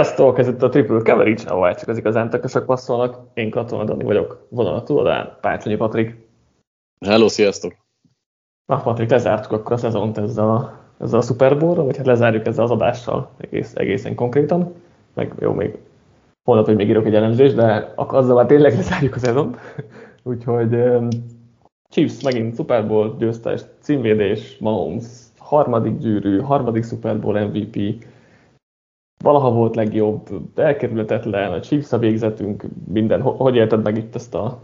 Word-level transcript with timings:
Sziasztok! 0.00 0.38
Ez 0.38 0.48
itt 0.48 0.62
a 0.62 0.68
Triple 0.68 1.00
Coverage, 1.02 1.50
ahol 1.50 1.74
csak 1.74 1.88
az 1.88 1.98
igazán 1.98 2.30
tökösök 2.30 2.64
passzolnak. 2.64 3.16
Én 3.34 3.50
Katona 3.50 3.84
Dani 3.84 4.04
vagyok, 4.04 4.46
vonalat 4.48 4.84
túladán, 4.84 5.36
Pácsonyi 5.40 5.76
Patrik. 5.76 6.16
Hello, 7.06 7.28
sziasztok! 7.28 7.72
Na 8.66 8.80
Patrik, 8.80 9.10
lezártuk 9.10 9.52
akkor 9.52 9.72
a 9.72 9.76
szezont 9.76 10.18
ezzel 10.18 10.50
a, 10.50 10.78
ezzel 10.98 11.18
a 11.18 11.22
Super 11.22 11.58
Bowl-ra, 11.58 11.84
vagy 11.84 11.96
hát 11.96 12.06
lezárjuk 12.06 12.46
ezzel 12.46 12.64
az 12.64 12.70
adással 12.70 13.30
egész, 13.38 13.72
egészen 13.74 14.14
konkrétan. 14.14 14.74
Meg 15.14 15.32
jó, 15.38 15.52
még 15.52 15.78
holnap, 16.44 16.66
hogy 16.66 16.76
még 16.76 16.88
írok 16.88 17.06
egy 17.06 17.14
elemzést, 17.14 17.54
de 17.54 17.92
azzal 17.96 18.34
már 18.34 18.46
tényleg 18.46 18.74
lezárjuk 18.74 19.14
a 19.14 19.18
szezont. 19.18 19.56
Úgyhogy 20.22 20.74
um, 20.74 21.08
Chiefs 21.88 22.22
megint 22.22 22.56
Super 22.56 22.86
Bowl 22.86 23.16
győztes, 23.18 23.60
címvédés, 23.80 24.56
Mahomes, 24.58 25.04
harmadik 25.38 25.98
gyűrű, 25.98 26.38
harmadik 26.38 26.84
Super 26.84 27.20
Bowl 27.20 27.44
MVP, 27.44 28.04
valaha 29.22 29.50
volt 29.50 29.74
legjobb, 29.74 30.28
elkerülhetetlen, 30.54 31.52
a 31.52 31.60
Chiefs 31.60 31.90
végzetünk, 31.98 32.64
minden. 32.92 33.20
Hogy 33.20 33.56
érted 33.56 33.82
meg 33.82 33.96
itt 33.96 34.14
ezt 34.14 34.34
a 34.34 34.60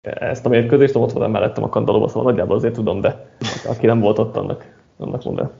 ezt 0.00 0.46
a 0.46 0.48
mérkőzést, 0.48 0.96
ott 0.96 1.12
voltam 1.12 1.30
mellettem 1.30 1.64
a 1.64 1.68
kandalóba, 1.68 2.08
szóval 2.08 2.30
nagyjából 2.30 2.56
azért 2.56 2.74
tudom, 2.74 3.00
de 3.00 3.26
aki 3.68 3.86
nem 3.86 4.00
volt 4.00 4.18
ott, 4.18 4.36
annak, 4.36 4.74
annak 4.96 5.24
mondom 5.24 5.50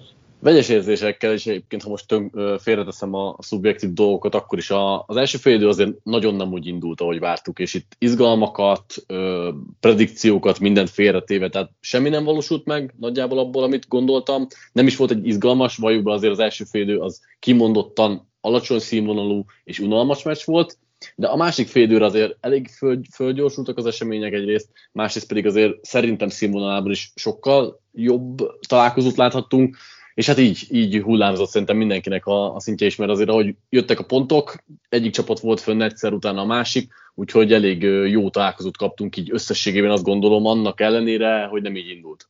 vegyes 0.47 0.69
érzésekkel, 0.69 1.33
és 1.33 1.47
egyébként, 1.47 1.83
ha 1.83 1.89
most 1.89 2.09
tön, 2.09 2.33
félreteszem 2.59 3.15
a 3.15 3.37
szubjektív 3.39 3.93
dolgokat, 3.93 4.35
akkor 4.35 4.59
is 4.59 4.71
a, 4.71 5.05
az 5.07 5.17
első 5.17 5.39
fél 5.39 5.55
idő 5.55 5.69
azért 5.69 5.93
nagyon 6.03 6.35
nem 6.35 6.53
úgy 6.53 6.67
indult, 6.67 7.01
ahogy 7.01 7.19
vártuk, 7.19 7.59
és 7.59 7.75
itt 7.75 7.97
izgalmakat, 7.99 8.95
predikciókat, 9.81 10.59
mindent 10.59 10.91
félretéve, 10.91 11.49
tehát 11.49 11.71
semmi 11.81 12.09
nem 12.09 12.25
valósult 12.25 12.65
meg 12.65 12.95
nagyjából 12.99 13.39
abból, 13.39 13.63
amit 13.63 13.89
gondoltam. 13.89 14.47
Nem 14.73 14.87
is 14.87 14.97
volt 14.97 15.11
egy 15.11 15.27
izgalmas, 15.27 15.77
valójában 15.77 16.15
azért 16.15 16.33
az 16.33 16.39
első 16.39 16.65
fél 16.65 16.83
idő 16.83 16.99
az 16.99 17.21
kimondottan 17.39 18.31
alacsony 18.41 18.79
színvonalú 18.79 19.45
és 19.65 19.79
unalmas 19.79 20.23
meccs 20.23 20.45
volt, 20.45 20.79
de 21.17 21.27
a 21.27 21.37
másik 21.37 21.69
félidőre 21.69 22.05
azért 22.05 22.37
elég 22.41 22.69
föl, 22.69 23.01
fölgyorsultak 23.15 23.77
az 23.77 23.87
események 23.87 24.33
egyrészt, 24.33 24.69
másrészt 24.93 25.27
pedig 25.27 25.47
azért 25.47 25.85
szerintem 25.85 26.29
színvonalában 26.29 26.91
is 26.91 27.13
sokkal 27.15 27.81
jobb 27.93 28.37
találkozót 28.69 29.17
láthattunk, 29.17 29.77
és 30.17 30.27
hát 30.27 30.39
így, 30.39 30.67
így 30.71 31.03
hullámzott 31.03 31.49
szerintem 31.49 31.77
mindenkinek 31.77 32.27
a, 32.27 32.55
a 32.55 32.61
szintje 32.61 32.87
is, 32.87 32.97
mert 32.97 33.11
azért 33.11 33.29
ahogy 33.29 33.55
jöttek 33.69 33.99
a 33.99 34.05
pontok, 34.05 34.55
egyik 34.89 35.13
csapat 35.13 35.41
volt 35.41 35.61
fönn 35.61 35.83
egyszer, 35.83 36.13
utána 36.13 36.41
a 36.41 36.47
másik, 36.47 36.93
úgyhogy 37.15 37.53
elég 37.53 37.83
jó 37.83 38.31
találkozót 38.31 38.77
kaptunk 38.77 39.17
így 39.17 39.33
összességében 39.33 39.91
azt 39.91 40.05
gondolom, 40.05 40.47
annak 40.47 40.81
ellenére, 40.81 41.45
hogy 41.45 41.63
nem 41.63 41.77
így 41.77 41.89
indult. 41.89 42.29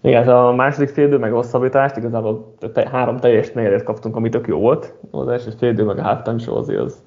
Igen, 0.00 0.28
a 0.28 0.52
második 0.52 0.88
félidő 0.88 1.18
meg 1.18 1.30
hosszabbítást, 1.30 1.96
igazából 1.96 2.54
te, 2.72 2.88
három 2.88 3.16
teljes 3.16 3.50
negyedet 3.50 3.82
kaptunk, 3.82 4.16
ami 4.16 4.28
tök 4.28 4.46
jó 4.46 4.58
volt. 4.58 4.94
Az 5.10 5.28
első 5.28 5.50
félidő 5.50 5.84
meg 5.84 5.98
a 5.98 6.02
halftime 6.02 6.38
show 6.38 6.56
azért 6.56 6.80
az 6.80 7.02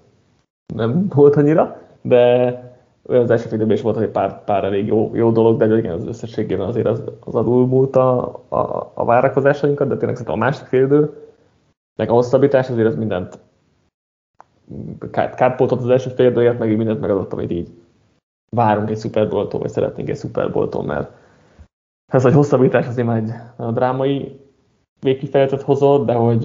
nem 0.73 1.07
volt 1.07 1.35
annyira, 1.35 1.81
de 2.01 2.70
az 3.03 3.29
első 3.29 3.47
félidőben 3.47 3.75
is 3.75 3.81
volt 3.81 3.97
egy 3.97 4.09
pár, 4.09 4.43
pár 4.43 4.63
elég 4.63 4.87
jó, 4.87 5.15
jó 5.15 5.31
dolog, 5.31 5.57
de 5.57 5.77
igen, 5.77 5.93
az 5.93 6.05
összességében 6.05 6.67
azért 6.67 6.87
az, 6.87 7.03
az 7.19 7.35
alulmúlt 7.35 7.95
a, 7.95 8.23
a, 8.47 8.91
a 8.93 9.05
várakozásainkat, 9.05 9.87
de 9.87 9.97
tényleg 9.97 10.15
szerintem 10.15 10.41
a 10.41 10.45
másik 10.45 10.65
félidő, 10.65 11.13
meg 11.99 12.09
a 12.09 12.13
hosszabbítás 12.13 12.69
azért 12.69 12.87
az 12.87 12.95
mindent 12.95 13.39
kárpótolt 15.11 15.81
az 15.81 15.89
első 15.89 16.09
félidőért, 16.09 16.59
meg 16.59 16.71
így 16.71 16.77
mindent 16.77 16.99
megadott, 16.99 17.33
amit 17.33 17.51
így 17.51 17.69
várunk 18.55 18.89
egy 18.89 18.99
Super 18.99 19.29
Bowl-tól, 19.29 19.59
vagy 19.59 19.69
szeretnénk 19.69 20.09
egy 20.09 20.17
Super 20.17 20.51
Bowl-tól, 20.51 20.83
mert 20.83 21.11
ez 22.13 22.25
a 22.25 22.33
hosszabbítás 22.33 22.87
azért 22.87 23.07
már 23.07 23.17
egy 23.17 23.31
drámai 23.73 24.39
végkifejletet 24.99 25.61
hozott, 25.61 26.05
de 26.05 26.13
hogy 26.13 26.41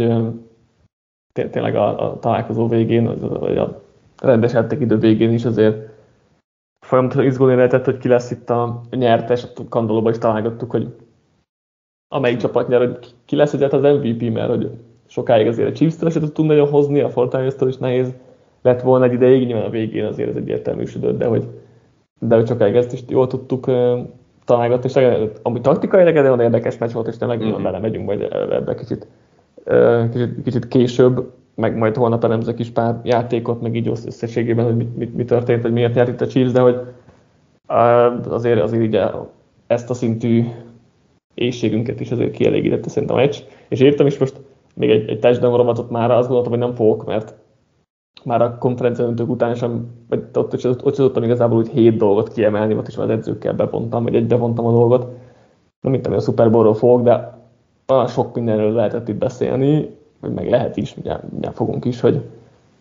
tényleg 1.33 1.77
a, 1.77 2.11
a 2.11 2.19
találkozó 2.19 2.69
végén, 2.69 3.19
vagy 3.39 3.59
a 3.59 3.83
rendes 4.23 4.53
idő 4.71 4.99
végén 4.99 5.33
is 5.33 5.45
azért 5.45 5.86
folyamatosan 6.87 7.27
izgulni 7.27 7.55
lehetett, 7.55 7.85
hogy 7.85 7.99
ki 7.99 8.09
lesz 8.09 8.31
itt 8.31 8.51
a 8.51 8.81
nyertes, 8.91 9.43
a 9.43 9.69
kandolóban 9.69 10.13
is 10.13 10.19
találgattuk, 10.19 10.71
hogy 10.71 10.89
amelyik 12.09 12.39
csapat 12.39 12.69
nyer, 12.69 12.79
hogy 12.79 13.15
ki 13.25 13.37
lesz 13.37 13.53
egyet 13.53 13.73
az 13.73 13.83
MVP, 13.83 14.33
mert 14.33 14.49
hogy 14.49 14.71
sokáig 15.07 15.47
azért 15.47 15.69
a 15.69 15.73
Chiefs-től 15.73 16.11
se 16.11 16.21
tudtunk 16.21 16.49
nagyon 16.49 16.69
hozni, 16.69 17.01
a 17.01 17.09
Fortnite-től 17.09 17.69
is 17.69 17.77
nehéz 17.77 18.15
lett 18.63 18.81
volna 18.81 19.05
egy 19.05 19.13
ideig, 19.13 19.47
nyilván 19.47 19.65
a 19.65 19.71
végén 19.71 20.05
azért 20.05 20.29
ez 20.29 20.37
egyértelműsödött, 20.37 21.19
de 21.19 21.27
hogy, 21.27 21.47
de 22.21 22.35
hogy 22.35 22.47
sokáig 22.47 22.77
ezt 22.77 22.93
is 22.93 23.03
jól 23.09 23.27
tudtuk 23.27 23.71
találgatni, 24.45 24.91
és 24.95 25.29
ami 25.43 25.61
taktikailag 25.61 26.15
nagyon 26.15 26.41
érdekes 26.41 26.79
meccs 26.79 26.93
volt, 26.93 27.07
és 27.07 27.17
tényleg 27.17 27.45
mm-hmm. 27.45 27.63
bele 27.63 27.79
megyünk 27.79 28.07
majd 28.07 28.21
ebbe 28.51 28.75
kicsit, 28.75 29.07
kicsit, 30.13 30.43
kicsit 30.43 30.69
később, 30.69 31.33
meg 31.57 31.77
majd 31.77 31.97
holnap 31.97 32.25
elemzek 32.25 32.59
is 32.59 32.71
pár 32.71 33.01
játékot, 33.03 33.61
meg 33.61 33.75
így 33.75 33.89
összességében, 33.89 34.65
hogy 34.65 34.77
mi, 34.77 34.89
mi, 34.97 35.11
mi 35.15 35.25
történt, 35.25 35.63
hogy 35.63 35.73
miért 35.73 35.95
nyert 35.95 36.09
itt 36.09 36.21
a 36.21 36.27
Chiefs, 36.27 36.53
de 36.53 36.61
hogy 36.61 36.81
azért, 38.29 38.61
azért 38.61 38.83
így 38.83 39.01
ezt 39.67 39.91
a 39.91 39.95
szintű 39.95 40.45
éjségünket 41.35 42.01
is 42.01 42.11
azért 42.11 42.31
kielégítette 42.31 42.89
szerintem 42.89 43.17
a 43.17 43.21
meccs. 43.21 43.37
És 43.69 43.81
írtam 43.81 44.07
is 44.07 44.19
most 44.19 44.41
még 44.75 44.91
egy, 44.91 45.09
egy 45.09 45.19
touchdown 45.19 45.87
már, 45.91 46.11
azt 46.11 46.29
gondoltam, 46.29 46.53
hogy 46.53 46.61
nem 46.61 46.75
fogok, 46.75 47.05
mert 47.05 47.35
már 48.25 48.43
a 48.43 48.59
konferencia 48.59 49.25
után 49.27 49.55
sem, 49.55 49.87
vagy 50.09 50.25
ott, 50.35 50.55
ott, 50.55 50.65
ott, 50.65 50.85
ott 50.85 50.95
tudtam 50.95 51.23
igazából 51.23 51.59
úgy 51.59 51.69
hét 51.69 51.97
dolgot 51.97 52.33
kiemelni, 52.33 52.75
ott 52.75 52.89
is 52.89 52.97
az 52.97 53.11
edzőkkel 53.11 53.55
bevontam, 53.55 54.03
vagy 54.03 54.15
egy 54.15 54.27
bevontam 54.27 54.67
a 54.67 54.73
dolgot. 54.73 55.03
Nem 55.81 55.93
mint 55.93 56.07
ami 56.07 56.17
a 56.17 56.21
Super 56.21 56.51
Bowl-ról 56.51 56.75
fogok, 56.75 57.03
de 57.03 57.39
olyan 57.89 58.07
sok 58.07 58.35
mindenről 58.35 58.73
lehetett 58.73 59.09
itt 59.09 59.17
beszélni, 59.17 59.97
vagy 60.27 60.35
meg 60.35 60.51
lehet 60.51 60.77
is, 60.77 60.97
ugye, 60.97 61.17
ugye 61.37 61.51
fogunk 61.51 61.85
is, 61.85 62.01
hogy, 62.01 62.23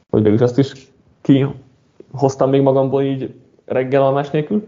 hogy 0.10 0.24
végül 0.24 0.44
azt 0.44 0.58
is 0.58 0.92
kihoztam 1.22 2.50
még 2.50 2.62
magamból 2.62 3.04
így 3.04 3.34
reggel 3.66 4.02
almás 4.02 4.30
nélkül, 4.30 4.68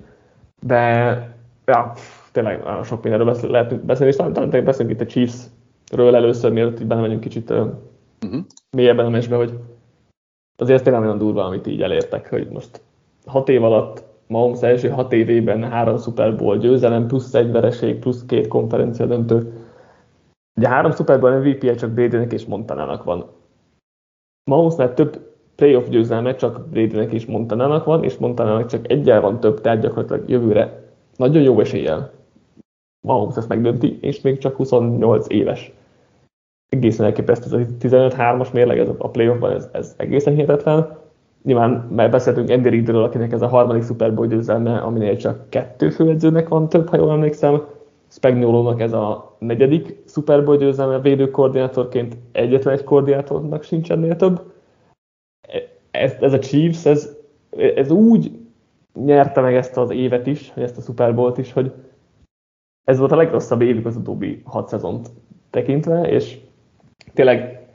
de 0.61 0.77
ja, 1.65 1.93
tényleg 2.31 2.63
nagyon 2.63 2.83
sok 2.83 3.01
mindenről 3.01 3.27
beszél, 3.27 3.49
lehetünk 3.49 3.81
beszélni, 3.81 4.11
és 4.11 4.17
talán, 4.17 4.33
talán 4.33 4.63
beszélünk 4.63 4.95
itt 4.95 5.01
a 5.01 5.05
Chiefs-ről 5.05 6.15
először, 6.15 6.51
mielőtt 6.51 6.79
így 6.79 6.87
belemegyünk 6.87 7.19
kicsit 7.19 7.49
uh-huh. 7.49 8.43
mélyebben 8.71 9.05
a 9.05 9.09
mesbe, 9.09 9.35
hogy 9.35 9.59
azért 10.55 10.83
tényleg 10.83 11.01
nagyon 11.01 11.17
durva, 11.17 11.45
amit 11.45 11.67
így 11.67 11.81
elértek, 11.81 12.29
hogy 12.29 12.47
most 12.51 12.81
hat 13.25 13.49
év 13.49 13.63
alatt 13.63 14.03
Mahomes 14.27 14.61
első 14.61 14.89
hat 14.89 15.13
évében 15.13 15.63
három 15.63 15.97
Super 15.97 16.35
Bowl 16.35 16.57
győzelem, 16.57 17.07
plusz 17.07 17.33
egy 17.33 17.51
vereség, 17.51 17.99
plusz 17.99 18.25
két 18.25 18.47
konferencia 18.47 19.05
döntő, 19.05 19.66
Ugye 20.57 20.67
három 20.67 20.91
Super 20.91 21.19
Bowl 21.19 21.39
MVP-je 21.39 21.75
csak 21.75 21.89
Bradynek 21.89 22.33
és 22.33 22.45
Montanának 22.45 23.03
van. 23.03 23.25
Mahomesnál 24.49 24.93
több 24.93 25.35
playoff 25.55 25.87
győzelme 25.87 26.35
csak 26.35 26.67
Bradynek 26.67 27.11
és 27.13 27.25
Montanának 27.25 27.85
van, 27.85 28.03
és 28.03 28.17
Montanának 28.17 28.65
csak 28.65 28.91
egyel 28.91 29.21
van 29.21 29.39
több, 29.39 29.61
tehát 29.61 29.81
gyakorlatilag 29.81 30.29
jövőre 30.29 30.83
nagyon 31.15 31.41
jó 31.41 31.59
eséllyel 31.59 32.11
Mahomes 33.07 33.37
ezt 33.37 33.47
megdönti, 33.47 33.97
és 34.01 34.21
még 34.21 34.37
csak 34.37 34.55
28 34.55 35.25
éves. 35.29 35.71
Egészen 36.69 37.05
elképesztő, 37.05 37.59
ez 37.59 37.67
a 37.67 37.71
15-3-as 37.79 38.53
mérleg 38.53 38.79
ez 38.79 38.89
a 38.97 39.09
playoffban, 39.09 39.51
ez, 39.51 39.69
ez 39.71 39.93
egészen 39.97 40.33
hihetetlen. 40.33 40.97
Nyilván 41.43 41.87
már 41.91 42.11
beszéltünk 42.11 42.49
Andy 42.49 42.69
Reidről, 42.69 43.03
akinek 43.03 43.31
ez 43.31 43.41
a 43.41 43.47
harmadik 43.47 43.83
Super 43.83 44.13
Bowl 44.13 44.27
győzelme, 44.27 44.77
aminél 44.77 45.15
csak 45.15 45.49
kettő 45.49 45.89
főedzőnek 45.89 46.47
van 46.47 46.69
több, 46.69 46.89
ha 46.89 46.97
jól 46.97 47.11
emlékszem 47.11 47.61
Spagnolónak 48.09 48.81
ez 48.81 48.93
a 48.93 49.35
negyedik 49.39 50.03
Super 50.07 50.43
Bowl 50.43 50.57
győzelme 50.57 50.99
védőkoordinátorként 50.99 52.17
egyetlen 52.31 52.73
egy 52.73 52.83
koordinátornak 52.83 53.63
sincs 53.63 53.91
ennél 53.91 54.15
több. 54.15 54.53
Ez, 55.91 56.13
ez 56.19 56.33
a 56.33 56.39
Chiefs, 56.39 56.85
ez, 56.85 57.15
ez 57.75 57.91
úgy 57.91 58.31
nyerte 58.93 59.41
meg 59.41 59.55
ezt 59.55 59.77
az 59.77 59.89
évet 59.89 60.27
is, 60.27 60.53
vagy 60.53 60.63
ezt 60.63 60.77
a 60.77 60.81
Super 60.81 61.15
Bowl-t 61.15 61.37
is, 61.37 61.53
hogy 61.53 61.71
ez 62.83 62.97
volt 62.97 63.11
a 63.11 63.15
legrosszabb 63.15 63.61
évük 63.61 63.85
az 63.85 63.95
utóbbi 63.95 64.41
hat 64.45 64.67
szezont 64.67 65.09
tekintve, 65.49 66.01
és 66.01 66.39
tényleg 67.13 67.67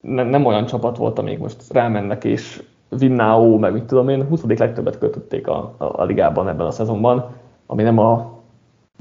nem, 0.00 0.26
nem 0.28 0.44
olyan 0.44 0.66
csapat 0.66 0.96
volt, 0.96 1.18
amíg 1.18 1.38
most 1.38 1.72
rámennek, 1.72 2.24
és 2.24 2.62
Vinnao, 2.88 3.58
meg 3.58 3.72
mit 3.72 3.84
tudom 3.84 4.08
én, 4.08 4.24
20. 4.24 4.42
legtöbbet 4.42 4.98
költötték 4.98 5.46
a, 5.46 5.74
a, 5.76 5.84
a 5.84 6.04
ligában 6.04 6.48
ebben 6.48 6.66
a 6.66 6.70
szezonban, 6.70 7.36
ami 7.66 7.82
nem 7.82 7.98
a 7.98 8.37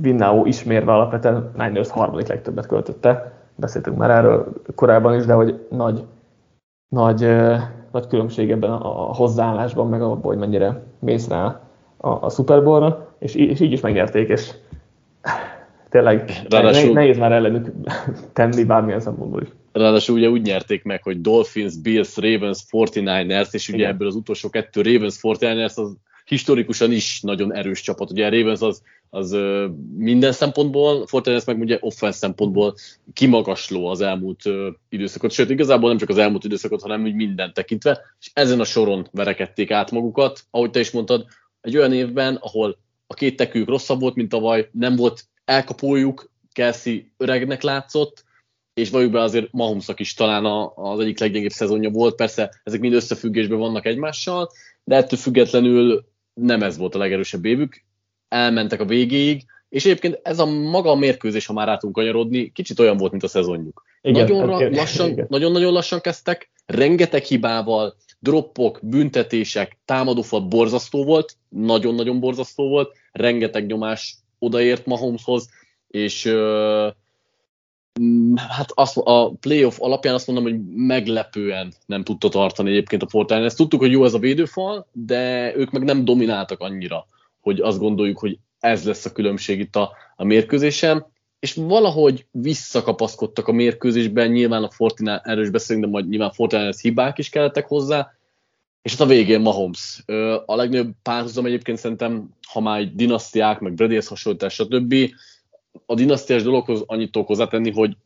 Vinnao 0.01 0.45
ismérve 0.45 0.93
alapvetően 0.93 1.51
Niners 1.57 1.89
harmadik 1.89 2.27
legtöbbet 2.27 2.67
költötte. 2.67 3.31
Beszéltünk 3.55 3.97
már 3.97 4.09
erről 4.09 4.53
korábban 4.75 5.15
is, 5.15 5.25
de 5.25 5.33
hogy 5.33 5.65
nagy, 5.69 6.03
nagy, 6.89 7.21
nagy 7.91 8.07
különbség 8.07 8.51
ebben 8.51 8.71
a 8.71 9.13
hozzáállásban, 9.13 9.87
meg 9.87 10.01
abban, 10.01 10.21
hogy 10.21 10.37
mennyire 10.37 10.83
mész 10.99 11.27
rá 11.27 11.61
a, 11.97 12.09
a 12.09 12.29
Super 12.29 12.63
Bowl-ra, 12.63 13.15
és, 13.19 13.35
és 13.35 13.59
így 13.59 13.71
is 13.71 13.81
megnyerték, 13.81 14.29
és 14.29 14.53
tényleg 15.89 16.31
Ráadásul, 16.49 16.93
nehéz 16.93 17.17
már 17.17 17.31
ellenük 17.31 17.71
tenni 18.33 18.63
bármilyen 18.63 18.99
szempontból 18.99 19.41
is. 19.41 19.47
Ráadásul 19.71 20.15
ugye 20.15 20.29
úgy 20.29 20.41
nyerték 20.41 20.83
meg, 20.83 21.03
hogy 21.03 21.21
Dolphins, 21.21 21.77
Bills, 21.77 22.17
Ravens, 22.17 22.65
49ers, 22.71 23.47
és 23.51 23.67
ugye 23.67 23.77
Igen. 23.77 23.89
ebből 23.89 24.07
az 24.07 24.15
utolsó 24.15 24.49
kettő 24.49 24.81
Ravens, 24.81 25.19
49ers, 25.21 25.75
az 25.75 25.97
historikusan 26.27 26.91
is 26.91 27.21
nagyon 27.21 27.53
erős 27.53 27.81
csapat. 27.81 28.11
Ugye 28.11 28.25
a 28.25 28.29
Ravens 28.29 28.61
az, 28.61 28.81
az 29.09 29.37
minden 29.97 30.31
szempontból, 30.31 31.07
Fortinez 31.07 31.45
meg 31.45 31.59
ugye 31.59 31.77
offense 31.81 32.17
szempontból 32.17 32.75
kimagasló 33.13 33.87
az 33.87 34.01
elmúlt 34.01 34.41
időszakot, 34.89 35.31
sőt 35.31 35.49
igazából 35.49 35.89
nem 35.89 35.97
csak 35.97 36.09
az 36.09 36.17
elmúlt 36.17 36.43
időszakot, 36.43 36.81
hanem 36.81 37.03
úgy 37.03 37.13
mindent 37.13 37.53
tekintve, 37.53 37.99
és 38.19 38.29
ezen 38.33 38.59
a 38.59 38.63
soron 38.63 39.07
verekedték 39.11 39.71
át 39.71 39.91
magukat, 39.91 40.43
ahogy 40.51 40.69
te 40.69 40.79
is 40.79 40.91
mondtad, 40.91 41.25
egy 41.61 41.77
olyan 41.77 41.93
évben, 41.93 42.35
ahol 42.35 42.77
a 43.07 43.13
két 43.13 43.35
tekők 43.35 43.67
rosszabb 43.67 43.99
volt, 43.99 44.15
mint 44.15 44.29
tavaly, 44.29 44.69
nem 44.71 44.95
volt 44.95 45.25
elkapójuk, 45.45 46.31
Kelsey 46.51 46.99
öregnek 47.17 47.61
látszott, 47.61 48.23
és 48.73 48.89
valljuk 48.89 49.11
be 49.11 49.21
azért 49.21 49.51
Mahomszak 49.51 49.99
is 49.99 50.13
talán 50.13 50.71
az 50.75 50.99
egyik 50.99 51.19
leggyengébb 51.19 51.51
szezonja 51.51 51.89
volt, 51.89 52.15
persze 52.15 52.61
ezek 52.63 52.79
mind 52.79 52.93
összefüggésben 52.93 53.57
vannak 53.57 53.85
egymással, 53.85 54.49
de 54.83 54.95
ettől 54.95 55.19
függetlenül 55.19 56.05
nem 56.41 56.63
ez 56.63 56.77
volt 56.77 56.95
a 56.95 56.97
legerősebb 56.97 57.45
évük, 57.45 57.83
elmentek 58.27 58.79
a 58.79 58.85
végéig, 58.85 59.45
és 59.69 59.85
egyébként 59.85 60.19
ez 60.23 60.39
a 60.39 60.45
maga 60.45 60.89
a 60.89 60.95
mérkőzés, 60.95 61.45
ha 61.45 61.53
már 61.53 61.69
átunk 61.69 61.93
kanyarodni, 61.93 62.51
kicsit 62.51 62.79
olyan 62.79 62.97
volt, 62.97 63.11
mint 63.11 63.23
a 63.23 63.27
szezonjuk. 63.27 63.83
nagyon, 64.01 64.49
hát 64.49 64.75
lassan, 64.75 65.25
nagyon-nagyon 65.29 65.73
lassan 65.73 66.01
kezdtek, 66.01 66.49
rengeteg 66.65 67.23
hibával, 67.23 67.95
droppok, 68.19 68.79
büntetések, 68.81 69.77
támadófal 69.85 70.39
borzasztó 70.39 71.03
volt, 71.03 71.37
nagyon-nagyon 71.49 72.19
borzasztó 72.19 72.67
volt, 72.67 72.95
rengeteg 73.11 73.65
nyomás 73.65 74.15
odaért 74.39 74.85
Mahomeshoz, 74.85 75.49
és 75.87 76.25
uh, 76.25 76.87
hát 78.47 78.71
azt, 78.73 78.97
a 78.97 79.31
playoff 79.39 79.81
alapján 79.81 80.13
azt 80.13 80.27
mondom, 80.27 80.45
hogy 80.45 80.59
meglepően 80.75 81.73
nem 81.85 82.03
tudta 82.03 82.29
tartani 82.29 82.69
egyébként 82.69 83.03
a 83.03 83.09
Fortnite. 83.09 83.43
Ezt 83.43 83.57
tudtuk, 83.57 83.79
hogy 83.79 83.91
jó 83.91 84.05
ez 84.05 84.13
a 84.13 84.19
védőfal, 84.19 84.87
de 84.91 85.55
ők 85.55 85.71
meg 85.71 85.83
nem 85.83 86.05
domináltak 86.05 86.59
annyira, 86.59 87.05
hogy 87.41 87.61
azt 87.61 87.79
gondoljuk, 87.79 88.17
hogy 88.19 88.37
ez 88.59 88.85
lesz 88.85 89.05
a 89.05 89.11
különbség 89.11 89.59
itt 89.59 89.75
a, 89.75 89.91
a 90.15 90.23
mérkőzésen, 90.23 91.05
és 91.39 91.53
valahogy 91.53 92.25
visszakapaszkodtak 92.31 93.47
a 93.47 93.51
mérkőzésben, 93.51 94.31
nyilván 94.31 94.63
a 94.63 94.69
Fortnite, 94.69 95.21
erős 95.23 95.49
beszélünk, 95.49 95.85
de 95.85 95.91
majd 95.91 96.09
nyilván 96.09 96.31
Fortnite 96.31 96.75
hibák 96.81 97.17
is 97.17 97.29
kellettek 97.29 97.67
hozzá, 97.67 98.11
és 98.81 98.93
ott 98.93 98.99
a 98.99 99.05
végén 99.05 99.41
Mahomes. 99.41 100.03
A 100.45 100.55
legnagyobb 100.55 100.91
párhuzam 101.01 101.45
egyébként 101.45 101.77
szerintem, 101.77 102.29
ha 102.47 102.59
már 102.59 102.79
egy 102.79 102.95
dinasztiák, 102.95 103.59
meg 103.59 103.73
Bradyhez 103.73 104.07
hasonlítás, 104.07 104.53
stb. 104.53 104.95
A 105.85 105.93
dinasztiás 105.93 106.43
dologhoz 106.43 106.83
annyit 106.85 107.11
tudok 107.11 107.27
hozzátenni, 107.27 107.71
hogy 107.71 107.97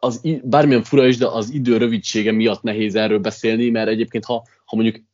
az, 0.00 0.20
bármilyen 0.42 0.82
fura 0.82 1.06
is, 1.06 1.16
de 1.16 1.26
az 1.26 1.50
idő 1.50 1.76
rövidsége 1.76 2.32
miatt 2.32 2.62
nehéz 2.62 2.94
erről 2.94 3.18
beszélni, 3.18 3.70
mert 3.70 3.88
egyébként 3.88 4.24
ha, 4.24 4.46
ha 4.64 4.76
mondjuk 4.76 5.04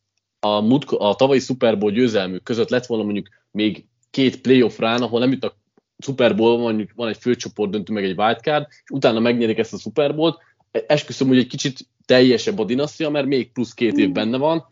a, 0.41 0.61
mut, 0.61 0.85
a 0.85 1.15
tavalyi 1.15 1.41
Super 1.41 1.79
Bowl 1.79 1.93
győzelmük 1.93 2.43
között 2.43 2.69
lett 2.69 2.87
volna 2.87 3.05
mondjuk 3.05 3.29
még 3.51 3.87
két 4.11 4.41
playoff 4.41 4.79
rán, 4.79 5.03
ahol 5.03 5.21
nem 5.21 5.33
jut 5.33 5.45
a 5.45 5.57
Super 5.99 6.37
Bowl, 6.37 6.59
mondjuk 6.59 6.91
van 6.95 7.09
egy 7.09 7.17
főcsoport 7.17 7.71
döntő, 7.71 7.93
meg 7.93 8.05
egy 8.05 8.19
wildcard, 8.19 8.67
és 8.69 8.91
utána 8.91 9.21
megnyerik 9.21 9.59
ezt 9.59 9.73
a 9.73 9.79
Super 9.79 10.15
Bowl-t, 10.15 10.39
esküszöm, 10.71 11.29
hogy 11.29 11.39
egy 11.39 11.47
kicsit 11.47 11.89
teljesebb 12.07 12.59
a 12.59 12.65
dinasztia, 12.65 13.11
mert 13.11 13.27
még 13.27 13.53
plusz 13.53 13.75
két 13.75 13.99
év 13.99 14.09
mm. 14.09 14.13
benne 14.13 14.37
van, 14.37 14.65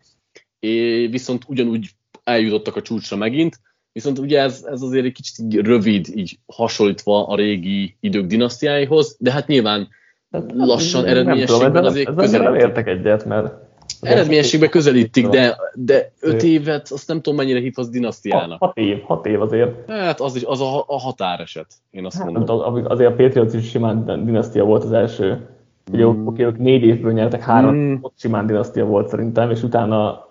és 0.59 1.09
viszont 1.11 1.45
ugyanúgy 1.47 1.91
eljutottak 2.25 2.77
a 2.77 2.83
csúcsra 2.83 3.17
megint, 3.17 3.61
viszont 3.93 4.19
ugye 4.19 4.41
ez, 4.41 4.65
ez 4.71 4.83
azért 4.83 5.05
egy 5.05 5.13
kicsit 5.13 5.39
így 5.39 5.57
rövid, 5.57 6.07
így 6.15 6.39
hasonlítva 6.47 7.27
a 7.27 7.37
régi 7.37 7.97
idők 8.01 8.27
dinasztiáihoz, 8.27 9.17
de 9.19 9.33
hát 9.33 9.47
nyilván 9.47 9.89
hát, 10.31 10.53
lassan 10.55 11.05
eredményességben 11.05 11.85
azért 11.85 12.21
ez 12.21 12.31
nem 12.31 12.55
értek 12.55 12.87
egyet, 12.87 13.25
mert 13.25 13.69
Eredményességben 14.01 14.69
közelítik, 14.69 15.29
de, 15.29 15.57
de 15.75 16.13
öt 16.21 16.43
évet, 16.43 16.91
azt 16.91 17.09
nem 17.09 17.21
tudom 17.21 17.39
mennyire 17.39 17.61
hívhatsz 17.61 17.89
dinasztiának. 17.89 18.59
Hat, 18.59 18.69
hat 18.69 18.77
év, 18.77 19.03
hat 19.03 19.27
év 19.27 19.41
azért. 19.41 19.91
Hát 19.91 20.21
az, 20.21 20.45
az 20.47 20.61
a, 20.61 20.85
a 20.87 20.99
határeset, 20.99 21.67
én 21.91 22.05
azt 22.05 22.17
hát, 22.17 22.31
mondom. 22.31 22.85
Azért 22.89 23.11
a 23.11 23.15
Patriots 23.15 23.55
is 23.55 23.69
simán 23.69 24.25
dinasztia 24.25 24.65
volt 24.65 24.85
az 24.85 24.93
első 24.93 25.49
Ugye 25.93 26.07
mm. 26.07 26.27
oké, 26.27 26.45
ők 26.45 26.59
négy 26.59 26.83
évből 26.83 27.13
nyertek, 27.13 27.43
három, 27.43 27.75
mm. 27.75 27.95
ott 28.01 28.15
simán 28.17 28.47
dinasztia 28.47 28.85
volt 28.85 29.09
szerintem, 29.09 29.51
és 29.51 29.63
utána 29.63 30.29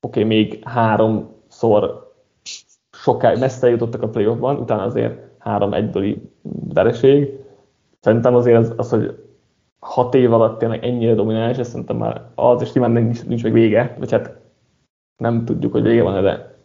oké, 0.00 0.22
még 0.22 0.60
háromszor 0.64 2.11
sokáig 3.02 3.38
messze 3.38 3.68
jutottak 3.68 4.02
a 4.02 4.08
playoffban, 4.08 4.56
utána 4.56 4.82
azért 4.82 5.18
három 5.38 5.72
egybőli 5.74 6.30
vereség. 6.74 7.40
Szerintem 8.00 8.34
azért 8.34 8.58
az, 8.58 8.74
az, 8.76 8.90
hogy 8.90 9.24
hat 9.78 10.14
év 10.14 10.32
alatt 10.32 10.58
tényleg 10.58 10.84
ennyire 10.84 11.14
domináns, 11.14 11.58
ez 11.58 11.68
szerintem 11.68 11.96
már 11.96 12.22
az, 12.34 12.62
és 12.62 12.72
nyilván 12.72 12.92
nincs, 12.92 13.26
nincs 13.26 13.42
még 13.42 13.52
vége, 13.52 13.96
vagy 13.98 14.10
hát 14.10 14.40
nem 15.22 15.44
tudjuk, 15.44 15.72
hogy 15.72 15.82
vége 15.82 16.02
van 16.02 16.22
de 16.22 16.56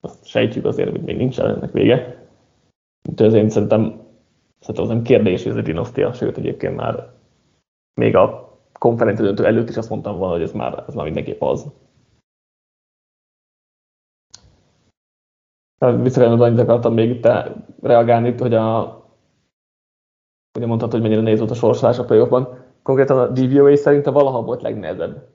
azt 0.00 0.26
sejtjük 0.26 0.64
azért, 0.64 0.90
hogy 0.90 1.02
még 1.02 1.16
nincs 1.16 1.40
ennek 1.40 1.72
vége. 1.72 2.26
Úgyhogy 3.08 3.26
azért 3.26 3.50
szerintem, 3.50 4.00
szerintem 4.60 4.84
az 4.84 4.88
nem 4.90 5.02
kérdés, 5.02 5.42
hogy 5.42 5.52
ez 5.52 5.58
egy 5.58 5.64
dinasztia, 5.64 6.12
sőt 6.12 6.36
egyébként 6.36 6.76
már 6.76 7.12
még 8.00 8.16
a 8.16 8.58
konferencia 8.78 9.46
előtt 9.46 9.68
is 9.68 9.76
azt 9.76 9.90
mondtam 9.90 10.16
volna, 10.18 10.32
hogy 10.32 10.42
ez 10.42 10.52
már, 10.52 10.84
ez 10.88 10.94
már 10.94 11.04
mindenképp 11.04 11.42
az. 11.42 11.66
Visszakanyarodva 15.78 16.44
annyit 16.44 16.58
akartam 16.58 16.94
még 16.94 17.10
itt 17.10 17.28
reagálni, 17.82 18.34
hogy 18.38 18.54
a 18.54 18.96
ugye 20.56 20.66
mondhatod, 20.66 20.94
hogy 20.94 21.02
mennyire 21.02 21.20
nehéz 21.20 21.38
volt 21.38 21.50
a 21.50 21.54
sorsolás 21.54 21.98
a 21.98 22.04
playoffban. 22.04 22.48
Konkrétan 22.82 23.18
a 23.18 23.26
DVOA 23.26 23.76
szerint 23.76 24.06
a 24.06 24.12
valaha 24.12 24.42
volt 24.42 24.62
legnehezebb 24.62 25.28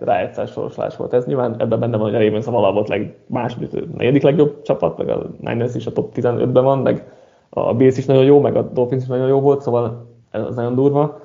rájegyszás 0.00 0.50
sorsolás 0.50 0.96
volt. 0.96 1.12
Ez 1.12 1.24
nyilván 1.24 1.60
ebben 1.60 1.80
benne 1.80 1.96
van, 1.96 2.10
hogy 2.10 2.14
a 2.14 2.24
Ravens 2.24 2.46
a 2.46 2.50
valaha 2.50 2.72
volt 2.72 2.88
leg, 2.88 3.16
második, 3.26 3.96
negyedik 3.96 4.22
legjobb 4.22 4.62
csapat, 4.62 4.98
meg 4.98 5.08
a 5.08 5.30
Niners 5.40 5.74
is 5.74 5.86
a 5.86 5.92
top 5.92 6.12
15-ben 6.14 6.64
van, 6.64 6.78
meg 6.78 7.12
a 7.48 7.74
Bills 7.74 7.96
is 7.96 8.04
nagyon 8.04 8.24
jó, 8.24 8.40
meg 8.40 8.56
a 8.56 8.62
Dolphins 8.62 9.02
is 9.02 9.08
nagyon 9.08 9.28
jó 9.28 9.40
volt, 9.40 9.62
szóval 9.62 10.06
ez 10.30 10.54
nagyon 10.54 10.74
durva. 10.74 11.20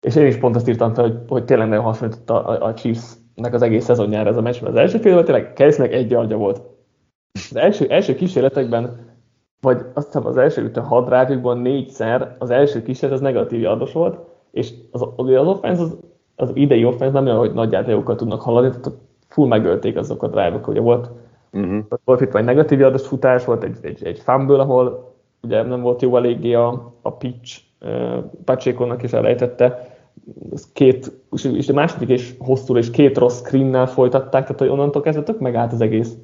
És 0.00 0.16
én 0.16 0.26
is 0.26 0.36
pont 0.36 0.56
azt 0.56 0.68
írtam 0.68 0.94
fel, 0.94 1.04
hogy, 1.04 1.18
hogy 1.28 1.44
tényleg 1.44 1.68
nagyon 1.68 1.84
hasonlított 1.84 2.30
a, 2.30 2.64
a 2.66 2.74
Chiefs-nek 2.74 3.54
az 3.54 3.62
egész 3.62 3.84
szezonjára 3.84 4.28
ez 4.28 4.36
a 4.36 4.40
meccs, 4.40 4.60
mert 4.60 4.74
az 4.74 4.80
első 4.80 4.98
félben 4.98 5.24
tényleg 5.24 5.52
Kelseynek 5.52 5.92
egy 5.92 6.06
gyargya 6.06 6.36
volt. 6.36 6.71
Az 7.32 7.56
első, 7.56 7.86
első 7.88 8.14
kísérletekben, 8.14 9.10
vagy 9.60 9.84
azt 9.94 10.06
hiszem 10.06 10.26
az 10.26 10.36
első 10.36 10.62
ütő 10.62 10.82
drive 11.04 11.54
négyszer 11.54 12.36
az 12.38 12.50
első 12.50 12.82
kísérlet 12.82 13.18
az 13.18 13.24
negatív 13.24 13.60
yardos 13.60 13.92
volt, 13.92 14.18
és 14.50 14.72
az, 14.90 15.02
az, 15.16 15.28
az 15.28 15.46
offense, 15.46 15.82
az, 15.82 15.96
az 16.36 16.50
idei 16.54 16.84
offense 16.84 17.12
nem 17.12 17.26
olyan, 17.26 17.38
hogy 17.38 17.52
nagy 17.52 17.72
játékokkal 17.72 18.16
tudnak 18.16 18.40
haladni, 18.40 18.68
tehát 18.68 18.98
full 19.28 19.46
megölték 19.46 19.96
azok 19.96 20.22
a 20.22 20.28
drive-ok, 20.28 20.68
ugye 20.68 20.80
volt, 20.80 21.10
uh-huh. 21.52 21.84
volt 22.04 22.20
itt 22.20 22.34
egy 22.34 22.44
negatív 22.44 22.80
yardos 22.80 23.06
futás, 23.06 23.44
volt 23.44 23.64
egy, 23.64 23.78
egy, 23.82 24.04
egy 24.04 24.18
fumble, 24.18 24.60
ahol 24.60 25.14
ugye 25.42 25.62
nem 25.62 25.80
volt 25.80 26.02
jó 26.02 26.16
eléggé 26.16 26.54
a, 26.54 26.92
a 27.02 27.12
pitch, 27.12 27.60
Pacsékonnak 28.44 29.02
is 29.02 29.12
elejtette, 29.12 29.96
két, 30.72 31.12
és 31.52 31.68
a 31.68 31.72
második 31.72 32.08
és 32.08 32.34
hosszú 32.38 32.76
és 32.76 32.90
két 32.90 33.18
rossz 33.18 33.38
screennel 33.38 33.86
folytatták, 33.86 34.42
tehát 34.42 34.58
hogy 34.58 34.68
onnantól 34.68 35.02
kezdve 35.02 35.22
tök 35.22 35.38
megállt 35.40 35.72
az 35.72 35.80
egész, 35.80 36.16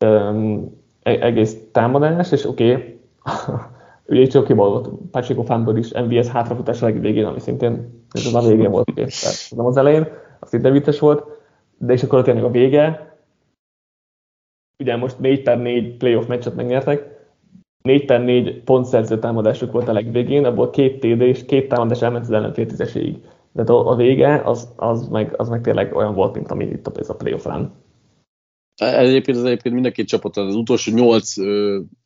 um, 0.00 0.82
egész 1.02 1.56
támadás, 1.72 2.32
és 2.32 2.44
oké, 2.44 2.72
okay, 2.72 3.00
ugye 4.08 4.26
csak 4.26 4.48
volt 4.48 4.88
Pacheco 5.10 5.42
Fanből 5.42 5.76
is 5.76 5.92
MVS 5.92 6.28
hátrafutás 6.28 6.82
a 6.82 6.84
legvégén, 6.84 7.24
ami 7.24 7.40
szintén 7.40 8.04
ez 8.10 8.34
a 8.34 8.40
végén 8.40 8.70
volt, 8.70 8.90
tehát 8.94 9.50
nem 9.56 9.66
az 9.66 9.76
elején, 9.76 10.06
az 10.40 10.48
szinte 10.48 10.70
vicces 10.70 10.98
volt, 10.98 11.24
de 11.78 11.92
és 11.92 12.02
akkor 12.02 12.22
tényleg 12.22 12.44
a 12.44 12.50
vége, 12.50 13.16
ugye 14.78 14.96
most 14.96 15.18
4 15.18 15.42
per 15.42 15.58
4 15.58 15.96
playoff 15.96 16.26
meccset 16.26 16.54
megnyertek, 16.54 17.14
4 17.82 18.04
per 18.04 18.24
4 18.24 18.62
pontszerző 18.62 19.18
támadásuk 19.18 19.72
volt 19.72 19.88
a 19.88 19.92
legvégén, 19.92 20.44
abból 20.44 20.70
két 20.70 21.00
TD 21.00 21.20
és 21.20 21.44
két 21.44 21.68
támadás 21.68 22.02
elment 22.02 22.24
az 22.24 22.30
ellenfél 22.30 22.66
tízeséig. 22.66 23.18
De 23.52 23.62
a, 23.62 23.90
a 23.90 23.94
vége 23.94 24.42
az, 24.44 24.72
az, 24.76 25.08
meg, 25.08 25.34
az 25.36 25.48
meg 25.48 25.60
tényleg 25.60 25.96
olyan 25.96 26.14
volt, 26.14 26.34
mint 26.34 26.50
ami 26.50 26.64
itt 26.64 26.86
a, 26.86 26.92
ez 26.96 27.10
a 27.10 27.14
playoff 27.14 27.44
run. 27.44 27.72
Egyébként 28.76 29.36
az 29.36 29.44
egyébként 29.44 29.74
mind 29.74 29.86
a 29.86 29.90
két 29.90 30.08
csapat, 30.08 30.36
az 30.36 30.54
utolsó 30.54 30.92
nyolc 30.94 31.34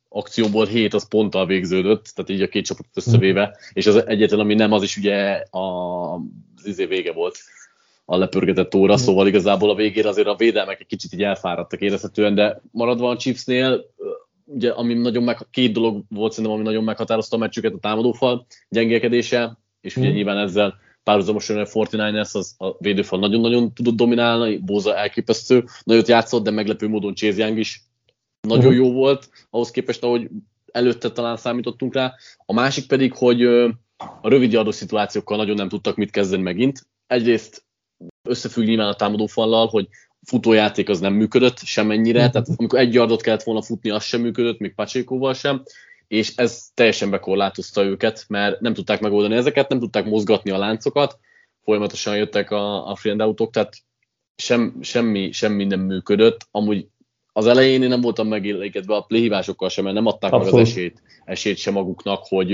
akcióból 0.09 0.65
hét 0.65 0.93
az 0.93 1.07
ponttal 1.07 1.45
végződött, 1.45 2.11
tehát 2.15 2.29
így 2.29 2.41
a 2.41 2.47
két 2.47 2.65
csapatot 2.65 2.97
összevéve, 2.97 3.45
mm. 3.47 3.51
és 3.73 3.87
az 3.87 4.07
egyetlen, 4.07 4.39
ami 4.39 4.53
nem, 4.53 4.71
az 4.71 4.83
is 4.83 4.97
ugye 4.97 5.43
a, 5.49 6.13
az 6.55 6.65
izé 6.65 6.85
vége 6.85 7.11
volt 7.11 7.37
a 8.05 8.17
lepörgetett 8.17 8.75
óra, 8.75 8.93
mm. 8.93 8.97
szóval 8.97 9.27
igazából 9.27 9.69
a 9.69 9.75
végére 9.75 10.09
azért 10.09 10.27
a 10.27 10.35
védelmek 10.35 10.79
egy 10.79 10.87
kicsit 10.87 11.13
így 11.13 11.23
elfáradtak 11.23 11.81
érezhetően, 11.81 12.35
de 12.35 12.61
maradva 12.71 13.09
a 13.09 13.17
Chiefsnél, 13.17 13.85
ugye, 14.45 14.71
ami 14.71 14.93
nagyon 14.93 15.23
meg, 15.23 15.47
két 15.51 15.71
dolog 15.71 16.03
volt 16.09 16.31
szerintem, 16.31 16.59
ami 16.59 16.65
nagyon 16.65 16.83
meghatározta 16.83 17.35
a 17.35 17.39
meccsüket, 17.39 17.73
a 17.73 17.79
támadófal 17.79 18.45
gyengélkedése, 18.69 19.57
és 19.81 19.95
ugye 19.95 20.09
mm. 20.09 20.13
nyilván 20.13 20.37
ezzel 20.37 20.79
párhuzamosan 21.09 21.57
a 21.57 21.65
49ers 21.65 22.35
az 22.35 22.55
a 22.57 22.77
védőfal 22.77 23.19
nagyon-nagyon 23.19 23.73
tudott 23.73 23.95
dominálni, 23.95 24.57
Bóza 24.57 24.95
elképesztő, 24.95 25.63
nagyot 25.83 26.07
játszott, 26.07 26.43
de 26.43 26.51
meglepő 26.51 26.87
módon 26.87 27.15
Chase 27.15 27.43
Young 27.43 27.57
is 27.57 27.83
nagyon 28.47 28.73
mm. 28.73 28.75
jó 28.75 28.91
volt, 28.91 29.29
ahhoz 29.49 29.71
képest, 29.71 30.03
ahogy 30.03 30.29
előtte 30.71 31.11
talán 31.11 31.37
számítottunk 31.37 31.93
rá. 31.93 32.13
A 32.45 32.53
másik 32.53 32.87
pedig, 32.87 33.13
hogy 33.13 33.45
a 33.97 34.29
rövid 34.29 34.53
adó 34.53 34.71
szituációkkal 34.71 35.37
nagyon 35.37 35.55
nem 35.55 35.69
tudtak 35.69 35.95
mit 35.95 36.11
kezdeni 36.11 36.41
megint. 36.41 36.87
Egyrészt 37.07 37.63
összefügg 38.23 38.65
nyilván 38.65 38.87
a 38.87 38.95
támadófallal, 38.95 39.67
hogy 39.67 39.87
futójáték 40.25 40.89
az 40.89 40.99
nem 40.99 41.13
működött 41.13 41.57
semennyire, 41.57 42.23
mhm. 42.23 42.31
tehát 42.31 42.47
amikor 42.57 42.79
egy 42.79 42.93
yardot 42.93 43.21
kellett 43.21 43.43
volna 43.43 43.61
futni, 43.61 43.89
az 43.89 44.03
sem 44.03 44.21
működött, 44.21 44.59
még 44.59 44.75
Pacsékóval 44.75 45.33
sem, 45.33 45.63
és 46.09 46.35
ez 46.35 46.67
teljesen 46.73 47.09
bekorlátozta 47.09 47.83
őket, 47.83 48.25
mert 48.27 48.59
nem 48.59 48.73
tudták 48.73 48.99
megoldani 48.99 49.35
ezeket, 49.35 49.69
nem 49.69 49.79
tudták 49.79 50.05
mozgatni 50.05 50.51
a 50.51 50.57
láncokat, 50.57 51.19
folyamatosan 51.63 52.17
jöttek 52.17 52.51
a, 52.51 52.89
a 52.89 52.95
friend 52.95 53.19
autók, 53.19 53.51
tehát 53.51 53.73
sem, 54.35 54.77
semmi, 54.81 55.31
semmi 55.31 55.65
nem 55.65 55.79
működött. 55.79 56.47
Amúgy 56.51 56.87
az 57.33 57.47
elején 57.47 57.83
én 57.83 57.89
nem 57.89 58.01
voltam 58.01 58.27
megélkedve 58.27 58.95
a 58.95 59.01
playhívásokkal 59.01 59.69
sem, 59.69 59.83
mert 59.83 59.95
nem 59.95 60.05
adták 60.05 60.31
Abszolút. 60.31 60.53
meg 60.53 60.63
az 60.63 60.69
esélyt, 60.69 61.01
esélyt 61.25 61.57
sem 61.57 61.73
maguknak, 61.73 62.25
hogy 62.27 62.49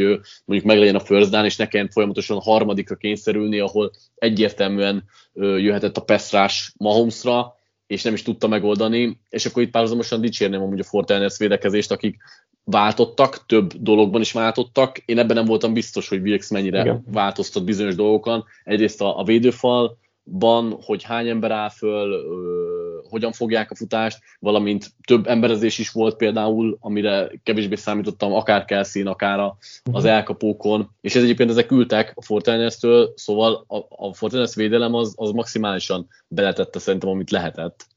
mondjuk 0.45 0.69
meglegyen 0.69 0.95
a 0.95 0.99
first 0.99 1.31
down, 1.31 1.45
és 1.45 1.55
nekem 1.55 1.89
folyamatosan 1.89 2.41
harmadikra 2.41 2.95
kényszerülni, 2.95 3.59
ahol 3.59 3.91
egyértelműen 4.15 5.03
jöhetett 5.33 5.97
a 5.97 6.03
Pestrás 6.03 6.73
Mahomesra, 6.77 7.55
és 7.87 8.03
nem 8.03 8.13
is 8.13 8.21
tudta 8.21 8.47
megoldani, 8.47 9.19
és 9.29 9.45
akkor 9.45 9.63
itt 9.63 9.71
párhuzamosan 9.71 10.21
dicsérném 10.21 10.61
amúgy 10.61 10.79
a 10.79 10.83
Fortiners 10.83 11.37
védekezést, 11.37 11.91
akik 11.91 12.17
váltottak, 12.65 13.45
több 13.45 13.73
dologban 13.73 14.21
is 14.21 14.31
váltottak. 14.31 14.97
Én 14.97 15.19
ebben 15.19 15.35
nem 15.35 15.45
voltam 15.45 15.73
biztos, 15.73 16.07
hogy 16.09 16.21
Wilkes 16.21 16.49
mennyire 16.49 16.81
Igen. 16.81 17.03
változtat 17.11 17.63
bizonyos 17.63 17.95
dolgokon. 17.95 18.43
Egyrészt 18.63 19.01
a, 19.01 19.19
a 19.19 19.23
védőfal, 19.23 19.97
ban, 20.31 20.77
hogy 20.81 21.03
hány 21.03 21.27
ember 21.27 21.51
áll 21.51 21.69
föl, 21.69 22.11
ö, 22.11 23.07
hogyan 23.09 23.31
fogják 23.31 23.71
a 23.71 23.75
futást, 23.75 24.19
valamint 24.39 24.91
több 25.07 25.27
emberezés 25.27 25.77
is 25.77 25.91
volt 25.91 26.15
például, 26.15 26.77
amire 26.79 27.31
kevésbé 27.43 27.75
számítottam, 27.75 28.33
akár 28.33 28.65
Kelsey-n, 28.65 29.07
akár 29.07 29.39
az 29.39 30.03
mhm. 30.03 30.05
elkapókon, 30.05 30.89
és 31.01 31.15
ez 31.15 31.23
egyébként 31.23 31.49
ezek 31.49 31.71
ültek 31.71 32.11
a 32.15 32.21
Fortiners-től, 32.21 33.13
szóval 33.15 33.65
a, 33.67 34.07
a 34.07 34.13
Fortiners 34.13 34.55
védelem 34.55 34.93
az, 34.93 35.13
az 35.15 35.31
maximálisan 35.31 36.07
beletette 36.27 36.79
szerintem, 36.79 37.09
amit 37.09 37.31
lehetett. 37.31 37.87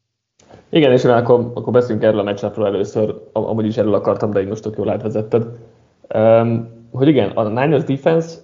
Igen, 0.69 0.93
és 0.93 1.05
akkor, 1.05 1.51
akkor 1.55 1.73
beszéljünk 1.73 2.05
erről 2.05 2.21
a 2.21 2.23
meccsapról 2.23 2.67
először, 2.67 3.23
amúgy 3.33 3.67
is 3.67 3.77
erről 3.77 3.95
akartam, 3.95 4.31
de 4.31 4.41
így 4.41 4.49
most 4.49 4.63
tök 4.63 4.77
jól 4.77 4.91
átvezetted. 4.91 5.47
Um, 6.15 6.69
hogy 6.91 7.09
igen, 7.09 7.31
a 7.31 7.49
Niners 7.49 7.85
defense 7.85 8.39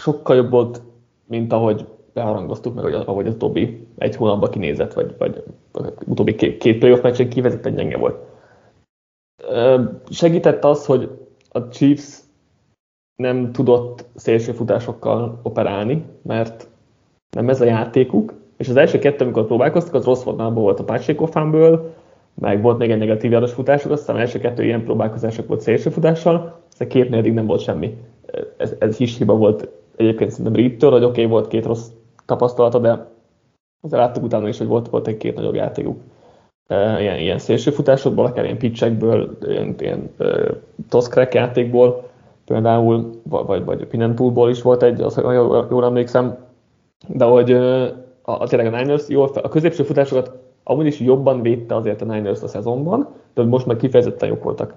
sokkal 0.00 0.36
jobb 0.36 0.50
volt, 0.50 0.82
mint 1.26 1.52
ahogy 1.52 1.86
beharangoztuk 2.12 2.74
meg, 2.74 2.94
ahogy 2.94 3.26
az 3.26 3.34
Tobi 3.38 3.86
egy 3.98 4.16
hónapban 4.16 4.50
kinézett, 4.50 4.92
vagy, 4.92 5.14
vagy 5.18 5.42
utóbbi 6.06 6.34
két, 6.34 6.58
két 6.58 6.78
playoff 6.78 7.00
meccsen 7.00 7.28
kivezetten 7.28 7.74
gyenge 7.74 7.96
volt. 7.96 8.16
Segített 10.10 10.64
az, 10.64 10.86
hogy 10.86 11.10
a 11.48 11.68
Chiefs 11.68 12.18
nem 13.22 13.52
tudott 13.52 14.04
szélsőfutásokkal 14.14 15.40
operálni, 15.42 16.04
mert 16.22 16.68
nem 17.36 17.48
ez 17.48 17.60
a 17.60 17.64
játékuk, 17.64 18.34
és 18.56 18.68
az 18.68 18.76
első 18.76 18.98
kettő, 18.98 19.24
amikor 19.24 19.46
próbálkoztak, 19.46 19.94
az 19.94 20.04
rossz 20.04 20.26
abból 20.26 20.50
volt 20.50 20.80
a 20.80 20.84
Pacheco 20.84 21.26
fanből, 21.26 21.94
meg 22.34 22.62
volt 22.62 22.78
még 22.78 22.90
egy 22.90 22.98
negatív 22.98 23.30
járos 23.30 23.52
futások, 23.52 23.92
aztán 23.92 24.16
első 24.16 24.38
kettő 24.38 24.64
ilyen 24.64 24.84
próbálkozások 24.84 25.46
volt 25.46 25.60
szélsőfutással, 25.60 26.60
a 26.78 26.86
két 26.86 27.10
negyedik 27.10 27.34
nem 27.34 27.46
volt 27.46 27.60
semmi. 27.60 27.96
Ez, 28.56 28.74
ez 28.78 29.00
is 29.00 29.18
hiba 29.18 29.36
volt 29.36 29.68
egyébként 29.96 30.30
szerintem 30.30 30.54
Reed-től, 30.54 30.90
hogy 30.90 31.04
oké, 31.04 31.20
okay, 31.20 31.32
volt 31.32 31.48
két 31.48 31.66
rossz 31.66 31.86
tapasztalata, 32.26 32.78
de 32.78 33.10
azért 33.80 34.02
láttuk 34.02 34.24
utána 34.24 34.48
is, 34.48 34.58
hogy 34.58 34.66
volt, 34.66 34.88
volt 34.88 35.06
egy 35.06 35.16
két 35.16 35.34
nagyobb 35.34 35.54
játékuk. 35.54 36.00
Ilyen, 36.98 37.18
ilyen 37.18 37.38
szélsőfutásokból, 37.38 38.24
akár 38.24 38.44
ilyen 38.44 38.58
pitchekből, 38.58 39.38
ilyen, 39.42 39.74
ilyen 39.78 40.10
toszkrek 40.88 41.34
játékból, 41.34 42.10
például, 42.44 43.10
vagy, 43.22 43.64
vagy 43.64 43.86
Pinentúlból 43.86 44.50
is 44.50 44.62
volt 44.62 44.82
egy, 44.82 45.00
az, 45.00 45.16
jól, 45.16 45.66
jól 45.70 45.84
emlékszem, 45.84 46.36
de 47.08 47.24
hogy 47.24 47.58
a, 48.22 48.32
a, 48.32 48.46
tényleg 48.46 48.74
a 48.74 48.76
Niners 48.76 49.08
jól, 49.08 49.30
a 49.42 49.48
középső 49.48 49.82
futásokat 49.82 50.38
amúgy 50.64 50.86
is 50.86 51.00
jobban 51.00 51.42
védte 51.42 51.74
azért 51.74 52.02
a 52.02 52.04
Niners 52.04 52.42
a 52.42 52.48
szezonban, 52.48 53.08
de 53.34 53.42
most 53.44 53.66
meg 53.66 53.76
kifejezetten 53.76 54.28
jók 54.28 54.42
voltak 54.42 54.74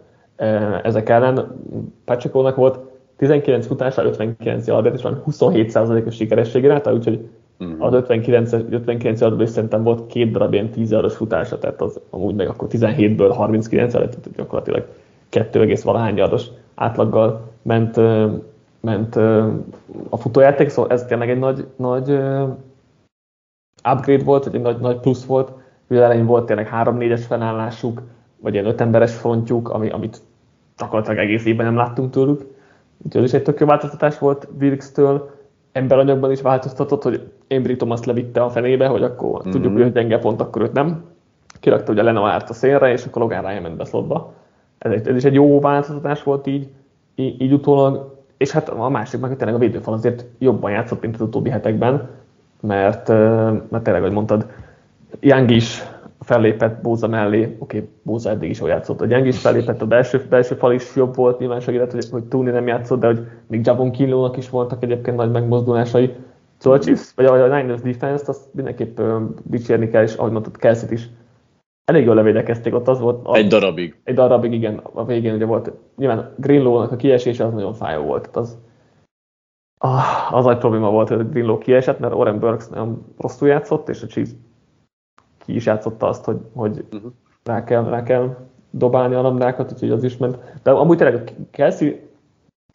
ezek 0.83 1.09
ellen. 1.09 1.61
Pacheco-nak 2.05 2.55
volt 2.55 2.79
19 3.17 3.65
futása, 3.65 4.03
59 4.03 4.67
yardot, 4.67 4.93
és 4.93 5.01
van 5.01 5.23
27%-os 5.31 6.15
sikerességi 6.15 6.67
ráta, 6.67 6.93
úgyhogy 6.93 7.27
uh-huh. 7.59 7.85
az 7.85 7.93
59, 7.93 8.53
59 8.53 9.21
yardot 9.21 9.47
szerintem 9.47 9.83
volt 9.83 10.07
két 10.07 10.31
darab 10.31 10.53
ilyen 10.53 10.69
10 10.69 10.91
yardos 10.91 11.15
futása, 11.15 11.59
tehát 11.59 11.81
az 11.81 11.99
amúgy 12.09 12.35
meg 12.35 12.47
akkor 12.47 12.67
17-ből 12.71 13.33
39 13.35 13.93
yard, 13.93 14.09
tehát 14.09 14.35
gyakorlatilag 14.35 14.85
2, 15.29 15.73
valahány 15.83 16.17
yardos 16.17 16.45
átlaggal 16.75 17.41
ment, 17.61 17.95
ment 18.79 19.15
a 20.09 20.17
futójáték, 20.17 20.69
szóval 20.69 20.91
ez 20.91 21.05
tényleg 21.05 21.29
egy 21.29 21.39
nagy, 21.39 21.65
nagy 21.75 22.19
upgrade 23.91 24.23
volt, 24.23 24.43
vagy 24.43 24.55
egy 24.55 24.61
nagy, 24.61 24.79
nagy 24.79 24.99
plusz 24.99 25.25
volt, 25.25 25.51
hogy 25.87 25.97
elején 25.97 26.25
volt 26.25 26.45
tényleg 26.45 26.69
3-4-es 26.73 27.23
felállásuk, 27.27 28.01
vagy 28.39 28.53
ilyen 28.53 28.65
5 28.65 28.81
emberes 28.81 29.15
frontjuk, 29.15 29.69
ami, 29.69 29.89
amit 29.89 30.21
gyakorlatilag 30.77 31.19
egész 31.19 31.45
évben 31.45 31.65
nem 31.65 31.75
láttunk 31.75 32.11
tőlük, 32.11 32.55
Úgyhogy 33.03 33.23
ez 33.23 33.29
is 33.29 33.35
egy 33.35 33.43
tök 33.43 33.59
jó 33.59 33.65
változtatás 33.65 34.19
volt 34.19 34.47
Wilkes-től. 34.59 35.29
Emberanyagban 35.71 36.31
is 36.31 36.41
változtatott, 36.41 37.03
hogy 37.03 37.31
Embry 37.47 37.75
Thomas 37.75 38.03
levitte 38.03 38.43
a 38.43 38.49
fenébe, 38.49 38.87
hogy 38.87 39.03
akkor 39.03 39.39
mm-hmm. 39.39 39.51
tudjuk, 39.51 39.73
hogy 39.73 39.91
gyenge 39.91 40.19
pont, 40.19 40.41
akkor 40.41 40.61
őt 40.61 40.73
nem. 40.73 41.03
Kirakta 41.59 41.91
ugye 41.91 42.03
Lenoárt 42.03 42.49
a 42.49 42.53
szélre, 42.53 42.91
és 42.91 43.05
akkor 43.05 43.21
Logan 43.21 43.45
Ryan 43.45 43.61
ment 43.61 43.77
be 43.77 43.85
szlotba. 43.85 44.33
Ez, 44.77 44.91
egy, 44.91 45.07
ez 45.07 45.15
is 45.15 45.23
egy 45.23 45.33
jó 45.33 45.59
változtatás 45.59 46.23
volt 46.23 46.47
így, 46.47 46.69
így, 47.15 47.41
így 47.41 47.53
utólag. 47.53 48.23
És 48.37 48.51
hát 48.51 48.69
a 48.69 48.89
másik 48.89 49.19
meg 49.19 49.35
tényleg 49.35 49.55
a 49.55 49.59
védőfal 49.59 49.93
azért 49.93 50.25
jobban 50.39 50.71
játszott, 50.71 51.01
mint 51.01 51.15
az 51.15 51.21
utóbbi 51.21 51.49
hetekben, 51.49 52.09
mert, 52.65 53.07
mert 53.69 53.83
tényleg, 53.83 54.01
ahogy 54.01 54.11
mondtad, 54.11 54.45
Young 55.19 55.49
is 55.49 55.83
fellépett 56.19 56.81
Bóza 56.81 57.07
mellé, 57.07 57.43
oké, 57.43 57.77
okay, 57.77 57.89
Bóza 58.01 58.29
eddig 58.29 58.49
is 58.49 58.59
jól 58.59 58.69
játszott, 58.69 59.01
a 59.01 59.05
gyeng 59.05 59.27
is 59.27 59.39
fellépett, 59.39 59.81
a 59.81 59.85
belső, 59.85 60.25
belső 60.29 60.55
fal 60.55 60.73
is 60.73 60.95
jobb 60.95 61.15
volt, 61.15 61.39
nyilván 61.39 61.59
segített, 61.59 61.91
hogy, 61.91 62.07
hogy 62.11 62.23
Túni 62.23 62.51
nem 62.51 62.67
játszott, 62.67 62.99
de 62.99 63.07
hogy 63.07 63.27
még 63.47 63.65
Jabon 63.65 63.91
Killónak 63.91 64.37
is 64.37 64.49
voltak 64.49 64.83
egyébként 64.83 65.17
nagy 65.17 65.31
megmozdulásai. 65.31 66.13
Szóval 66.57 66.79
a 66.79 66.81
Chiefs, 66.81 67.13
vagy 67.15 67.25
a 67.25 67.55
Niners 67.55 67.81
defense-t, 67.81 68.27
azt 68.27 68.53
mindenképp 68.53 68.99
dicsérni 69.43 69.89
kell, 69.89 70.03
és 70.03 70.13
ahogy 70.13 70.31
mondtad, 70.31 70.57
Kelsey 70.57 70.91
is 70.91 71.09
elég 71.85 72.05
jól 72.05 72.15
levédekezték, 72.15 72.75
ott 72.75 72.87
az 72.87 72.99
volt... 72.99 73.27
A, 73.27 73.35
egy 73.35 73.47
darabig. 73.47 73.95
Egy 74.03 74.15
darabig, 74.15 74.53
igen, 74.53 74.81
a 74.93 75.05
végén 75.05 75.33
ugye 75.33 75.45
volt, 75.45 75.71
nyilván 75.97 76.33
Greenlow-nak 76.37 76.91
a 76.91 76.95
kiesése 76.95 77.45
az 77.45 77.53
nagyon 77.53 77.73
fájó 77.73 78.03
volt, 78.03 78.21
tehát 78.21 78.37
az, 78.37 78.57
ah, 79.77 80.33
az 80.33 80.45
nagy 80.45 80.57
probléma 80.57 80.89
volt, 80.89 81.07
hogy 81.07 81.29
Greenlow 81.29 81.57
kiesett, 81.57 81.99
mert 81.99 82.13
Oren 82.13 82.39
Burks 82.39 82.67
nagyon 82.67 83.05
rosszul 83.17 83.47
játszott, 83.47 83.89
és 83.89 84.01
a 84.01 84.07
Chiefs 84.07 84.31
ki 85.45 85.55
is 85.55 85.65
játszotta 85.65 86.07
azt, 86.07 86.25
hogy, 86.25 86.37
hogy 86.53 86.85
uh-huh. 86.93 87.11
rá, 87.43 87.63
kell, 87.63 87.83
rá 87.83 88.03
kell 88.03 88.37
dobálni 88.69 89.15
a 89.15 89.21
labdákat, 89.21 89.71
úgyhogy 89.71 89.91
az 89.91 90.03
is 90.03 90.17
ment. 90.17 90.37
De 90.63 90.71
amúgy 90.71 90.97
tényleg 90.97 91.15
a 91.15 91.31
Kelsey, 91.51 91.91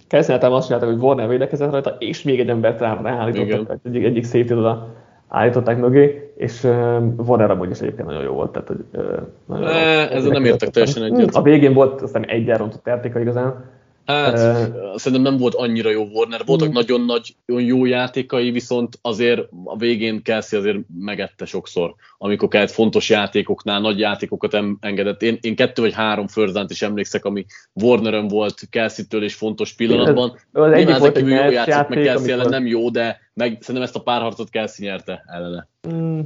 Kelsey 0.07 0.37
azt 0.37 0.66
csinálták, 0.66 0.90
hogy 0.90 1.00
Warner 1.02 1.28
védekezett 1.28 1.71
rajta, 1.71 1.97
és 1.99 2.23
még 2.23 2.40
egy 2.40 2.49
embert 2.49 2.80
rá, 2.80 3.00
ráállítottak, 3.02 3.78
egyik, 3.85 4.04
egyik 4.04 4.25
safety 4.25 4.52
oda 4.52 4.88
állították 5.28 5.78
mögé, 5.78 6.33
és 6.37 6.64
uh, 6.64 7.02
Warner 7.16 7.50
amúgy 7.50 7.71
is 7.71 7.80
egyébként 7.80 8.09
nagyon 8.09 8.23
jó 8.23 8.33
volt. 8.33 8.50
Tehát, 8.50 8.69
hogy, 8.69 8.85
uh, 8.92 9.21
nagyon 9.47 9.66
e, 9.66 10.09
ezzel 10.11 10.30
nem 10.30 10.45
értek 10.45 10.69
teljesen 10.69 11.02
egyet. 11.02 11.35
A 11.35 11.42
végén 11.42 11.73
volt 11.73 12.02
aztán 12.02 12.25
egy 12.25 12.50
elrontott 12.50 12.87
értéka 12.87 13.21
igazán, 13.21 13.64
Hát, 14.11 14.69
uh, 14.69 14.97
szerintem 14.97 15.33
nem 15.33 15.40
volt 15.40 15.55
annyira 15.55 15.90
jó 15.90 16.05
Warner. 16.12 16.40
Voltak 16.47 16.69
uh, 16.69 16.75
nagyon 16.75 17.05
nagy, 17.05 17.35
jó 17.47 17.85
játékai, 17.85 18.50
viszont 18.50 18.99
azért 19.02 19.49
a 19.64 19.76
végén 19.76 20.23
Kelsey 20.23 20.59
azért 20.59 20.79
megette 20.99 21.45
sokszor, 21.45 21.95
amikor 22.19 22.49
kellett 22.49 22.71
fontos 22.71 23.09
játékoknál, 23.09 23.81
nagy 23.81 23.99
játékokat 23.99 24.59
engedett. 24.81 25.23
Én, 25.23 25.38
én 25.40 25.57
kettő 25.57 25.83
vagy 25.83 25.95
három 25.95 26.26
first 26.26 26.71
is 26.71 26.83
emlékszek, 26.83 27.25
ami 27.25 27.45
Warnerön 27.73 28.29
volt 28.29 28.61
Kelsey-től 28.71 29.23
és 29.23 29.35
fontos 29.35 29.75
pillanatban. 29.75 30.33
Ez, 30.52 30.62
az 30.62 30.73
egyik 30.73 30.97
volt 30.97 31.17
egy 31.17 31.29
jó 31.29 31.35
játszott, 31.35 31.67
játék, 31.67 31.97
meg 31.97 32.05
Kelsey 32.05 32.33
ellen 32.33 32.49
nem 32.49 32.67
jó, 32.67 32.90
de 32.90 33.19
meg, 33.35 33.57
szerintem 33.61 33.83
ezt 33.83 33.97
a 33.97 34.02
párharcot 34.02 34.50
Kelsey 34.50 34.87
nyerte 34.87 35.25
ellene. 35.26 35.69
Mm, 35.88 36.21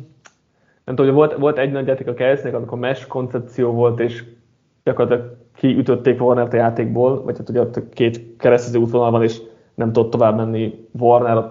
nem 0.85 0.95
tudom, 0.95 1.15
volt, 1.15 1.37
volt 1.37 1.59
egy 1.59 1.71
nagy 1.71 1.87
játék 1.87 2.07
a 2.07 2.15
Kelsey-nek, 2.15 2.55
amikor 2.55 2.79
mesh 2.79 3.07
koncepció 3.07 3.73
volt, 3.73 4.01
és 4.01 4.25
gyakorlatilag 4.85 5.44
kiütötték 5.57 6.21
Warner-t 6.21 6.53
a 6.53 6.57
játékból, 6.57 7.23
vagy 7.23 7.39
hát 7.39 7.49
ugye 7.49 7.61
ott 7.61 7.89
két 7.93 8.37
keresztező 8.37 8.79
útvonal 8.79 9.11
van, 9.11 9.23
és 9.23 9.41
nem 9.75 9.93
tudott 9.93 10.11
tovább 10.11 10.37
menni 10.37 10.89
Warner, 10.99 11.51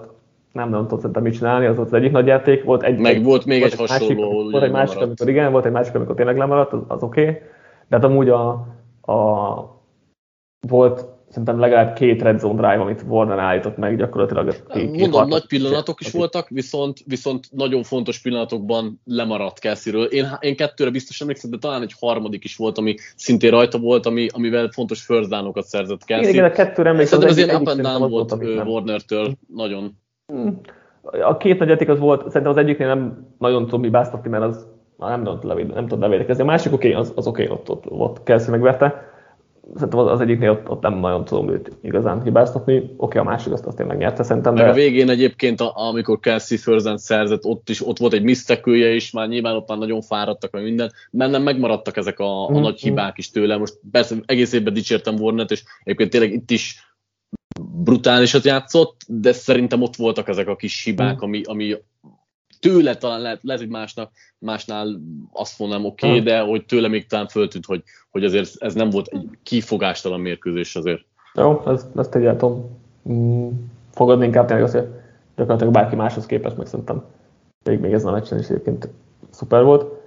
nem, 0.52 0.70
nem 0.70 0.82
tudott 0.82 1.00
szerintem 1.00 1.24
mit 1.24 1.34
csinálni, 1.34 1.66
az 1.66 1.80
az 1.80 1.94
egyik 1.94 2.12
nagy 2.12 2.28
játék. 2.28 2.64
Volt 2.64 2.84
egy, 2.84 3.00
Meg 3.00 3.24
volt 3.24 3.46
még 3.46 3.60
volt 3.60 3.74
egy, 3.74 3.80
egy 3.80 3.90
hasonló, 3.90 4.32
másik, 4.32 4.52
Volt 4.52 4.64
egy 4.64 4.72
másik, 4.72 5.02
amikor 5.02 5.30
igen, 5.30 5.52
volt 5.52 5.66
egy 5.66 5.72
másik, 5.72 5.96
amikor 5.96 6.16
tényleg 6.16 6.38
lemaradt, 6.38 6.74
az, 6.74 6.82
az 6.88 7.04
oké. 7.04 7.22
Okay. 7.22 7.34
De 7.88 7.96
hát 7.96 8.04
amúgy 8.04 8.30
a, 8.30 8.50
a, 9.02 9.82
volt 10.68 11.06
szerintem 11.34 11.60
legalább 11.60 11.96
két 11.96 12.22
red 12.22 12.40
zone 12.40 12.54
drive, 12.54 12.82
amit 12.82 13.04
Warner 13.08 13.40
állított 13.40 13.78
meg 13.78 13.98
gyakorlatilag. 13.98 14.56
Két, 14.68 15.00
Mondom, 15.00 15.28
nagy 15.28 15.48
pillanatok 15.48 16.02
is 16.02 16.12
voltak, 16.12 16.50
viszont, 16.50 17.00
viszont 17.06 17.48
nagyon 17.52 17.84
fontos 17.84 18.22
pillanatokban 18.22 19.02
lemaradt 19.06 19.60
Kelsey-ről. 19.60 20.04
Én, 20.04 20.26
én 20.40 20.56
kettőre 20.56 20.90
biztos 20.90 21.22
emlékszem, 21.22 21.52
de 21.52 21.58
talán 21.58 21.82
egy 21.82 21.94
harmadik 22.00 22.44
is 22.44 22.56
volt, 22.56 22.78
ami 22.78 22.96
szintén 23.16 23.52
rajta 23.52 23.78
volt, 23.80 24.06
ami, 24.06 24.28
amivel 24.32 24.70
fontos 24.70 25.06
down 25.06 25.54
szerzett 25.56 26.04
Kelsey. 26.04 26.30
Igen, 26.30 26.46
igen, 26.46 26.52
a 26.52 26.64
kettőre 26.64 26.90
emlékszem. 26.90 27.20
Szerintem 27.20 27.62
az, 27.62 27.68
az 27.68 27.68
ilyen 27.68 27.84
up 27.84 27.88
and 27.88 28.00
down 28.00 28.12
volt, 28.12 28.30
volt 28.30 28.68
Warner-től, 28.68 29.34
nagyon. 29.56 29.98
Hmm. 30.28 30.60
A 31.24 31.38
két 31.38 31.60
nagy 31.60 31.70
játék 31.70 31.90
az 31.90 32.00
volt, 32.00 32.28
szerintem 32.28 32.52
az 32.52 32.58
egyiknél 32.58 32.88
nem 32.88 33.28
nagyon 33.38 33.68
tudom 33.68 33.92
báztatni, 33.92 34.30
mert 34.30 34.44
az 34.44 34.68
nem 34.98 35.24
tudott, 35.24 35.44
levéd, 35.44 35.74
nem 35.74 35.88
tudott 35.88 36.04
levédekezni. 36.04 36.44
A 36.44 36.46
másik 36.46 36.74
oké, 36.74 36.90
okay, 36.90 37.02
az, 37.02 37.14
az 37.16 37.28
oké, 37.28 37.44
okay, 37.44 37.56
ott, 37.56 37.70
ott, 37.70 37.92
ott 37.92 38.24
Kelsey 38.24 38.52
megverte. 38.52 39.13
Szerintem 39.74 40.00
az, 40.00 40.08
az 40.08 40.20
egyiknél 40.20 40.52
ott, 40.52 40.70
ott, 40.70 40.82
nem 40.82 40.94
nagyon 40.94 41.26
tudom 41.26 41.50
őt 41.50 41.72
igazán 41.82 42.24
hibáztatni. 42.24 42.78
Oké, 42.78 42.94
okay, 42.98 43.22
a 43.22 43.24
másik 43.24 43.54
azt, 43.54 43.66
azt 43.66 43.78
tényleg 43.78 43.98
nyerte 43.98 44.24
szerintem. 44.24 44.56
De... 44.56 44.70
a 44.70 44.74
végén 44.74 45.10
egyébként, 45.10 45.62
amikor 45.62 46.20
Kelsey 46.20 46.58
Förzent 46.58 47.00
szerzett, 47.00 47.46
ott 47.46 47.70
is 47.70 47.88
ott 47.88 47.98
volt 47.98 48.14
egy 48.14 48.24
misztekője 48.24 48.94
is, 48.94 49.12
már 49.12 49.28
nyilván 49.28 49.56
ott 49.56 49.68
már 49.68 49.78
nagyon 49.78 50.02
fáradtak, 50.02 50.52
meg 50.52 50.64
minden, 50.64 50.92
mert 51.12 51.32
nem 51.32 51.44
megmaradtak 51.44 51.98
ezek 51.98 52.20
a, 52.20 52.46
a 52.46 52.52
mm-hmm. 52.52 52.62
nagy 52.62 52.80
hibák 52.80 53.18
is 53.18 53.30
tőle. 53.30 53.58
Most 53.58 53.80
persze 53.92 54.16
egész 54.26 54.54
évben 54.54 54.74
dicsértem 54.74 55.16
Warnet, 55.16 55.52
és 55.52 55.64
egyébként 55.84 56.10
tényleg 56.10 56.32
itt 56.32 56.52
is 56.52 56.96
brutálisat 57.84 58.44
játszott, 58.44 59.02
de 59.08 59.32
szerintem 59.32 59.82
ott 59.82 59.96
voltak 59.96 60.28
ezek 60.28 60.48
a 60.48 60.56
kis 60.56 60.84
hibák, 60.84 61.16
mm. 61.16 61.24
ami, 61.24 61.42
ami 61.44 61.76
tőle 62.64 62.96
talán 62.96 63.22
lehet, 63.22 63.40
lehet 63.42 63.62
hogy 63.62 63.70
másnak, 63.70 64.12
másnál 64.38 65.02
azt 65.32 65.60
mondanám 65.60 65.86
oké, 65.86 66.08
okay, 66.08 66.20
mm. 66.20 66.24
de 66.24 66.40
hogy 66.40 66.66
tőle 66.66 66.88
még 66.88 67.08
talán 67.08 67.28
föltűnt, 67.28 67.66
hogy, 67.66 67.84
hogy 68.12 68.24
azért 68.24 68.52
ez 68.58 68.74
nem 68.74 68.90
volt 68.90 69.08
egy 69.08 69.30
kifogástalan 69.44 70.20
mérkőzés 70.20 70.76
azért. 70.76 71.06
Jó, 71.34 71.62
ezt, 71.68 71.88
ezt 71.96 72.16
egy 72.16 72.38
tudom 72.38 72.80
mm, 73.10 73.50
fogadni 73.92 74.26
inkább 74.26 74.48
tényleg 74.48 74.66
azért 74.66 74.88
gyakorlatilag 75.36 75.74
bárki 75.74 75.96
máshoz 75.96 76.26
képest, 76.26 76.58
meg 76.58 76.68
szerintem 76.68 77.04
még, 77.64 77.80
még 77.80 77.94
ez 77.94 78.06
a 78.06 78.12
meccsen 78.12 78.40
is 78.40 78.50
egyébként 78.50 78.90
szuper 79.30 79.64
volt. 79.64 80.02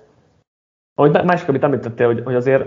Ahogy 0.94 1.25
másik, 1.25 1.48
amit 1.48 1.62
említettél, 1.62 2.06
hogy, 2.06 2.22
hogy 2.25 2.34
azért 2.34 2.64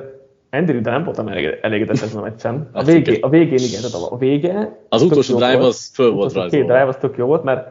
Andy 0.51 0.71
Reid 0.71 0.85
nem 0.85 1.03
voltam 1.03 1.27
elégedett 1.61 2.01
ezen 2.01 2.17
a 2.17 2.21
meccsen. 2.21 2.69
A, 2.73 2.83
végé, 2.83 3.19
a 3.19 3.29
végén 3.29 3.57
igen, 3.57 3.81
tehát 3.81 4.11
a 4.11 4.17
vége... 4.17 4.79
Az 4.89 5.01
utolsó 5.01 5.37
drive 5.37 5.57
volt, 5.57 5.67
az 5.67 5.91
föl 5.93 6.11
volt 6.11 6.33
rajzolva. 6.33 6.49
Két 6.49 6.65
drive 6.65 6.87
az 6.87 6.97
tök 6.97 7.17
jó 7.17 7.25
volt, 7.25 7.43
mert 7.43 7.67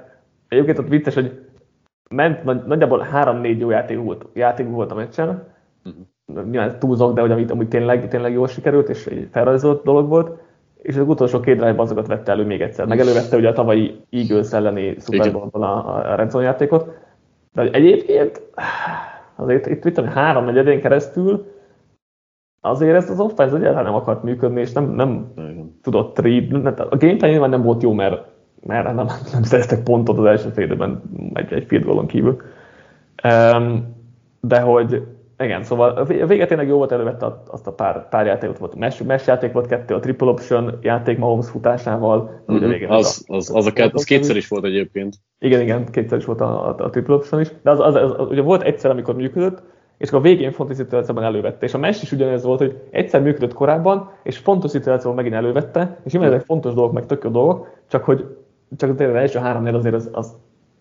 egyébként 0.49 0.79
ott 0.79 0.89
vicces, 0.89 1.15
hogy 1.15 1.48
ment, 2.09 2.45
nagy, 2.45 2.63
nagyjából 2.65 2.99
három-négy 2.99 3.61
jó 3.61 3.71
játék 3.71 3.99
volt, 3.99 4.27
játék 4.35 4.69
volt 4.69 4.91
a 4.91 4.95
meccsen. 4.95 5.43
Uh-huh. 5.85 6.51
Nyilván 6.51 6.79
túlzok, 6.79 7.15
de 7.15 7.21
hogy 7.21 7.31
amit, 7.31 7.51
amit 7.51 7.69
tényleg, 7.69 8.09
tényleg 8.09 8.33
jól 8.33 8.49
sikerült, 8.49 8.89
és 8.89 9.07
egy 9.07 9.29
felrajzolt 9.31 9.83
dolog 9.83 10.09
volt. 10.09 10.41
És 10.83 10.97
az 10.97 11.09
utolsó 11.09 11.41
két 11.41 11.57
drive 11.57 11.83
azokat 11.83 12.07
vette 12.07 12.33
elő 12.33 12.45
még 12.45 12.61
egyszer. 12.61 12.87
Meg 12.87 13.01
elővette 13.01 13.37
ugye 13.37 13.49
a 13.49 13.53
tavalyi 13.53 14.01
Eagles 14.11 14.53
elleni 14.53 14.97
Super 14.99 15.33
Bowl-ban 15.33 15.63
a, 15.63 15.97
a 16.13 16.15
Renzo 16.15 16.41
játékot. 16.41 16.91
De 17.53 17.71
egyébként 17.71 18.43
azért 19.37 19.67
itt, 19.67 19.85
itt, 19.85 19.99
itt 19.99 20.05
három 20.05 20.45
negyedén 20.45 20.81
keresztül 20.81 21.47
azért 22.61 22.97
ez 22.97 23.11
az 23.11 23.21
offense 23.21 23.57
egyáltalán 23.57 23.85
nem 23.85 23.95
akart 23.95 24.23
működni, 24.23 24.61
és 24.61 24.73
nem, 24.73 24.85
nem 24.85 25.33
tudott 25.83 26.19
read. 26.19 26.67
A 26.67 26.97
gameplan 26.97 27.31
nyilván 27.31 27.51
nem 27.51 27.63
volt 27.63 27.83
jó, 27.83 27.93
mert, 27.93 28.25
mert 28.67 28.95
nem, 28.95 29.07
nem 29.33 29.43
szereztek 29.43 29.83
pontot 29.83 30.19
az 30.19 30.25
első 30.25 30.49
félidőben 30.49 31.03
egy, 31.33 31.53
egy 31.53 31.65
field 31.67 31.85
goalon 31.85 32.07
kívül. 32.07 32.43
Um, 33.25 33.97
de 34.41 34.61
hogy 34.61 35.03
igen, 35.39 35.63
szóval 35.63 35.91
a 35.91 36.05
vége 36.05 36.47
tényleg 36.47 36.69
jó 36.69 36.77
volt, 36.77 36.93
elővette 36.93 37.27
azt 37.47 37.67
a 37.67 37.73
pár, 37.73 38.09
pár 38.09 38.27
játékot, 38.27 38.59
volt 38.59 38.75
mesh 38.75 39.27
játék 39.27 39.53
volt 39.53 39.67
kettő, 39.67 39.95
a 39.95 40.01
triple 40.01 40.29
option 40.29 40.79
játék 40.83 41.19
Mahomes 41.19 41.49
futásával. 41.49 42.19
Mm-hmm. 42.21 42.57
Ugye 42.57 42.67
végén 42.67 42.89
az, 42.89 43.25
az, 43.27 43.37
az, 43.37 43.55
az, 43.55 43.67
a 43.67 43.73
kett, 43.73 43.93
az 43.93 44.05
kétszer 44.05 44.37
is 44.37 44.49
volt 44.49 44.65
egyébként. 44.65 45.17
Igen, 45.39 45.61
igen, 45.61 45.91
kétszer 45.91 46.19
is 46.19 46.25
volt 46.25 46.41
a, 46.41 46.69
a, 46.69 46.85
a 46.85 46.91
triple 46.91 47.15
option 47.15 47.41
is, 47.41 47.49
de 47.63 47.71
az, 47.71 47.81
az, 47.81 47.95
az, 47.95 48.15
az, 48.17 48.29
ugye 48.29 48.43
volt 48.43 48.63
egyszer, 48.63 48.91
amikor 48.91 49.15
működött, 49.15 49.63
és 49.99 50.09
akkor 50.09 50.21
a 50.21 50.23
végén 50.23 50.53
fontos 50.53 50.77
szituációban 50.77 51.25
elővette. 51.25 51.67
És 51.67 51.75
a 51.75 51.79
mesh 51.79 52.03
is 52.03 52.13
ugyanez 52.13 52.45
volt, 52.45 52.59
hogy 52.59 52.79
egyszer 52.91 53.23
működött 53.23 53.55
korábban, 53.55 54.11
és 54.23 54.39
fontos 54.39 54.71
szituációban 54.71 55.17
megint 55.17 55.35
elővette, 55.35 55.99
és 56.05 56.13
nyilván 56.13 56.33
ezek 56.33 56.45
fontos 56.45 56.75
dolgok, 56.75 56.93
meg 56.93 57.07
tök 57.07 57.25
jó 57.25 57.31
dolgok, 57.31 57.69
csak 57.89 58.05
hogy 58.05 58.37
csak 58.77 58.91
az 58.91 59.01
első 59.01 59.39
három 59.39 59.75
azért 59.75 59.95
az, 59.95 60.09
az 60.13 60.37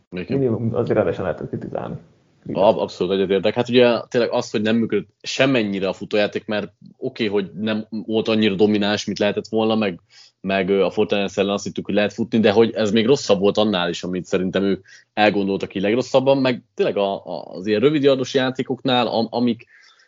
minimum 0.10 0.76
azért 0.76 0.98
rendesen 0.98 1.24
lehet 1.24 1.48
kritizálni. 1.48 1.96
Abszolút 2.54 3.14
egyetértek. 3.14 3.54
Hát 3.54 3.70
ugye 3.70 4.02
tényleg 4.08 4.32
az, 4.32 4.52
hogy 4.52 4.62
nem 4.62 4.76
működött 4.76 5.10
semennyire 5.22 5.88
a 5.88 5.94
futójáték, 5.94 6.46
mert 6.46 6.74
oké, 6.98 7.28
okay, 7.28 7.42
hogy 7.42 7.52
nem 7.54 7.88
volt 7.90 8.28
annyira 8.28 8.56
domináns, 8.56 9.06
mint 9.06 9.20
lehetett 9.20 9.48
volna, 9.48 9.76
meg 9.76 10.00
meg 10.42 10.70
a 10.70 10.90
Fortnite 10.90 11.42
ellen 11.42 11.54
azt 11.54 11.64
hittük, 11.64 11.86
hogy 11.86 11.94
lehet 11.94 12.14
futni, 12.14 12.40
de 12.40 12.52
hogy 12.52 12.72
ez 12.74 12.92
még 12.92 13.06
rosszabb 13.06 13.40
volt 13.40 13.58
annál 13.58 13.90
is, 13.90 14.04
amit 14.04 14.26
szerintem 14.26 14.64
ők 14.64 14.86
elgondoltak 15.14 15.70
ki 15.70 15.80
legrosszabban, 15.80 16.38
meg 16.38 16.64
tényleg 16.76 16.98
a, 16.98 17.26
a, 17.26 17.46
az 17.54 17.68
ilyen 17.68 17.80
rövidjardos 17.80 18.34
játékoknál, 18.34 19.08
am, 19.08 19.28
amik, 19.30 19.66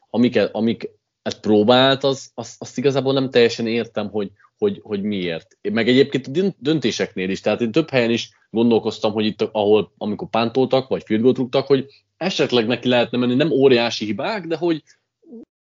amiket, 0.10 0.56
amik 0.56 0.89
ezt 1.22 1.39
próbált, 1.39 2.04
az, 2.04 2.32
az, 2.36 2.56
azt 2.60 2.78
igazából 2.78 3.13
nem 3.13 3.30
teljesen 3.30 3.68
értem, 3.68 4.10
hogy, 4.10 4.32
hogy, 4.60 4.80
hogy 4.84 5.02
miért. 5.02 5.58
Meg 5.72 5.88
egyébként 5.88 6.28
a 6.38 6.54
döntéseknél 6.60 7.30
is, 7.30 7.41
tehát 7.41 7.62
én 7.62 7.72
több 7.72 7.89
helyen 7.89 8.10
is 8.10 8.32
gondolkoztam, 8.50 9.12
hogy 9.12 9.26
itt, 9.26 9.50
ahol, 9.52 9.91
amikor 9.98 10.30
pántoltak, 10.30 10.88
vagy 10.88 11.04
field 11.04 11.38
rúgtak, 11.38 11.67
hogy 11.67 11.86
esetleg 12.17 12.67
neki 12.67 12.88
lehetne 12.88 13.17
menni, 13.17 13.36
nem 13.36 13.52
óriási 13.52 14.06
hibák, 14.06 14.48
de 14.48 14.58
hogy 14.58 14.84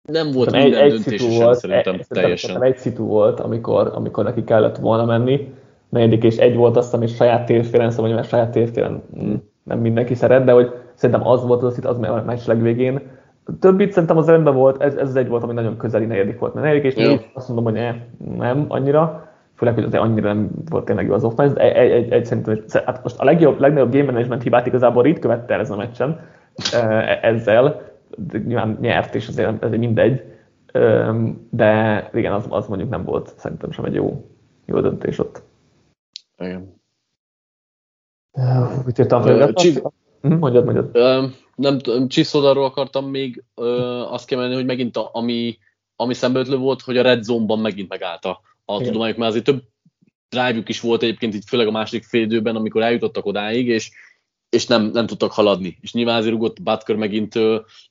nem 0.02 0.32
volt 0.32 0.54
egy, 0.54 0.64
minden 0.64 0.82
egy 0.82 0.92
döntés 0.92 1.22
sem 1.22 1.30
volt, 1.30 1.60
szerintem 1.60 1.94
egy, 1.94 2.06
teljesen. 2.08 2.64
Egy 2.64 2.78
szitu 2.78 3.06
volt, 3.06 3.40
amikor, 3.40 3.92
amikor 3.94 4.24
neki 4.24 4.44
kellett 4.44 4.78
volna 4.78 5.06
menni, 5.06 5.54
negyedik 5.90 6.24
és 6.24 6.38
egy 6.38 6.56
volt 6.56 6.78
azt, 6.78 6.94
ami 6.94 7.08
saját 7.08 7.46
térfélen, 7.46 7.92
szóval 7.92 8.14
mert 8.14 8.28
saját 8.28 8.52
térfélen 8.52 9.04
nem 9.64 9.80
mindenki 9.80 10.14
szeret, 10.14 10.44
de 10.44 10.52
hogy 10.52 10.72
szerintem 10.94 11.28
az 11.28 11.44
volt 11.44 11.64
az 11.64 11.80
az 11.84 11.98
a 11.98 12.24
meccs 12.26 12.46
legvégén. 12.46 13.02
Többit 13.60 13.92
szerintem 13.92 14.18
az 14.18 14.28
rendben 14.28 14.54
volt, 14.54 14.82
ez, 14.82 14.96
ez 14.96 15.10
az 15.10 15.16
egy 15.16 15.28
volt, 15.28 15.44
ami 15.44 15.54
nagyon 15.54 15.78
közeli 15.78 16.06
negyedik 16.06 16.40
volt. 16.40 16.54
Mert 16.54 16.66
negyedik 16.66 16.92
és 16.92 16.96
négy, 16.96 17.30
azt 17.34 17.48
mondom, 17.48 17.66
hogy 17.66 17.74
ne, 17.74 17.96
nem 18.38 18.66
annyira, 18.68 19.30
főleg, 19.56 19.74
hogy 19.74 19.84
azért 19.84 20.04
annyira 20.04 20.34
nem 20.34 20.50
volt 20.70 20.86
tényleg 20.86 21.08
jó 21.08 21.14
az 21.14 21.24
offense, 21.24 21.54
de 21.54 21.76
egy, 21.76 21.92
egy, 21.92 22.12
egy 22.12 22.26
szerintem, 22.26 22.64
hát 22.86 23.04
most 23.04 23.20
a 23.20 23.24
legjobb, 23.24 23.60
legnagyobb 23.60 23.92
game 23.92 24.12
management 24.12 24.44
hibát 24.44 24.66
igazából 24.66 25.04
Reed 25.04 25.20
követte 25.20 25.54
el 25.54 25.60
ezen 25.60 25.74
a 25.74 25.78
meccsen 25.78 26.20
e, 26.74 27.20
ezzel, 27.22 27.82
nyilván 28.46 28.78
nyert, 28.82 29.16
és 29.16 29.28
azért 29.28 29.64
ez 29.64 29.72
mindegy, 29.72 30.24
de 31.50 32.10
igen, 32.14 32.34
az, 32.34 32.46
az 32.50 32.68
mondjuk 32.68 32.90
nem 32.90 33.04
volt 33.04 33.34
szerintem 33.38 33.72
sem 33.72 33.86
egy 33.86 33.94
jó, 33.94 34.26
jó 34.66 34.80
döntés 34.80 35.20
ott. 35.20 35.44
Igen. 36.38 36.76
Mit 38.86 39.00
írtam 39.00 39.22
fel? 39.22 39.54
Hm, 40.22 40.34
mondjad, 40.34 40.66
mondjad. 40.66 40.96
Nem 41.58 41.80
tudom, 41.80 42.08
Csiszodarról 42.08 42.66
akartam 42.66 43.10
még 43.10 43.44
azt 44.10 44.28
kiemelni, 44.28 44.54
hogy 44.54 44.66
megint 44.66 44.98
a, 44.98 45.10
ami, 45.14 45.58
ami 45.96 46.14
szembeötlő 46.14 46.58
volt, 46.58 46.82
hogy 46.82 46.98
a 46.98 47.02
Red 47.02 47.24
Zone-ban 47.24 47.60
megint 47.60 47.90
megállt 47.90 48.26
a, 48.26 48.42
a 48.66 48.82
tudományok, 48.82 49.18
mert 49.18 49.30
azért 49.30 49.46
több 49.46 49.64
drive 50.30 50.64
is 50.66 50.80
volt 50.80 51.04
egyébként 51.04 51.34
itt 51.34 51.48
főleg 51.48 51.68
a 51.68 51.72
második 51.72 52.04
félidőben, 52.04 52.56
amikor 52.56 52.82
eljutottak 52.82 53.26
odáig, 53.26 53.68
és 53.68 53.92
és 54.50 54.66
nem, 54.66 54.84
nem 54.84 55.06
tudtak 55.06 55.32
haladni. 55.32 55.78
És 55.82 55.94
nyilván 55.94 56.18
azért 56.18 56.34
rugott 56.34 56.62
Butker 56.62 56.96
megint 56.96 57.34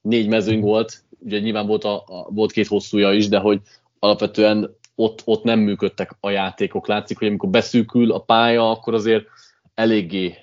négy 0.00 0.28
mezőny 0.28 0.60
volt, 0.60 1.04
ugye 1.18 1.38
nyilván 1.38 1.66
volt, 1.66 1.84
a, 1.84 2.04
a, 2.06 2.28
volt 2.30 2.52
két 2.52 2.66
hosszúja 2.66 3.12
is, 3.12 3.28
de 3.28 3.38
hogy 3.38 3.60
alapvetően 3.98 4.76
ott, 4.94 5.22
ott 5.24 5.42
nem 5.42 5.58
működtek 5.58 6.16
a 6.20 6.30
játékok. 6.30 6.86
Látszik, 6.86 7.18
hogy 7.18 7.28
amikor 7.28 7.48
beszűkül 7.48 8.12
a 8.12 8.18
pálya, 8.18 8.70
akkor 8.70 8.94
azért 8.94 9.24
eléggé 9.74 10.34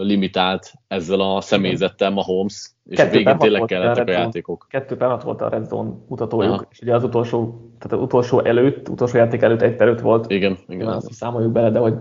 limitált 0.00 0.72
ezzel 0.88 1.20
a 1.20 1.40
személyzettel 1.40 2.10
Mahomes, 2.10 2.70
és 2.84 2.96
Kettő 2.96 3.08
a 3.08 3.12
végén 3.12 3.38
tényleg 3.38 3.64
kellettek 3.64 4.08
a, 4.08 4.10
a 4.10 4.14
játékok. 4.14 4.66
Kettő 4.68 4.96
per 4.96 5.20
volt 5.22 5.40
a 5.40 5.48
Red 5.48 5.64
Zone 5.64 5.90
mutatójuk, 6.08 6.52
Aha. 6.52 6.66
és 6.70 6.80
ugye 6.80 6.94
az 6.94 7.04
utolsó, 7.04 7.70
tehát 7.78 7.92
az 7.96 8.00
utolsó 8.00 8.40
előtt, 8.40 8.88
utolsó 8.88 9.16
játék 9.16 9.42
előtt 9.42 9.62
egy 9.62 9.76
per 9.76 10.02
volt. 10.02 10.30
Igen, 10.30 10.58
igen. 10.68 10.86
Azt 10.86 11.12
számoljuk 11.12 11.52
bele, 11.52 11.70
de 11.70 11.78
hogy 11.78 11.94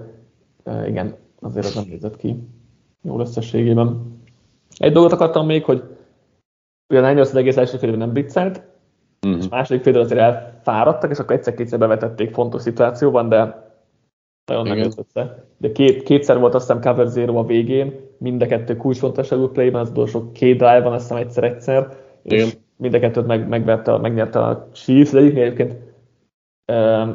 igen, 0.85 1.15
azért 1.39 1.65
az 1.65 1.75
nem 1.75 1.83
nézett 1.89 2.17
ki 2.17 2.35
jól 3.01 3.19
összességében. 3.19 4.19
Egy 4.77 4.91
dolgot 4.91 5.11
akartam 5.11 5.45
még, 5.45 5.63
hogy 5.63 5.83
ugye 6.89 7.01
a 7.01 7.07
Niners 7.07 7.29
az 7.29 7.35
egész 7.35 7.57
első 7.57 7.77
félben 7.77 7.99
nem 7.99 8.11
blitzelt, 8.11 8.61
uh-huh. 9.25 9.41
és 9.41 9.49
második 9.49 9.83
félben 9.83 10.01
azért 10.01 10.19
elfáradtak, 10.19 11.11
és 11.11 11.17
akkor 11.17 11.35
egyszer-kétszer 11.35 11.79
bevetették 11.79 12.33
fontos 12.33 12.61
szituációban, 12.61 13.29
de 13.29 13.69
nagyon 14.45 14.67
nem 14.67 14.77
jött 14.77 14.97
össze. 14.97 15.45
De 15.57 15.71
két, 15.71 16.03
kétszer 16.03 16.39
volt 16.39 16.53
azt 16.53 16.67
hiszem 16.67 16.81
cover 16.81 17.07
zero 17.07 17.37
a 17.37 17.45
végén, 17.45 18.10
mind 18.21 18.41
a 18.41 18.45
kettő 18.45 18.77
kulcsfontosságú 18.77 19.49
utolsó 19.73 20.31
két 20.31 20.57
drive 20.57 20.81
van, 20.81 20.93
azt 20.93 21.01
hiszem 21.01 21.23
egyszer-egyszer, 21.23 21.87
és 22.23 22.57
mind 22.77 22.93
a 22.93 22.99
kettőt 22.99 23.27
meg, 23.27 23.47
megverte, 23.47 23.97
megnyerte 23.97 24.39
a 24.39 24.67
Chiefs, 24.71 25.11
de 25.11 25.19
egyiknél 25.19 25.43
egyébként 25.43 25.75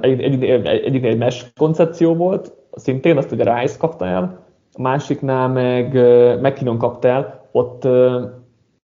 egy, 0.00 0.20
egy, 0.20 0.44
egy, 0.44 0.66
egy, 0.66 1.04
egy 1.04 1.18
mesh 1.18 1.46
koncepció 1.58 2.14
volt, 2.14 2.52
szintén, 2.72 3.16
azt 3.16 3.32
ugye 3.32 3.60
Rice 3.60 3.78
kapta 3.78 4.06
el, 4.06 4.44
a 4.72 4.82
másiknál 4.82 5.48
meg 5.48 5.94
McKinnon 6.40 6.78
kapta 6.78 7.08
el, 7.08 7.48
ott, 7.52 7.88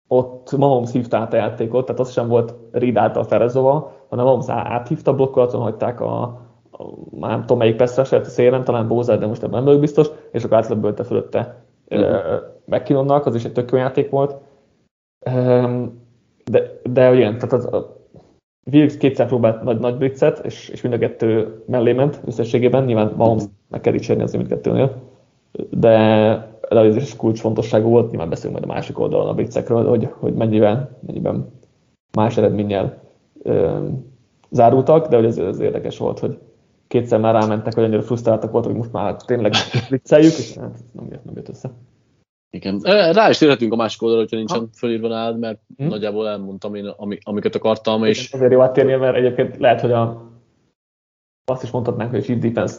ott 0.08 0.58
Mahomes 0.58 0.92
hívta 0.92 1.18
át 1.18 1.34
a 1.34 1.38
játékot, 1.38 1.86
tehát 1.86 2.02
az 2.02 2.12
sem 2.12 2.28
volt 2.28 2.56
Reed 2.72 2.98
által 2.98 3.24
felezova, 3.24 3.92
hanem 4.10 4.26
Mahomes 4.26 4.50
áthívta, 4.50 5.16
blokkolaton 5.16 5.62
hagyták 5.62 6.02
a, 6.02 6.22
a 6.72 6.88
már 7.20 7.32
nem 7.32 7.42
tudom 7.42 7.58
melyik 7.58 7.76
persze 7.76 8.02
a 8.02 8.24
szélen, 8.24 8.64
talán 8.64 8.88
Bózár, 8.88 9.20
de 9.20 9.28
most 9.28 9.44
ebben 9.44 9.56
nem 9.56 9.66
vagyok 9.66 9.80
biztos, 9.80 10.08
és 10.32 10.44
akkor 10.44 10.58
átlöbbölte 10.58 11.04
fölötte 11.04 11.68
uh-huh. 11.90 12.42
McKinnonnak, 12.66 13.26
az 13.26 13.36
is 13.36 13.46
egy 13.46 13.52
tök 13.52 13.72
jó 13.72 13.78
játék 13.78 14.10
volt. 14.10 14.36
De, 16.46 16.80
de 16.84 17.14
igen, 17.16 17.34
tehát 17.34 17.54
az, 17.54 17.66
a 17.66 17.98
Wilkes 18.72 18.98
kétszer 18.98 19.28
próbált 19.28 19.64
nagy, 19.64 19.80
nagy 19.80 19.98
blitzet, 19.98 20.46
és, 20.46 20.70
és 20.70 20.82
mind 20.82 20.94
a 20.94 20.98
kettő 20.98 21.64
mellé 21.68 21.94
ment 21.94 22.22
összességében, 22.26 22.84
nyilván 22.84 23.14
Mahomes 23.16 23.44
meg 23.68 23.82
kell 23.82 23.94
dicsérni 23.94 24.24
az 24.24 24.34
mindkettőnél 24.34 25.10
de 25.70 25.98
elejezés 26.70 27.16
kulcsfontosságú 27.16 27.90
volt, 27.90 28.10
nyilván 28.10 28.30
beszélünk 28.30 28.60
majd 28.60 28.72
a 28.72 28.74
másik 28.74 29.00
oldalon 29.00 29.28
a 29.28 29.34
blitzekről, 29.34 29.88
hogy, 29.88 30.10
hogy 30.20 30.34
mennyivel, 30.34 30.98
mennyiben 31.06 31.52
más 32.18 32.38
eredménnyel 32.38 33.02
ö, 33.44 33.86
zárultak, 34.50 35.08
de 35.08 35.16
hogy 35.16 35.26
ez, 35.26 35.38
ez 35.38 35.60
érdekes 35.60 35.98
volt, 35.98 36.20
hogy 36.20 36.38
kétszer 36.90 37.20
már 37.20 37.34
rámentek, 37.34 37.74
hogy 37.74 37.84
annyira 37.84 38.02
frusztráltak 38.02 38.52
voltak, 38.52 38.72
hogy 38.72 38.80
most 38.80 38.92
már 38.92 39.16
tényleg 39.16 39.54
blitzeljük, 39.90 40.38
és 40.38 40.56
hát 40.56 40.78
nem 40.92 41.08
jött, 41.10 41.24
nem 41.24 41.36
jött 41.36 41.50
össze. 41.50 41.70
Igen. 42.50 42.80
Rá 43.12 43.30
is 43.30 43.38
térhetünk 43.38 43.74
a 43.74 43.76
másik 43.76 44.02
oldalra, 44.02 44.24
hogyha 44.24 44.38
nincsen 44.38 44.60
ha. 44.60 44.68
fölírva 44.78 45.08
nálad, 45.08 45.40
mert 45.40 45.60
hmm. 45.78 45.88
nagyjából 45.88 46.28
elmondtam 46.28 46.76
én, 46.76 46.94
amiket 47.24 47.56
akartam. 47.56 48.04
És... 48.04 48.32
Azért 48.32 48.52
jó 48.52 48.62
áttérni, 48.62 48.96
mert 48.96 49.16
egyébként 49.16 49.58
lehet, 49.58 49.82
hogy 49.82 49.92
a, 49.92 50.32
azt 51.46 51.64
is 51.64 51.72
mondhatnánk, 51.72 52.10
hogy 52.10 52.20
a 52.20 52.24
Chief 52.24 52.40
Defense 52.40 52.76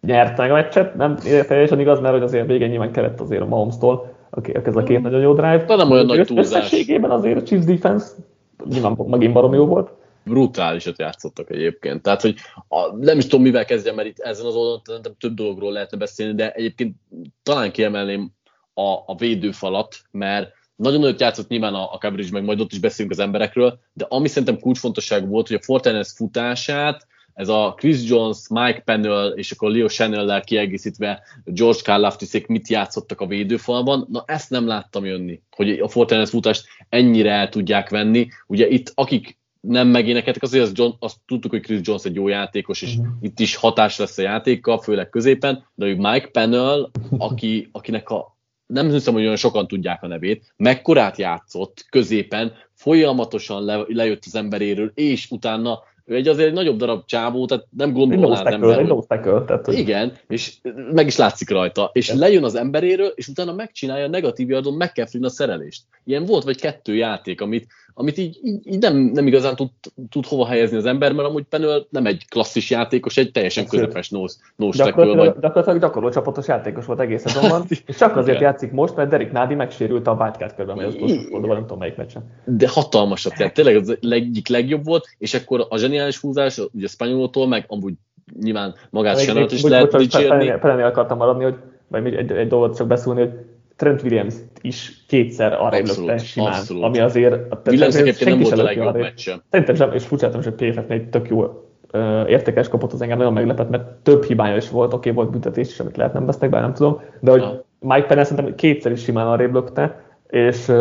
nyert 0.00 0.36
meg 0.36 0.50
a 0.50 0.54
meccset, 0.54 0.94
nem 0.94 1.16
teljesen 1.46 1.80
igaz, 1.80 2.00
mert 2.00 2.14
hogy 2.14 2.22
azért 2.22 2.46
végén 2.46 2.68
nyilván 2.68 2.92
kellett 2.92 3.20
azért 3.20 3.42
a 3.42 3.46
Mahomes-tól, 3.46 4.14
ez 4.52 4.76
a 4.76 4.82
két 4.82 4.96
hmm. 4.96 5.04
nagyon 5.04 5.20
jó 5.20 5.32
drive. 5.32 5.64
De 5.64 5.76
nem 5.76 5.90
olyan 5.90 6.06
nagy 6.06 6.26
túlzás. 6.26 6.64
Összességében 6.64 7.10
azért 7.10 7.38
a 7.38 7.42
Chiefs 7.42 7.64
defense 7.64 8.06
nyilván 8.64 8.96
megint 9.06 9.32
barom 9.32 9.54
jó 9.54 9.66
volt. 9.66 9.90
Brutálisat 10.24 10.98
játszottak 10.98 11.50
egyébként. 11.50 12.02
Tehát, 12.02 12.20
hogy 12.20 12.36
a, 12.68 12.96
nem 12.96 13.18
is 13.18 13.24
tudom, 13.24 13.42
mivel 13.42 13.64
kezdjem, 13.64 13.94
mert 13.94 14.08
itt 14.08 14.18
ezen 14.18 14.46
az 14.46 14.54
oldalon 14.54 15.02
több 15.18 15.34
dologról 15.34 15.72
lehetne 15.72 15.96
beszélni, 15.98 16.34
de 16.34 16.52
egyébként 16.52 16.96
talán 17.42 17.72
kiemelném 17.72 18.30
a, 18.74 18.90
a 19.06 19.14
védőfalat, 19.18 19.96
mert 20.10 20.52
nagyon 20.76 21.00
nagyot 21.00 21.20
játszott 21.20 21.48
nyilván 21.48 21.74
a, 21.74 21.92
a 21.92 21.98
coverage, 21.98 22.28
meg 22.32 22.44
majd 22.44 22.60
ott 22.60 22.72
is 22.72 22.78
beszélünk 22.78 23.12
az 23.12 23.18
emberekről, 23.18 23.78
de 23.92 24.06
ami 24.08 24.28
szerintem 24.28 24.58
kulcsfontosság 24.58 25.28
volt, 25.28 25.46
hogy 25.46 25.56
a 25.56 25.62
Fortinez 25.62 26.16
futását, 26.16 27.06
ez 27.34 27.48
a 27.48 27.74
Chris 27.76 28.08
Jones, 28.08 28.38
Mike 28.48 28.80
Pennell 28.80 29.28
és 29.28 29.50
akkor 29.50 29.70
Leo 29.70 29.88
Chanel-lel 29.88 30.40
kiegészítve 30.40 31.22
George 31.44 31.80
Karlaftiszék 31.84 32.46
mit 32.46 32.68
játszottak 32.68 33.20
a 33.20 33.26
védőfalban, 33.26 34.06
na 34.10 34.24
ezt 34.26 34.50
nem 34.50 34.66
láttam 34.66 35.04
jönni, 35.04 35.42
hogy 35.50 35.70
a 35.70 35.88
Fortinez 35.88 36.30
futást 36.30 36.66
ennyire 36.88 37.30
el 37.32 37.48
tudják 37.48 37.88
venni. 37.88 38.28
Ugye 38.46 38.68
itt 38.68 38.92
akik 38.94 39.38
nem 39.60 39.88
megénekeltek, 39.88 40.42
azért 40.42 40.64
azt, 40.64 40.78
John, 40.78 40.92
azt 40.98 41.16
tudtuk, 41.26 41.50
hogy 41.50 41.60
Chris 41.60 41.80
Jones 41.82 42.04
egy 42.04 42.14
jó 42.14 42.28
játékos, 42.28 42.82
és 42.82 42.96
uh-huh. 42.96 43.14
itt 43.20 43.40
is 43.40 43.56
hatás 43.56 43.98
lesz 43.98 44.18
a 44.18 44.22
játékkal, 44.22 44.78
főleg 44.78 45.08
középen, 45.08 45.64
de 45.74 45.86
hogy 45.86 45.96
Mike 45.96 46.28
Pennell, 46.32 46.90
aki, 47.18 47.68
akinek 47.72 48.08
a 48.08 48.38
nem 48.66 48.90
hiszem, 48.90 49.14
hogy 49.14 49.22
olyan 49.22 49.36
sokan 49.36 49.68
tudják 49.68 50.02
a 50.02 50.06
nevét, 50.06 50.52
mekkorát 50.56 51.18
játszott 51.18 51.86
középen, 51.88 52.52
folyamatosan 52.74 53.64
le, 53.64 53.84
lejött 53.86 54.22
az 54.26 54.34
emberéről, 54.34 54.92
és 54.94 55.30
utána 55.30 55.78
ő 56.10 56.14
egy 56.14 56.28
azért 56.28 56.48
egy 56.48 56.54
nagyobb 56.54 56.76
darab 56.76 57.04
csávó, 57.04 57.46
tehát 57.46 57.66
nem 57.76 57.92
gondolná 57.92 58.40
az 58.40 58.52
ember. 58.52 58.78
Egy 58.78 58.86
tackle, 58.86 59.44
tehát, 59.44 59.66
hogy... 59.66 59.78
Igen, 59.78 60.12
és 60.28 60.56
meg 60.92 61.06
is 61.06 61.16
látszik 61.16 61.50
rajta. 61.50 61.90
És 61.92 62.06
Igen. 62.06 62.18
lejön 62.18 62.44
az 62.44 62.54
emberéről, 62.54 63.12
és 63.14 63.28
utána 63.28 63.52
megcsinálja 63.52 64.04
a 64.04 64.08
negatív 64.08 64.50
yardon 64.50 64.74
McCaffrey 64.74 65.24
a 65.24 65.28
szerelést. 65.28 65.82
Ilyen 66.04 66.24
volt 66.24 66.44
vagy 66.44 66.60
kettő 66.60 66.94
játék, 66.94 67.40
amit, 67.40 67.66
amit 67.94 68.18
így, 68.18 68.38
így, 68.42 68.66
így 68.66 68.78
nem, 68.78 68.96
nem 68.96 69.26
igazán 69.26 69.56
tud, 69.56 69.70
tud 70.10 70.26
hova 70.26 70.46
helyezni 70.46 70.76
az 70.76 70.86
ember, 70.86 71.12
mert 71.12 71.28
amúgy 71.28 71.44
Penel 71.44 71.86
nem 71.90 72.06
egy 72.06 72.24
klasszis 72.28 72.70
játékos, 72.70 73.16
egy 73.16 73.32
teljesen 73.32 73.66
közepes 73.66 74.10
nose, 74.10 74.34
nose 74.56 74.84
gyakorlatilag, 74.84 75.26
vagy... 75.26 75.40
gyakorlatilag 75.40 75.80
gyakorló 75.80 76.10
csapatos 76.10 76.46
játékos 76.46 76.86
volt 76.86 77.00
egész 77.00 77.20
szezonban, 77.20 77.64
és 77.86 77.96
csak 77.96 78.16
azért 78.16 78.36
Igen. 78.36 78.50
játszik 78.50 78.70
most, 78.70 78.96
mert 78.96 79.10
Derek 79.10 79.32
Nádi 79.32 79.54
megsérült 79.54 80.06
a 80.06 80.16
Wildcat 80.20 80.54
körben, 80.54 80.76
vagy 80.76 80.84
az 80.84 80.94
mondom, 81.30 81.50
nem 81.50 81.60
tudom 81.60 81.78
melyik 81.78 81.96
meccsen. 81.96 82.22
De 82.44 82.68
hatalmasat, 82.68 83.34
tehát 83.36 83.54
tényleg 83.54 83.76
az 83.76 83.98
egyik 84.00 84.48
legjobb 84.48 84.84
volt, 84.84 85.04
és 85.18 85.34
akkor 85.34 85.66
a 85.68 85.78
zseniális 85.78 86.18
húzás, 86.18 86.60
ugye 86.72 86.86
Spanyolótól, 86.86 87.46
meg 87.46 87.64
amúgy 87.68 87.94
nyilván 88.40 88.74
magát 88.90 89.20
sem 89.20 89.36
is 89.50 89.62
lehet 89.62 89.96
dicsérni. 89.96 90.58
Pelenél 90.60 90.84
akartam 90.84 91.16
maradni, 91.16 91.44
hogy 91.44 91.54
vagy 91.90 92.06
egy, 92.06 92.14
egy, 92.14 92.30
egy 92.30 92.48
dolgot 92.48 92.76
csak 92.76 92.86
beszélni, 92.86 93.20
hogy 93.20 93.32
Trent 93.80 94.02
Williams 94.02 94.34
is 94.60 95.04
kétszer 95.08 95.52
arra 95.52 95.78
lökte 95.78 96.18
simán, 96.18 96.52
abszolút. 96.52 96.84
ami 96.84 96.98
azért... 96.98 97.56
Williams 97.66 97.94
egyébként 97.94 98.30
nem 98.30 98.40
volt 98.40 98.58
a 98.58 98.62
legjobb 98.62 98.96
meccsen. 98.96 99.42
Szerintem 99.50 99.74
sem, 99.74 99.92
és 99.92 100.04
furcsáltam, 100.04 100.42
hogy 100.42 100.52
a 100.52 100.64
PFF-nél 100.64 100.98
egy 100.98 101.08
tök 101.08 101.28
jó 101.28 101.64
értékes 102.26 102.68
kapott, 102.68 102.92
az 102.92 103.02
engem 103.02 103.18
nagyon 103.18 103.32
meglepett, 103.32 103.70
mert 103.70 103.84
több 104.02 104.24
hibája 104.24 104.56
is 104.56 104.70
volt, 104.70 104.92
oké, 104.92 105.10
okay, 105.10 105.12
volt 105.12 105.30
büntetés 105.30 105.68
is, 105.68 105.80
amit 105.80 105.96
lehet 105.96 106.12
nem 106.12 106.26
vesznek 106.26 106.50
be, 106.50 106.60
nem 106.60 106.74
tudom, 106.74 107.00
de 107.20 107.30
hogy. 107.30 107.44
Mike 107.82 108.06
Pennell 108.06 108.24
szerintem 108.24 108.54
kétszer 108.54 108.92
is 108.92 109.02
simán 109.02 109.26
arra 109.26 109.50
lökte, 109.52 110.04
és 110.28 110.72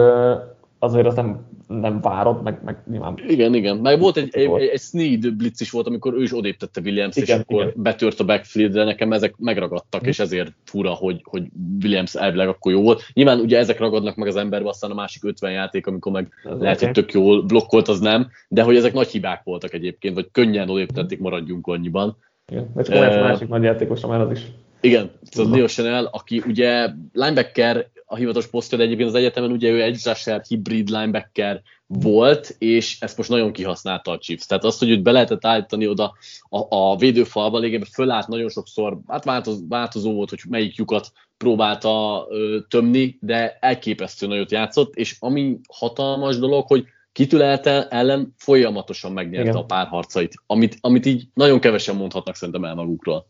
azért 0.80 1.06
az 1.06 1.15
nem 1.15 1.48
nem 1.70 2.02
várod, 2.02 2.44
meg, 2.44 2.60
meg 2.63 2.78
nyilván... 2.89 3.20
Igen, 3.28 3.54
igen. 3.54 3.78
Meg 3.78 4.00
volt 4.00 4.18
egy, 4.18 4.30
egy, 4.32 4.50
egy 4.52 4.80
Sneed 4.80 5.34
blitz 5.34 5.62
is 5.62 5.72
volt, 5.72 5.88
amikor 5.88 6.13
ő 6.13 6.22
is 6.22 6.36
odéptette 6.36 6.82
Williams, 6.84 7.15
igen, 7.15 7.38
és 7.38 7.44
akkor 7.44 7.62
igen. 7.62 7.74
betört 7.76 8.20
a 8.20 8.26
backfield, 8.26 8.72
de 8.72 8.84
nekem 8.84 9.13
ezek 9.13 9.34
megragadtak, 9.38 10.04
mm. 10.04 10.08
és 10.08 10.20
ezért 10.20 10.52
fura, 10.65 10.92
hogy, 10.92 11.22
hogy 11.24 11.44
Williams 11.82 12.15
elvileg 12.15 12.48
akkor 12.48 12.72
jó 12.72 12.82
volt. 12.82 13.04
Nyilván 13.13 13.39
ugye 13.39 13.58
ezek 13.58 13.80
ragadnak 13.80 14.15
meg 14.15 14.28
az 14.28 14.36
emberbe, 14.36 14.70
aztán 14.70 14.92
a 14.92 14.94
másik 14.94 15.24
50 15.24 15.52
játék, 15.52 15.88
amikor 15.88 16.12
meg 16.12 16.30
Ez 16.44 16.60
lehet, 16.60 16.80
hogy 16.80 16.92
tök 16.92 17.13
jól 17.13 17.42
blokkolt, 17.42 17.88
az 17.88 18.00
nem, 18.00 18.30
de 18.48 18.63
hogy 18.63 18.76
ezek 18.76 18.94
nagy 18.94 19.08
hibák 19.08 19.44
voltak 19.44 19.74
egyébként, 19.74 20.15
vagy 20.15 20.28
könnyen 20.32 20.70
odéptették, 20.70 21.20
maradjunk 21.20 21.68
annyiban. 21.68 22.18
Igen, 22.52 22.72
de 22.76 22.84
csak 22.84 22.96
uh, 22.96 23.22
másik 23.22 23.48
nagy 23.48 23.63
játékos, 23.63 24.06
már 24.06 24.22
az 24.22 24.32
is. 24.32 24.42
Igen, 24.82 25.12
a 25.38 25.50
Leo 25.50 25.68
Chanel, 25.68 26.10
aki 26.12 26.44
ugye 26.48 26.89
linebacker 27.13 27.89
a 28.12 28.15
hivatalos 28.15 28.48
posztja, 28.48 28.78
de 28.78 28.84
egyébként 28.84 29.10
az 29.10 29.15
egyetemen 29.15 29.52
ugye 29.52 29.69
ő 29.69 29.82
egy 29.82 30.00
rusher 30.04 30.41
hibrid 30.48 30.89
linebacker 30.89 31.62
volt, 31.88 32.56
és 32.58 32.98
ezt 33.00 33.17
most 33.17 33.30
nagyon 33.30 33.52
kihasználta 33.52 34.12
a 34.12 34.17
Chiefs. 34.17 34.45
Tehát 34.45 34.63
azt, 34.63 34.80
hogy 34.80 34.89
őt 34.89 35.02
be 35.02 35.12
lehetett 35.12 35.45
állítani 35.45 35.88
oda 35.88 36.13
a, 36.50 36.76
a 36.76 36.98
védőfalba, 36.98 37.58
lényegében 37.58 37.88
fölállt 37.93 38.28
nagyon 38.28 38.50
sokszor, 38.50 38.98
hát 39.08 39.24
változ, 39.24 39.63
változó 39.67 40.13
volt, 40.13 40.30
hogy 40.30 40.39
melyik 40.50 40.76
lyukat 40.76 41.12
próbálta 41.38 42.26
ö, 42.30 42.58
tömni, 42.69 43.17
de 43.22 43.58
elképesztő 43.60 44.28
nagyot 44.28 44.52
játszott, 44.52 44.95
és 44.95 45.15
ami 45.19 45.60
hatalmas 45.74 46.38
dolog, 46.38 46.67
hogy 46.67 46.86
kitülelte 47.12 47.88
ellen 47.88 48.34
folyamatosan 48.38 49.12
megnyerte 49.12 49.50
Igen. 49.50 49.62
a 49.62 49.65
párharcait, 49.65 50.34
amit, 50.45 50.78
amit 50.82 51.06
így 51.06 51.28
nagyon 51.34 51.60
kevesen 51.60 51.95
mondhatnak 51.95 52.36
szerintem 52.36 52.63
el 52.63 52.76
magukról. 52.76 53.26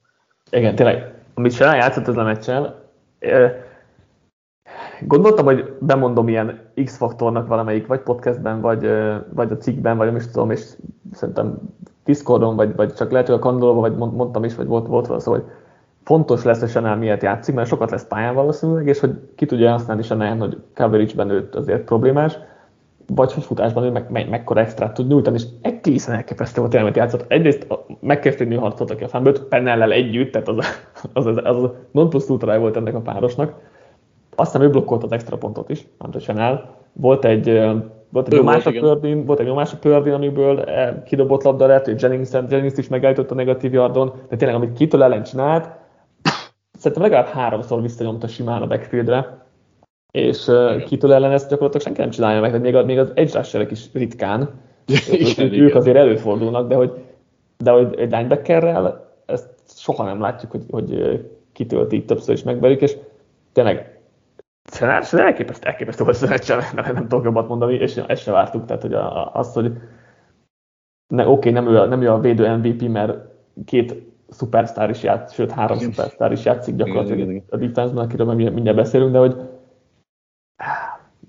Igen, 0.52 0.76
tényleg, 0.76 1.14
amit 1.34 1.54
Selen 1.54 1.76
játszott 1.76 2.08
ez 2.08 2.18
a 2.18 2.24
meccsen, 2.24 2.76
Gondoltam, 5.08 5.46
hogy 5.46 5.74
bemondom 5.80 6.28
ilyen 6.28 6.60
X-faktornak 6.84 7.48
valamelyik, 7.48 7.88
vagy 7.88 8.00
podcastben, 8.00 8.62
vagy, 8.62 8.90
vagy 9.34 9.52
a 9.52 9.58
cikkben, 9.58 9.98
vagy 9.98 10.08
nem 10.08 10.16
is 10.16 10.28
tudom, 10.28 10.52
és 10.52 10.66
szerintem 11.14 11.58
Discordon, 12.06 12.56
vagy, 12.56 12.76
vagy 12.76 12.94
csak 12.94 13.12
lehet, 13.12 13.28
hogy 13.28 13.36
a 13.36 13.40
kandolóban, 13.40 13.82
vagy 13.82 14.12
mondtam 14.14 14.44
is, 14.44 14.56
vagy 14.56 14.68
volt, 14.68 14.88
volt 14.88 15.06
valami 15.06 15.24
szó, 15.24 15.32
hogy 15.32 15.44
fontos 16.04 16.44
lesz, 16.44 16.60
hogy 16.60 16.70
Chanel 16.70 16.98
miért 16.98 17.24
játszik, 17.24 17.56
mert 17.56 17.68
sokat 17.68 17.92
lesz 17.92 18.08
pályán 18.08 18.36
valószínűleg, 18.36 18.88
és 18.88 19.00
hogy 19.00 19.20
ki 19.36 19.46
tudja 19.46 19.72
használni 19.72 20.02
Chanel, 20.02 20.38
hogy 20.38 20.58
coverage-ben 20.76 21.30
őt 21.30 21.56
azért 21.56 21.84
problémás, 21.84 22.38
vagy 23.16 23.34
hogy 23.34 23.44
futásban 23.44 23.84
ő 23.84 23.92
meg, 23.92 24.06
meg, 24.10 24.30
mekkora 24.30 24.60
extrát 24.60 24.94
tud 24.94 25.08
nyújtani, 25.08 25.36
és 25.36 25.46
egészen 25.62 26.16
elképesztő 26.16 26.60
volt 26.60 26.74
tényleg, 26.74 26.96
játszott. 26.96 27.26
Egyrészt 27.28 27.68
McCaffrey 28.00 28.56
harcolt, 28.56 28.92
aki 28.92 29.04
a 29.04 29.08
fánbőt, 29.08 29.40
Pennellel 29.40 29.92
együtt, 29.92 30.32
tehát 30.32 30.48
az 30.48 30.58
az, 31.14 31.26
az, 31.26 31.38
az 31.44 31.64
a 31.64 31.76
non 31.92 32.10
plus 32.10 32.28
volt 32.28 32.76
ennek 32.76 32.96
a 32.96 33.02
párosnak, 33.02 33.54
aztán 34.40 34.62
ő 34.62 34.70
blokkolt 34.70 35.04
az 35.04 35.12
extra 35.12 35.38
pontot 35.38 35.70
is, 35.70 35.86
Andre 35.98 36.20
Chanel. 36.20 36.78
Volt 36.94 37.26
egy, 37.26 37.62
volt 38.10 38.28
egy 38.28 38.38
nyomás 38.38 38.66
a 38.66 38.72
pördin, 38.72 39.26
volt 39.26 39.40
egy 39.40 39.46
nyomás 39.46 39.74
a 39.74 39.78
pördin, 39.78 40.14
amiből 40.14 40.66
kidobott 41.04 41.44
labda 41.44 41.66
lett, 41.66 41.86
hogy 41.86 42.02
Jennings, 42.02 42.32
Jennings 42.32 42.78
is 42.78 42.88
megállított 42.88 43.32
a 43.32 43.36
negatív 43.36 43.74
yardon, 43.74 44.14
de 44.30 44.36
tényleg, 44.36 44.58
amit 44.58 44.74
kitől 44.74 45.04
ellen 45.04 45.24
csinált, 45.24 45.70
szerintem 46.72 47.02
legalább 47.02 47.28
háromszor 47.28 47.82
visszanyomta 47.82 48.28
simán 48.28 48.62
a 48.62 48.68
backfieldre, 48.68 49.46
és 50.12 50.48
uh, 50.48 50.84
kitől 50.84 51.14
ellen 51.14 51.32
ezt 51.32 51.50
gyakorlatilag 51.50 51.86
senki 51.86 52.02
nem 52.02 52.10
csinálja 52.10 52.42
meg, 52.42 52.62
még, 52.62 52.86
még 52.86 53.00
az 53.00 53.12
edge 53.16 53.38
rusherek 53.38 53.72
is 53.72 53.86
ritkán, 53.94 54.50
igen, 55.12 55.46
ők 55.46 55.54
igen. 55.54 55.78
azért 55.78 55.98
előfordulnak, 55.98 56.68
de 56.68 56.76
hogy, 56.76 56.92
de 57.58 57.72
hogy 57.72 57.96
egy 57.98 58.12
linebackerrel 58.12 59.14
ezt 59.26 59.50
soha 59.68 60.04
nem 60.04 60.22
látjuk, 60.22 60.52
hogy, 60.52 60.64
hogy 60.70 61.20
kitölti 61.54 62.06
többször 62.06 62.36
is 62.36 62.44
megverik, 62.44 62.82
és 62.82 62.98
tényleg 63.52 63.99
Szerintem 64.72 65.20
elképesztő, 65.26 65.68
elképesztő 65.68 66.04
volt 66.04 66.22
a 66.22 66.74
mert 66.76 66.94
nem 66.94 67.08
tudok 67.08 67.24
jobbat 67.24 67.48
mondani, 67.48 67.74
és 67.74 67.98
ezt 67.98 68.22
se 68.22 68.32
vártuk, 68.32 68.66
tehát 68.66 68.82
hogy 68.82 68.94
azt, 69.34 69.54
hogy 69.54 69.72
ne, 71.08 71.28
oké, 71.28 71.50
nem, 71.50 71.68
ő 71.68 71.80
a, 71.80 71.86
nem 71.86 72.02
ő 72.02 72.12
a 72.12 72.20
védő 72.20 72.56
MVP, 72.56 72.82
mert 72.82 73.18
két 73.66 73.96
szupersztár 74.30 74.90
is 74.90 75.04
játszik, 75.04 75.36
sőt 75.36 75.52
három 75.52 75.78
igen. 75.78 75.92
szupersztár 75.92 76.32
is 76.32 76.46
játszik 76.46 76.76
gyakorlatilag 76.76 77.18
igen, 77.18 77.30
igen. 77.30 77.44
a 77.50 77.58
defense-ben, 77.58 78.04
akiről 78.04 78.34
mindjárt 78.34 78.78
beszélünk, 78.78 79.12
de 79.12 79.18
hogy 79.18 79.36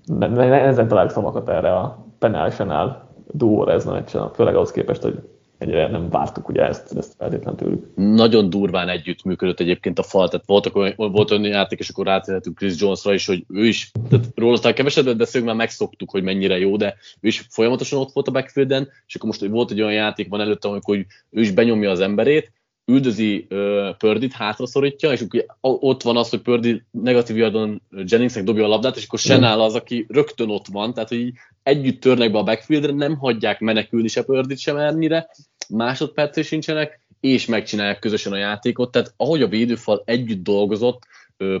ne, 0.05 0.27
ne, 0.27 0.47
ne, 0.47 0.61
ezen 0.61 0.87
találjuk 0.87 1.13
szavakat 1.13 1.49
erre 1.49 1.75
a 1.75 2.05
penál 2.19 3.09
duóra 3.31 3.71
ez 3.71 3.87
a 3.87 3.91
meccsen, 3.91 4.33
főleg 4.33 4.55
ahhoz 4.55 4.71
képest, 4.71 5.01
hogy 5.01 5.29
ennyire 5.61 5.87
nem 5.87 6.09
vártuk 6.09 6.49
ugye 6.49 6.61
ezt, 6.65 6.93
ezt 6.97 7.13
feltétlenül 7.17 7.59
tőlük. 7.59 7.85
Nagyon 7.95 8.49
durván 8.49 8.89
együtt 8.89 9.23
működött 9.23 9.59
egyébként 9.59 9.99
a 9.99 10.03
fal, 10.03 10.29
tehát 10.29 10.45
voltak, 10.45 10.95
volt 10.95 11.31
olyan 11.31 11.43
játék, 11.43 11.79
és 11.79 11.89
akkor 11.89 12.05
rátérhetünk 12.05 12.57
Chris 12.57 12.81
Jonesra 12.81 13.13
is, 13.13 13.25
hogy 13.25 13.45
ő 13.49 13.65
is, 13.65 13.91
tehát 14.09 14.25
róla 14.35 14.53
aztán 14.53 14.73
kevesebbet 14.73 15.17
beszélünk, 15.17 15.49
már 15.49 15.59
megszoktuk, 15.59 16.11
hogy 16.11 16.23
mennyire 16.23 16.57
jó, 16.57 16.77
de 16.77 16.95
ő 17.19 17.27
is 17.27 17.45
folyamatosan 17.49 17.99
ott 17.99 18.11
volt 18.13 18.27
a 18.27 18.31
backfielden, 18.31 18.89
és 19.07 19.15
akkor 19.15 19.29
most 19.29 19.45
volt 19.45 19.71
egy 19.71 19.81
olyan 19.81 19.93
játék 19.93 20.29
van 20.29 20.41
előtte, 20.41 20.67
amikor 20.67 21.05
ő 21.29 21.41
is 21.41 21.51
benyomja 21.51 21.89
az 21.91 21.99
emberét, 21.99 22.51
üldözi 22.91 23.47
uh, 23.49 23.97
Pördit, 23.97 24.33
hátraszorítja, 24.33 25.11
és 25.11 25.21
akkor 25.21 25.45
ott 25.61 26.01
van 26.01 26.17
az, 26.17 26.29
hogy 26.29 26.41
Pördi 26.41 26.83
negatív 26.91 27.37
yardon 27.37 27.81
Jenningsnek 27.91 28.43
dobja 28.43 28.65
a 28.65 28.67
labdát, 28.67 28.97
és 28.97 29.05
akkor 29.05 29.19
Senál 29.19 29.61
az, 29.61 29.75
aki 29.75 30.05
rögtön 30.09 30.49
ott 30.49 30.67
van, 30.67 30.93
tehát 30.93 31.09
hogy 31.09 31.31
együtt 31.63 32.01
törnek 32.01 32.31
be 32.31 32.37
a 32.37 32.43
backfieldre, 32.43 32.91
nem 32.91 33.17
hagyják 33.17 33.59
menekülni 33.59 34.07
se 34.07 34.23
Pördit 34.23 34.59
sem 34.59 34.77
ernyire, 34.77 35.29
másodpercé 35.69 36.41
sincsenek, 36.41 36.99
és 37.19 37.45
megcsinálják 37.45 37.99
közösen 37.99 38.31
a 38.31 38.37
játékot, 38.37 38.91
tehát 38.91 39.13
ahogy 39.17 39.41
a 39.41 39.47
védőfal 39.47 40.01
együtt 40.05 40.43
dolgozott, 40.43 41.01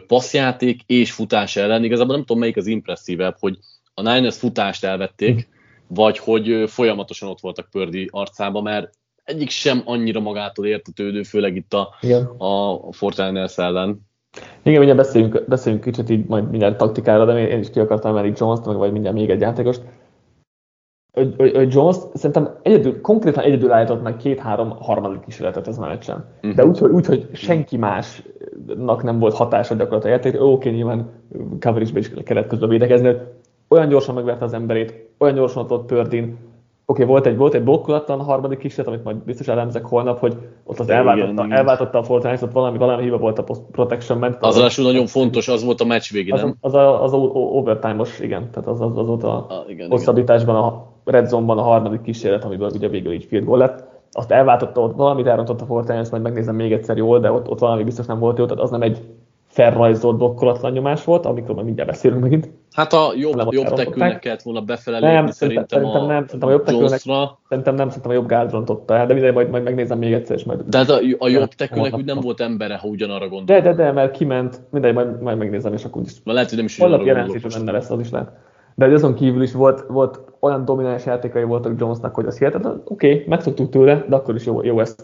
passzjáték 0.07 0.81
és 0.85 1.11
futás 1.11 1.55
ellen, 1.55 1.83
igazából 1.83 2.15
nem 2.15 2.25
tudom 2.25 2.41
melyik 2.41 2.57
az 2.57 2.67
impresszívebb, 2.67 3.35
hogy 3.39 3.57
a 3.93 4.01
Niners 4.01 4.37
futást 4.37 4.83
elvették, 4.83 5.35
hm. 5.35 5.95
vagy 5.95 6.17
hogy 6.17 6.63
folyamatosan 6.67 7.29
ott 7.29 7.39
voltak 7.39 7.69
Pördi 7.69 8.07
arcába, 8.11 8.61
mert 8.61 8.99
egyik 9.31 9.49
sem 9.49 9.81
annyira 9.85 10.19
magától 10.19 10.65
értetődő, 10.65 11.23
főleg 11.23 11.55
itt 11.55 11.73
a, 11.73 11.89
Igen. 12.01 12.25
a 12.25 12.77
Fortiners 12.91 13.57
ellen. 13.57 14.09
Igen, 14.63 14.79
mindjárt 14.79 14.97
beszéljünk, 14.97 15.43
beszéljünk 15.47 15.83
kicsit 15.83 16.09
így 16.09 16.25
majd 16.25 16.49
mindjárt 16.49 16.77
taktikára, 16.77 17.25
de 17.25 17.47
én 17.47 17.59
is 17.59 17.69
ki 17.69 17.79
akartam 17.79 18.11
emelni 18.11 18.33
Jones-t, 18.37 18.65
meg 18.65 18.75
vagy 18.75 18.91
mindjárt 18.91 19.15
még 19.15 19.29
egy 19.29 19.41
játékost. 19.41 19.81
Jones 21.67 21.95
szerintem 22.13 22.59
egyedül, 22.61 23.01
konkrétan 23.01 23.43
egyedül 23.43 23.71
állított 23.71 24.01
meg 24.01 24.17
két-három 24.17 24.69
harmadik 24.69 25.19
kísérletet 25.19 25.67
a 25.67 25.79
meccsen. 25.79 26.25
Uh-huh. 26.35 26.53
De 26.53 26.65
úgy, 26.65 26.77
hogy, 26.77 26.91
úgy, 26.91 27.05
hogy 27.05 27.29
senki 27.33 27.77
másnak 27.77 29.03
nem 29.03 29.19
volt 29.19 29.33
hatása 29.33 29.75
gyakorlatilag 29.75 30.15
játék. 30.15 30.41
Oké, 30.41 30.51
okay, 30.51 30.71
nyilván 30.71 31.09
coverage 31.59 31.99
is 31.99 32.11
kellett 32.23 32.47
közben 32.47 32.69
védekezni, 32.69 33.15
olyan 33.67 33.89
gyorsan 33.89 34.15
megverte 34.15 34.45
az 34.45 34.53
emberét, 34.53 35.09
olyan 35.17 35.35
gyorsan 35.35 35.65
ott 35.69 35.85
Pördin, 35.85 36.37
okay, 36.91 37.05
volt 37.05 37.25
egy, 37.25 37.37
volt 37.37 37.53
egy 37.53 37.63
blokkolatlan 37.63 38.19
harmadik 38.19 38.57
kísérlet, 38.57 38.93
amit 38.93 39.03
majd 39.03 39.17
biztos 39.17 39.47
elemzek 39.47 39.85
holnap, 39.85 40.19
hogy 40.19 40.37
ott 40.63 40.79
az 40.79 40.89
elváltotta, 40.89 41.45
igen, 41.45 41.51
elváltotta 41.51 41.97
a 41.97 42.03
Fortnite, 42.03 42.45
valami, 42.45 42.77
valami 42.77 43.03
hiba 43.03 43.17
volt 43.17 43.39
a 43.39 43.43
protection 43.71 44.17
ment. 44.17 44.37
Az 44.39 44.57
az 44.57 44.77
nagyon 44.77 45.05
fontos, 45.05 45.47
az 45.47 45.63
volt 45.63 45.81
a 45.81 45.85
meccs 45.85 46.11
végén, 46.11 46.35
nem? 46.35 46.55
Az, 46.61 46.73
az, 46.73 47.01
az, 47.01 47.13
az 47.13 47.29
overtime-os, 47.33 48.19
igen, 48.19 48.49
tehát 48.51 48.69
az, 48.69 48.81
az, 48.81 48.97
az 48.97 49.07
volt 49.07 49.23
a, 49.23 49.35
a 49.35 49.65
igen, 49.67 49.89
hosszabbításban, 49.89 50.55
a 50.55 50.87
red 51.05 51.27
zone-ban 51.27 51.57
a 51.57 51.61
harmadik 51.61 52.01
kísérlet, 52.01 52.43
amiből 52.43 52.71
ugye 52.73 52.87
végül 52.87 53.13
így 53.13 53.23
field 53.23 53.45
goal 53.45 53.57
lett. 53.57 53.83
Azt 54.11 54.31
elváltotta, 54.31 54.81
ott 54.81 54.95
valamit 54.95 55.27
elrontott 55.27 55.61
a 55.61 55.65
Fortnite, 55.65 56.07
majd 56.11 56.23
megnézem 56.23 56.55
még 56.55 56.71
egyszer 56.71 56.97
jól, 56.97 57.19
de 57.19 57.31
ott, 57.31 57.49
ott 57.49 57.59
valami 57.59 57.83
biztos 57.83 58.05
nem 58.05 58.19
volt 58.19 58.37
jó, 58.37 58.45
tehát 58.45 58.63
az 58.63 58.69
nem 58.69 58.81
egy 58.81 59.01
felrajzolt 59.51 60.17
blokkolatlan 60.17 60.71
nyomás 60.71 61.03
volt, 61.03 61.25
amikor 61.25 61.55
már 61.55 61.63
mindjárt 61.63 61.89
beszélünk 61.89 62.21
megint. 62.21 62.49
Hát 62.71 62.93
a 62.93 63.13
jobb, 63.15 63.47
jobb 63.49 63.65
tekülnek 63.65 64.19
kellett 64.19 64.41
volna 64.41 64.61
befelé 64.61 64.99
nem, 64.99 65.27
szerintem, 65.27 65.65
szerintem, 65.67 66.05
nem, 66.05 66.25
szerintem 66.25 66.49
a 66.49 66.51
jobb 66.51 66.63
tekülnek, 66.63 66.99
szerintem 67.49 67.75
nem, 67.75 67.87
szerintem 67.87 68.11
a 68.11 68.13
jobb 68.13 68.27
gád 68.27 68.51
rontotta 68.51 68.95
el, 68.95 69.05
de 69.05 69.13
mindegy, 69.13 69.33
majd, 69.33 69.49
majd 69.49 69.63
megnézem 69.63 69.97
még 69.97 70.13
egyszer, 70.13 70.35
és 70.35 70.43
majd... 70.43 70.61
De 70.61 70.77
hát 70.77 70.89
a, 70.89 70.99
a 71.17 71.27
jobb 71.27 71.47
tekülnek 71.47 71.95
úgy 71.95 72.05
nem 72.05 72.19
volt 72.19 72.39
embere, 72.39 72.77
ha 72.77 72.87
ugyanarra 72.87 73.27
gondol. 73.27 73.55
De, 73.55 73.61
de, 73.61 73.73
de, 73.73 73.91
mert 73.91 74.17
kiment, 74.17 74.61
mindegy, 74.69 74.93
majd, 74.93 75.21
majd 75.21 75.37
megnézem, 75.37 75.73
és 75.73 75.85
akkor 75.85 76.01
is. 76.01 76.21
Na, 76.23 76.33
lehet, 76.33 76.49
hogy 76.49 76.57
nem 76.57 76.67
is 76.67 76.77
Holnap 76.77 77.05
jelentés 77.05 77.41
benne 77.41 77.71
lesz, 77.71 77.89
az 77.89 77.99
is 77.99 78.09
lehet. 78.09 78.31
De 78.75 78.85
azon 78.85 79.13
kívül 79.13 79.41
is 79.41 79.51
volt, 79.51 79.85
volt 79.87 80.19
olyan 80.39 80.65
domináns 80.65 81.05
játékai 81.05 81.43
voltak 81.43 81.79
Jonesnak, 81.79 82.15
hogy 82.15 82.25
az 82.25 82.37
hihetetlen, 82.37 82.81
oké, 82.85 83.11
okay, 83.11 83.25
megszoktuk 83.27 83.69
tőle, 83.69 84.05
de 84.09 84.15
akkor 84.15 84.35
is 84.35 84.45
jó, 84.45 84.63
jó 84.63 84.79
ezt 84.79 85.03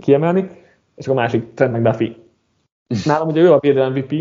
kiemelni. 0.00 0.50
És 0.94 1.08
a 1.08 1.14
másik, 1.14 1.54
Trent 1.54 1.76
McDuffie. 1.76 2.24
Nálam 3.04 3.28
ugye 3.28 3.40
ő 3.40 3.52
a 3.52 3.58
védő 3.58 3.88
MVP, 3.88 4.14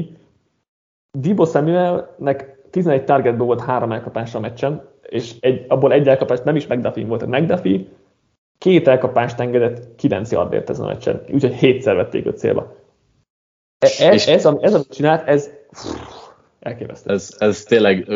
Dibo 1.17 1.45
Samuelnek 1.45 2.55
11 2.69 3.03
targetból 3.03 3.45
volt 3.45 3.61
három 3.61 3.91
elkapása 3.91 4.37
a 4.37 4.41
meccsen, 4.41 4.89
és 5.01 5.35
egy, 5.39 5.65
abból 5.67 5.93
egy 5.93 6.07
elkapás 6.07 6.39
nem 6.43 6.55
is 6.55 6.67
McDuffie 6.67 7.05
volt, 7.05 7.21
a 7.21 7.27
McDuffie 7.27 7.85
két 8.57 8.87
elkapást 8.87 9.39
engedett 9.39 9.95
9 9.95 10.31
yardért 10.31 10.69
ezen 10.69 10.85
a 10.85 10.87
meccsen, 10.87 11.21
úgyhogy 11.29 11.53
hétszer 11.53 11.95
vették 11.95 12.25
őt 12.25 12.37
célba. 12.37 12.75
E, 13.79 13.87
ez, 14.05 14.27
ez, 14.27 14.45
ez, 14.61 14.73
amit 14.73 14.93
csinált, 14.93 15.27
ez 15.27 15.49
elképesztő. 16.59 17.13
Ez, 17.13 17.35
ez 17.37 17.63
tényleg, 17.63 18.11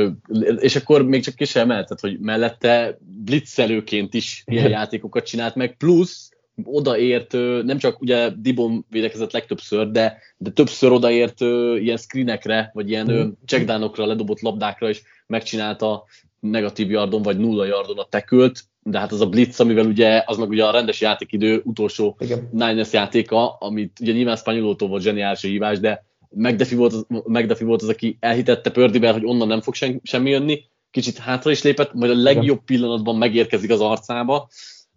és 0.58 0.76
akkor 0.76 1.06
még 1.06 1.24
csak 1.24 1.36
kis 1.36 1.56
emeltet, 1.56 2.00
hogy 2.00 2.20
mellette 2.20 2.98
blitzelőként 3.26 4.14
is 4.14 4.44
ilyen 4.46 4.70
játékokat 4.70 5.26
csinált 5.26 5.56
meg, 5.56 5.78
plusz 5.78 6.29
odaért, 6.64 7.32
nem 7.64 7.78
csak 7.78 8.02
ugye 8.02 8.30
Dibon 8.30 8.86
védekezett 8.90 9.32
legtöbbször, 9.32 9.92
de, 9.92 10.18
de 10.38 10.50
többször 10.50 10.92
odaért 10.92 11.40
ilyen 11.80 11.98
screenekre, 11.98 12.72
vagy 12.74 12.90
ilyen 12.90 13.12
mm. 13.12 13.30
checkdownokra 13.46 14.06
ledobott 14.06 14.42
labdákra, 14.42 14.90
és 14.90 15.02
megcsinálta 15.28 16.04
negatív 16.40 16.92
yardon, 16.92 17.22
vagy 17.22 17.38
nulla 17.38 17.66
yardon 17.66 17.98
a 17.98 18.08
tekült, 18.10 18.64
de 18.84 19.00
hát 19.00 19.12
az 19.12 19.22
a 19.22 19.30
blitz, 19.30 19.60
amivel 19.60 19.86
ugye, 19.86 20.24
az 20.26 20.38
meg 20.38 20.50
ugye 20.50 20.66
a 20.66 20.72
rendes 20.72 21.02
játékidő 21.02 21.62
utolsó 21.64 22.18
Igen. 22.20 22.50
Niners 22.52 22.94
játéka, 22.94 23.54
amit 23.54 23.98
ugye 24.02 24.12
nyilván 24.12 24.36
Spanyolótól 24.36 24.88
volt 24.88 25.02
zseniális 25.02 25.42
hívás, 25.42 25.80
de 25.80 26.06
McDuffie 26.30 26.78
volt, 26.78 26.94
az, 26.94 27.06
McDuffie 27.08 27.68
volt 27.68 27.82
az, 27.82 27.90
aki 27.90 28.18
elhitette 28.20 28.72
Pördivel, 28.72 29.14
hogy 29.14 29.26
onnan 29.26 29.48
nem 29.48 29.62
fog 29.62 29.74
sem, 29.74 30.00
semmi 30.04 30.30
jönni, 30.30 30.64
kicsit 30.92 31.18
hátra 31.18 31.52
is 31.52 31.62
lépett, 31.62 31.94
majd 31.94 32.12
a 32.12 32.16
legjobb 32.16 32.44
Igen. 32.44 32.64
pillanatban 32.66 33.16
megérkezik 33.16 33.72
az 33.72 33.82
arcába, 33.82 34.50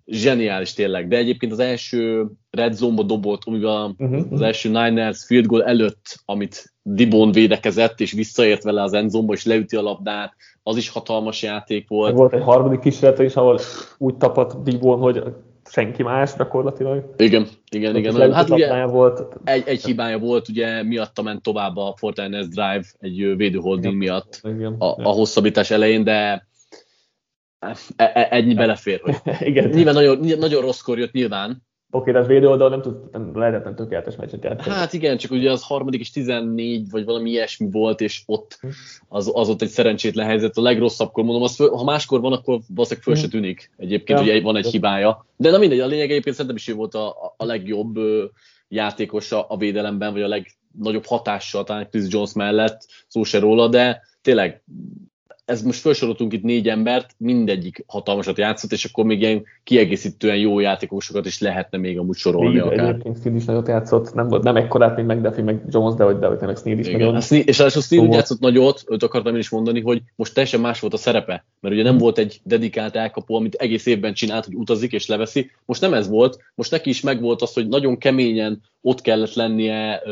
zseniális 0.07 0.73
tényleg, 0.73 1.09
de 1.09 1.17
egyébként 1.17 1.53
az 1.53 1.59
első 1.59 2.27
red 2.51 2.73
zone-ba 2.73 3.03
dobott, 3.03 3.43
amivel 3.45 3.95
uh-huh. 3.99 4.25
az 4.31 4.41
első 4.41 4.69
Niners 4.69 5.25
field 5.25 5.47
goal 5.47 5.65
előtt, 5.65 6.23
amit 6.25 6.73
Dibon 6.83 7.33
védekezett, 7.33 8.01
és 8.01 8.12
visszaért 8.12 8.62
vele 8.62 8.83
az 8.83 8.93
endzomba, 8.93 9.33
és 9.33 9.45
leüti 9.45 9.77
a 9.77 9.83
labdát, 9.83 10.35
az 10.62 10.77
is 10.77 10.88
hatalmas 10.88 11.43
játék 11.43 11.88
volt. 11.88 12.15
Volt 12.15 12.33
egy 12.33 12.43
harmadik 12.43 12.81
kísérlet 12.81 13.19
is, 13.19 13.37
ahol 13.37 13.59
úgy 13.99 14.15
tapadt 14.15 14.62
Dibon, 14.62 14.99
hogy 14.99 15.23
senki 15.71 16.03
más 16.03 16.35
gyakorlatilag. 16.37 17.15
Igen, 17.17 17.47
igen, 17.71 17.97
igen. 17.97 18.33
Hát 18.33 18.51
ugye 18.51 18.85
volt. 18.87 19.37
Egy, 19.45 19.62
egy 19.67 19.85
hibája 19.85 20.19
volt, 20.19 20.49
ugye 20.49 20.83
miatta 20.83 21.23
ment 21.23 21.43
tovább 21.43 21.77
a 21.77 21.95
Fortnite 21.97 22.47
Drive 22.47 22.85
egy 22.99 23.37
védőholding 23.37 23.97
miatt 23.97 24.41
igen, 24.43 24.75
a, 24.79 24.87
a 24.87 25.09
hosszabbítás 25.09 25.71
elején, 25.71 26.05
de 26.05 26.47
ennyi 28.31 28.55
belefér, 28.55 29.01
hogy 29.01 29.16
Igen. 29.48 29.68
nyilván 29.68 29.94
nagyon, 29.94 30.38
nagyon 30.38 30.62
rosszkor 30.62 30.98
jött 30.98 31.12
nyilván. 31.12 31.62
Oké, 31.94 32.11
okay, 32.11 32.22
az 32.22 32.29
védő 32.29 32.48
oldal 32.48 32.68
nem, 32.68 32.83
tud, 32.83 33.11
nem 33.11 33.31
lehetetlen 33.35 33.75
tökéletes 33.75 34.16
meccset 34.16 34.44
játszani. 34.44 34.75
Hát 34.75 34.92
igen, 34.92 35.16
csak 35.16 35.31
ugye 35.31 35.51
az 35.51 35.62
harmadik 35.62 36.01
is 36.01 36.11
14, 36.11 36.90
vagy 36.90 37.05
valami 37.05 37.31
ilyesmi 37.31 37.70
volt, 37.70 38.01
és 38.01 38.22
ott 38.27 38.59
hm. 38.61 38.68
az, 39.09 39.31
az 39.35 39.48
ott 39.48 39.62
egy 39.62 39.68
szerencsétlen 39.68 40.27
helyzet. 40.27 40.57
A 40.57 40.62
legrosszabbkor 40.62 41.25
mondom, 41.25 41.42
az 41.42 41.55
föl, 41.55 41.70
ha 41.70 41.85
máskor 41.85 42.20
van, 42.20 42.33
akkor 42.33 42.61
valószínűleg 42.68 43.05
föl 43.05 43.14
se 43.14 43.25
hm. 43.25 43.31
tűnik. 43.31 43.70
Egyébként 43.77 44.18
ja. 44.18 44.25
ugye 44.25 44.40
van 44.40 44.57
egy 44.57 44.66
hibája. 44.66 45.27
De 45.37 45.51
na 45.51 45.59
mindegy, 45.59 45.81
a 45.81 45.87
lényeg 45.87 46.11
egyébként 46.11 46.35
szerintem 46.35 46.57
is 46.57 46.68
ő 46.68 46.75
volt 46.75 46.94
a, 46.94 47.35
a 47.37 47.44
legjobb 47.44 47.98
játékos 48.68 49.33
a, 49.33 49.46
a 49.48 49.57
védelemben, 49.57 50.12
vagy 50.12 50.22
a 50.22 50.29
legnagyobb 50.29 51.05
hatással 51.05 51.64
talán 51.64 51.88
Chris 51.90 52.05
Jones 52.09 52.33
mellett, 52.33 52.87
szó 53.09 53.22
se 53.22 53.38
róla, 53.38 53.68
de 53.68 54.03
tényleg 54.22 54.62
ez 55.44 55.62
most 55.62 55.81
felsoroltunk 55.81 56.33
itt 56.33 56.42
négy 56.42 56.68
embert, 56.68 57.14
mindegyik 57.16 57.85
hatalmasat 57.87 58.38
játszott, 58.38 58.72
és 58.72 58.85
akkor 58.85 59.05
még 59.05 59.20
ilyen 59.20 59.44
kiegészítően 59.64 60.37
jó 60.37 60.61
játékosokat 60.61 61.26
is 61.26 61.40
lehetne 61.40 61.78
még 61.78 61.98
amúgy 61.98 62.16
sorolni 62.16 62.59
Sneed, 62.59 62.72
akár. 62.72 62.88
Egyébként 62.88 63.18
Sneed 63.20 63.37
is 63.37 63.44
nagyot 63.44 63.68
játszott, 63.68 64.14
nem, 64.14 64.26
nem 64.26 64.57
ekkorát, 64.57 64.96
mint 64.96 65.09
McDuffie, 65.09 65.44
meg 65.44 65.62
Jones, 65.68 65.94
de 65.94 66.05
hogy, 66.05 66.18
de 66.18 66.26
hogy 66.26 66.38
tényleg 66.38 66.57
Sneed 66.57 66.78
is 66.78 66.87
Igen. 66.87 67.00
nagyon. 67.00 67.20
Sneed, 67.20 67.48
és 67.48 67.59
ráadásul 67.59 67.83
Sneed 67.83 68.02
úgy 68.02 68.12
játszott 68.12 68.40
nagyot, 68.40 68.85
őt 68.88 69.02
akartam 69.02 69.35
én 69.35 69.40
is 69.40 69.50
mondani, 69.50 69.81
hogy 69.81 70.02
most 70.16 70.35
teljesen 70.35 70.61
más 70.61 70.81
volt 70.81 70.94
a 70.94 70.96
szerepe, 70.96 71.44
mert 71.61 71.74
ugye 71.74 71.85
nem 71.85 71.98
volt 71.98 72.18
egy 72.18 72.40
dedikált 72.44 72.96
elkapó, 72.96 73.37
amit 73.37 73.55
egész 73.55 73.87
évben 73.87 74.12
csinált, 74.12 74.44
hogy 74.44 74.55
utazik 74.55 74.92
és 74.92 75.07
leveszi. 75.07 75.50
Most 75.64 75.81
nem 75.81 75.94
ez 75.94 76.09
volt, 76.09 76.38
most 76.55 76.70
neki 76.70 76.88
is 76.88 77.00
megvolt 77.00 77.42
az, 77.42 77.52
hogy 77.52 77.68
nagyon 77.68 77.98
keményen 77.98 78.61
ott 78.81 79.00
kellett 79.00 79.35
lennie 79.35 80.02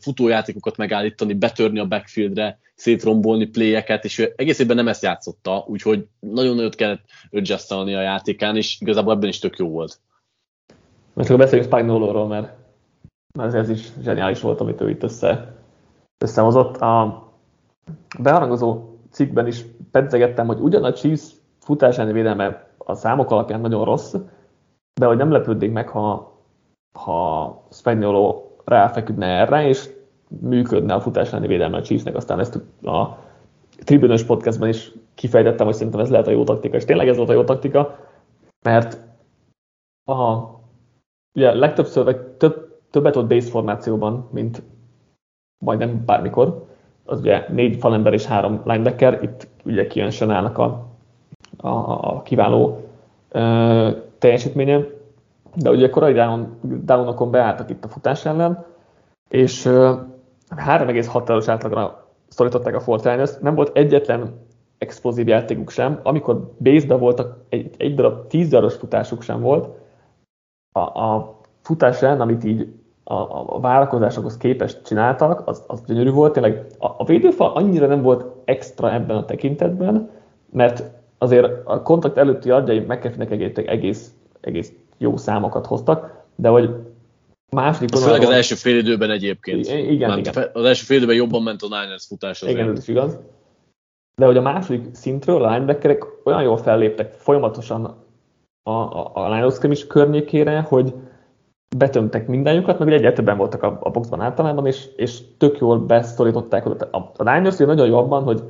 futójátékokat 0.00 0.76
megállítani, 0.76 1.34
betörni 1.34 1.78
a 1.78 1.86
backfieldre, 1.86 2.58
szétrombolni 2.80 3.46
playeket, 3.46 4.04
és 4.04 4.18
ő 4.18 4.32
egész 4.36 4.58
évben 4.58 4.76
nem 4.76 4.88
ezt 4.88 5.02
játszotta, 5.02 5.64
úgyhogy 5.66 6.06
nagyon 6.20 6.56
nagyot 6.56 6.74
kellett 6.74 7.04
adjustalni 7.30 7.94
a 7.94 8.00
játékán, 8.00 8.56
és 8.56 8.80
igazából 8.80 9.12
ebben 9.12 9.28
is 9.28 9.38
tök 9.38 9.58
jó 9.58 9.68
volt. 9.68 10.00
Most 11.12 11.28
akkor 11.28 11.40
beszéljünk 11.40 11.70
Spagnoloról, 11.70 12.26
mert 12.26 12.52
ez, 13.38 13.54
ez 13.54 13.68
is 13.68 13.88
zseniális 14.02 14.40
volt, 14.40 14.60
amit 14.60 14.80
ő 14.80 14.90
itt 14.90 15.02
össze, 15.02 15.56
összehozott. 16.24 16.76
A 16.76 17.28
beharangozó 18.18 18.98
cikkben 19.10 19.46
is 19.46 19.64
pedzegettem, 19.90 20.46
hogy 20.46 20.60
ugyan 20.60 20.84
a 20.84 20.92
Chiefs 20.92 21.30
futásányi 21.58 22.12
védelme 22.12 22.70
a 22.78 22.94
számok 22.94 23.30
alapján 23.30 23.60
nagyon 23.60 23.84
rossz, 23.84 24.14
de 25.00 25.06
hogy 25.06 25.16
nem 25.16 25.30
lepődnék 25.30 25.72
meg, 25.72 25.88
ha, 25.88 26.38
ha 26.92 27.66
Spagnolo 27.70 28.42
ráfeküdne 28.64 29.26
erre, 29.26 29.68
és 29.68 29.88
működne 30.40 30.94
a 30.94 31.00
futás 31.00 31.30
elleni 31.30 31.46
védelme 31.46 31.76
a 31.76 31.82
Chiefsnek, 31.82 32.16
aztán 32.16 32.38
ezt 32.38 32.60
a 32.82 33.18
tribünös 33.84 34.22
podcastban 34.24 34.68
is 34.68 34.92
kifejtettem, 35.14 35.66
hogy 35.66 35.74
szerintem 35.74 36.00
ez 36.00 36.10
lehet 36.10 36.26
a 36.26 36.30
jó 36.30 36.44
taktika, 36.44 36.76
és 36.76 36.84
tényleg 36.84 37.08
ez 37.08 37.16
volt 37.16 37.28
a 37.28 37.32
jó 37.32 37.44
taktika, 37.44 37.98
mert 38.64 38.98
a, 40.04 40.38
ugye 41.34 41.54
legtöbbször, 41.54 42.04
vagy 42.04 42.20
több, 42.20 42.78
többet 42.90 43.16
ott 43.16 43.28
base 43.28 43.50
formációban, 43.50 44.28
mint 44.32 44.62
majdnem 45.64 46.02
bármikor, 46.06 46.66
az 47.04 47.20
ugye 47.20 47.44
négy 47.48 47.76
falember 47.76 48.12
és 48.12 48.24
három 48.24 48.60
linebacker, 48.64 49.22
itt 49.22 49.48
ugye 49.64 49.86
kijön 49.86 50.10
Senálnak 50.10 50.58
a, 50.58 50.86
a, 51.56 51.68
a 52.14 52.22
kiváló 52.22 52.80
ö, 53.28 53.90
teljesítménye, 54.18 54.86
de 55.54 55.70
ugye 55.70 55.90
korai 55.90 56.12
down, 56.12 56.58
downokon 56.62 57.30
beálltak 57.30 57.70
itt 57.70 57.84
a 57.84 57.88
futás 57.88 58.26
ellen, 58.26 58.64
és 59.28 59.68
3,6-os 60.56 61.44
átlagra 61.46 62.08
szorították 62.28 62.74
a 62.74 62.80
Fortiners, 62.80 63.38
nem 63.40 63.54
volt 63.54 63.76
egyetlen 63.76 64.48
explozív 64.78 65.28
játékuk 65.28 65.70
sem, 65.70 66.00
amikor 66.02 66.50
base 66.58 66.94
voltak, 66.94 67.36
egy, 67.48 67.74
egy 67.76 67.94
darab 67.94 68.26
10 68.26 68.48
darabos 68.48 68.74
futásuk 68.74 69.22
sem 69.22 69.40
volt, 69.40 69.68
a, 70.72 70.80
a 70.80 71.40
futás 71.62 72.02
ellen, 72.02 72.20
amit 72.20 72.44
így 72.44 72.72
a, 73.04 73.14
a 73.54 73.60
várakozásokhoz 73.60 74.36
képest 74.36 74.82
csináltak, 74.82 75.42
az, 75.48 75.64
az 75.66 75.82
gyönyörű 75.86 76.10
volt. 76.10 76.32
Tényleg 76.32 76.66
a, 76.78 76.86
a 76.86 77.04
védőfal 77.04 77.52
annyira 77.52 77.86
nem 77.86 78.02
volt 78.02 78.24
extra 78.44 78.92
ebben 78.92 79.16
a 79.16 79.24
tekintetben, 79.24 80.10
mert 80.50 80.82
azért 81.18 81.66
a 81.66 81.82
kontakt 81.82 82.16
előtti 82.16 82.50
adjai 82.50 82.78
McAfee-nek 82.78 83.30
egész, 83.54 84.14
egész 84.40 84.72
jó 84.98 85.16
számokat 85.16 85.66
hoztak, 85.66 86.24
de 86.34 86.48
hogy 86.48 86.74
második 87.50 87.92
vonalon... 87.92 88.14
Főleg 88.14 88.28
az 88.28 88.34
első 88.34 88.54
fél 88.54 88.78
időben 88.78 89.10
egyébként. 89.10 89.66
Igen, 89.66 90.18
igen. 90.18 90.34
Az 90.52 90.64
első 90.64 90.84
fél 90.84 90.96
időben 90.96 91.16
jobban 91.16 91.42
ment 91.42 91.62
a 91.62 91.66
Niners 91.66 92.06
futás 92.06 92.42
azért. 92.42 92.58
Igen, 92.58 92.70
ez 92.70 92.78
is 92.78 92.88
igaz. 92.88 93.18
De 94.16 94.26
hogy 94.26 94.36
a 94.36 94.42
második 94.42 94.84
szintről 94.92 95.44
a 95.44 95.52
linebackerek 95.52 96.04
olyan 96.24 96.42
jól 96.42 96.56
felléptek 96.56 97.12
folyamatosan 97.12 97.84
a, 98.62 98.70
a, 98.70 99.10
a 99.14 99.28
line 99.28 99.46
of 99.46 99.86
környékére, 99.86 100.60
hogy 100.60 100.94
betömtek 101.76 102.26
mindenjukat, 102.26 102.78
meg 102.78 102.92
egyre 102.92 103.34
voltak 103.34 103.62
a, 103.62 103.78
a 103.82 103.90
boxban 103.90 104.20
általában, 104.20 104.66
és, 104.66 104.88
és 104.96 105.18
tök 105.38 105.58
jól 105.58 105.78
beszorították 105.78 106.66
oda. 106.66 106.88
A, 106.90 107.12
a 107.16 107.32
Niners 107.32 107.56
nagyon 107.56 107.86
jó 107.86 107.96
abban, 107.96 108.22
hogy 108.22 108.42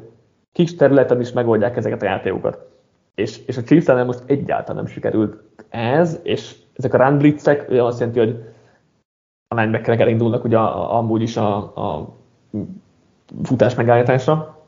kis 0.53 0.75
területen 0.75 1.21
is 1.21 1.33
megoldják 1.33 1.77
ezeket 1.77 2.03
a 2.03 2.05
játékokat. 2.05 2.69
És, 3.15 3.41
és 3.47 3.57
a 3.57 3.63
chiefs 3.63 3.87
most 3.87 4.23
egyáltalán 4.27 4.83
nem 4.83 4.93
sikerült 4.93 5.37
ez, 5.69 6.21
és 6.23 6.55
ezek 6.73 6.95
a 6.95 7.07
run 7.07 7.19
blitzek 7.19 7.67
ugye 7.69 7.83
azt 7.83 7.99
jelenti, 7.99 8.19
hogy 8.19 8.45
a 9.55 9.61
linebackerek 9.61 10.01
elindulnak 10.01 10.45
ugye 10.45 10.59
amúgy 10.59 11.23
is 11.23 11.37
a, 11.37 11.57
a 11.57 12.09
futás 13.43 13.75
megállításra. 13.75 14.59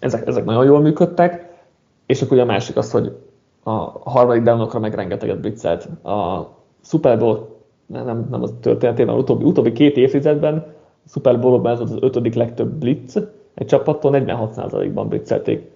Ezek, 0.00 0.26
ezek 0.26 0.44
nagyon 0.44 0.64
jól 0.64 0.80
működtek, 0.80 1.54
és 2.06 2.22
akkor 2.22 2.32
ugye 2.32 2.42
a 2.42 2.46
másik 2.46 2.76
az, 2.76 2.90
hogy 2.90 3.16
a 3.62 3.72
harmadik 4.10 4.42
downokra 4.42 4.78
meg 4.78 4.94
rengeteget 4.94 5.40
blitzelt. 5.40 6.04
A 6.04 6.48
Super 6.82 7.18
Bowl, 7.18 7.56
nem, 7.86 8.26
nem 8.30 8.42
az 8.42 8.54
történetében, 8.60 9.14
az 9.14 9.20
utóbbi, 9.20 9.44
utóbbi 9.44 9.72
két 9.72 9.96
évtizedben 9.96 10.54
a 11.04 11.08
Super 11.08 11.40
Bowl-ban 11.40 11.72
ez 11.72 11.80
az 11.80 11.96
ötödik 12.00 12.34
legtöbb 12.34 12.72
blitz, 12.72 13.20
egy 13.54 13.66
csapattól 13.66 14.12
46%-ban 14.14 15.08
blitzelték 15.08 15.70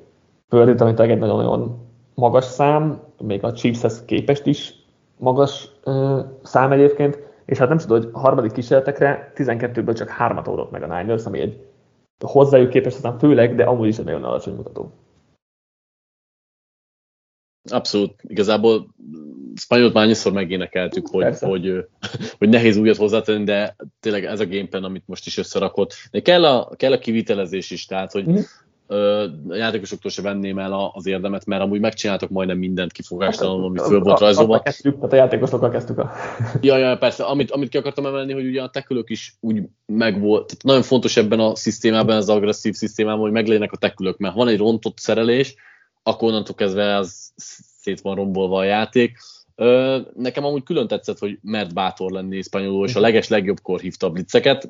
Pördit, 0.48 0.80
amit 0.80 1.00
egy 1.00 1.18
nagyon-nagyon 1.18 1.78
magas 2.14 2.44
szám, 2.44 3.00
még 3.20 3.44
a 3.44 3.52
Chiefshez 3.52 4.04
képest 4.04 4.46
is 4.46 4.74
magas 5.16 5.70
ö, 5.84 6.20
szám 6.42 6.72
egyébként, 6.72 7.29
és 7.50 7.58
hát 7.58 7.68
nem 7.68 7.78
tudom, 7.78 8.00
hogy 8.00 8.10
a 8.12 8.18
harmadik 8.18 8.52
kísérletekre 8.52 9.32
12-ből 9.36 9.96
csak 9.96 10.08
hármat 10.08 10.48
oldott 10.48 10.70
meg 10.70 10.82
a 10.82 10.98
Niners, 10.98 11.24
ami 11.24 11.40
egy 11.40 11.66
hozzájuk 12.24 12.70
képest 12.70 12.96
aztán 12.96 13.18
főleg, 13.18 13.54
de 13.54 13.64
amúgy 13.64 13.88
is 13.88 13.98
egy 13.98 14.04
nagyon 14.04 14.24
alacsony 14.24 14.54
mutató. 14.54 14.92
Abszolút. 17.70 18.14
Igazából 18.22 18.94
Spanyolt 19.54 19.92
már 19.92 20.04
annyiszor 20.04 20.32
megénekeltük, 20.32 21.08
hogy, 21.08 21.38
hogy, 21.38 21.86
hogy 22.38 22.48
nehéz 22.48 22.76
újat 22.76 22.96
hozzátenni, 22.96 23.44
de 23.44 23.76
tényleg 24.00 24.24
ez 24.24 24.40
a 24.40 24.46
gameplan, 24.46 24.84
amit 24.84 25.06
most 25.06 25.26
is 25.26 25.38
összerakott. 25.38 25.94
De 26.10 26.20
kell 26.20 26.44
a, 26.44 26.76
kell 26.76 26.92
a 26.92 26.98
kivitelezés 26.98 27.70
is, 27.70 27.86
tehát 27.86 28.12
hogy 28.12 28.26
mm-hmm. 28.28 28.40
A 29.48 29.54
játékosoktól 29.54 30.10
se 30.10 30.22
venném 30.22 30.58
el 30.58 30.90
az 30.94 31.06
érdemet, 31.06 31.46
mert 31.46 31.62
amúgy 31.62 31.80
megcsináltak 31.80 32.30
majdnem 32.30 32.58
mindent 32.58 32.92
kifogástalanul, 32.92 33.64
ami 33.64 33.78
föl 33.78 34.00
volt 34.00 34.18
rajzolva. 34.18 34.60
Kezdtük, 34.60 34.94
tehát 34.94 35.12
a 35.12 35.16
játékosokkal 35.16 35.70
kezdtük 35.70 35.98
a... 35.98 36.10
ja, 36.60 36.76
ja, 36.76 36.96
persze. 36.96 37.24
Amit, 37.24 37.50
amit 37.50 37.68
ki 37.68 37.76
akartam 37.76 38.06
emelni, 38.06 38.32
hogy 38.32 38.46
ugye 38.46 38.62
a 38.62 38.70
tekülök 38.70 39.10
is 39.10 39.36
úgy 39.40 39.62
megvolt. 39.86 40.46
Tehát 40.46 40.62
nagyon 40.62 40.82
fontos 40.82 41.16
ebben 41.16 41.40
a 41.40 41.54
szisztémában, 41.54 42.16
az 42.16 42.28
agresszív 42.28 42.74
szisztémában, 42.74 43.20
hogy 43.20 43.32
meglegyenek 43.32 43.72
a 43.72 43.76
tekülök, 43.76 44.18
mert 44.18 44.34
van 44.34 44.48
egy 44.48 44.58
rontott 44.58 44.98
szerelés, 44.98 45.54
akkor 46.02 46.28
onnantól 46.28 46.54
kezdve 46.54 46.96
az 46.96 47.32
szét 47.80 48.00
van 48.00 48.14
rombolva 48.14 48.58
a 48.58 48.64
játék. 48.64 49.18
Nekem 50.14 50.44
amúgy 50.44 50.62
külön 50.62 50.86
tetszett, 50.86 51.18
hogy 51.18 51.38
mert 51.42 51.74
bátor 51.74 52.10
lenni 52.10 52.42
spanyolul, 52.42 52.86
és 52.86 52.94
a 52.94 53.00
leges 53.00 53.28
legjobbkor 53.28 53.80
hívta 53.80 54.06
a 54.06 54.10
blitzeket. 54.10 54.68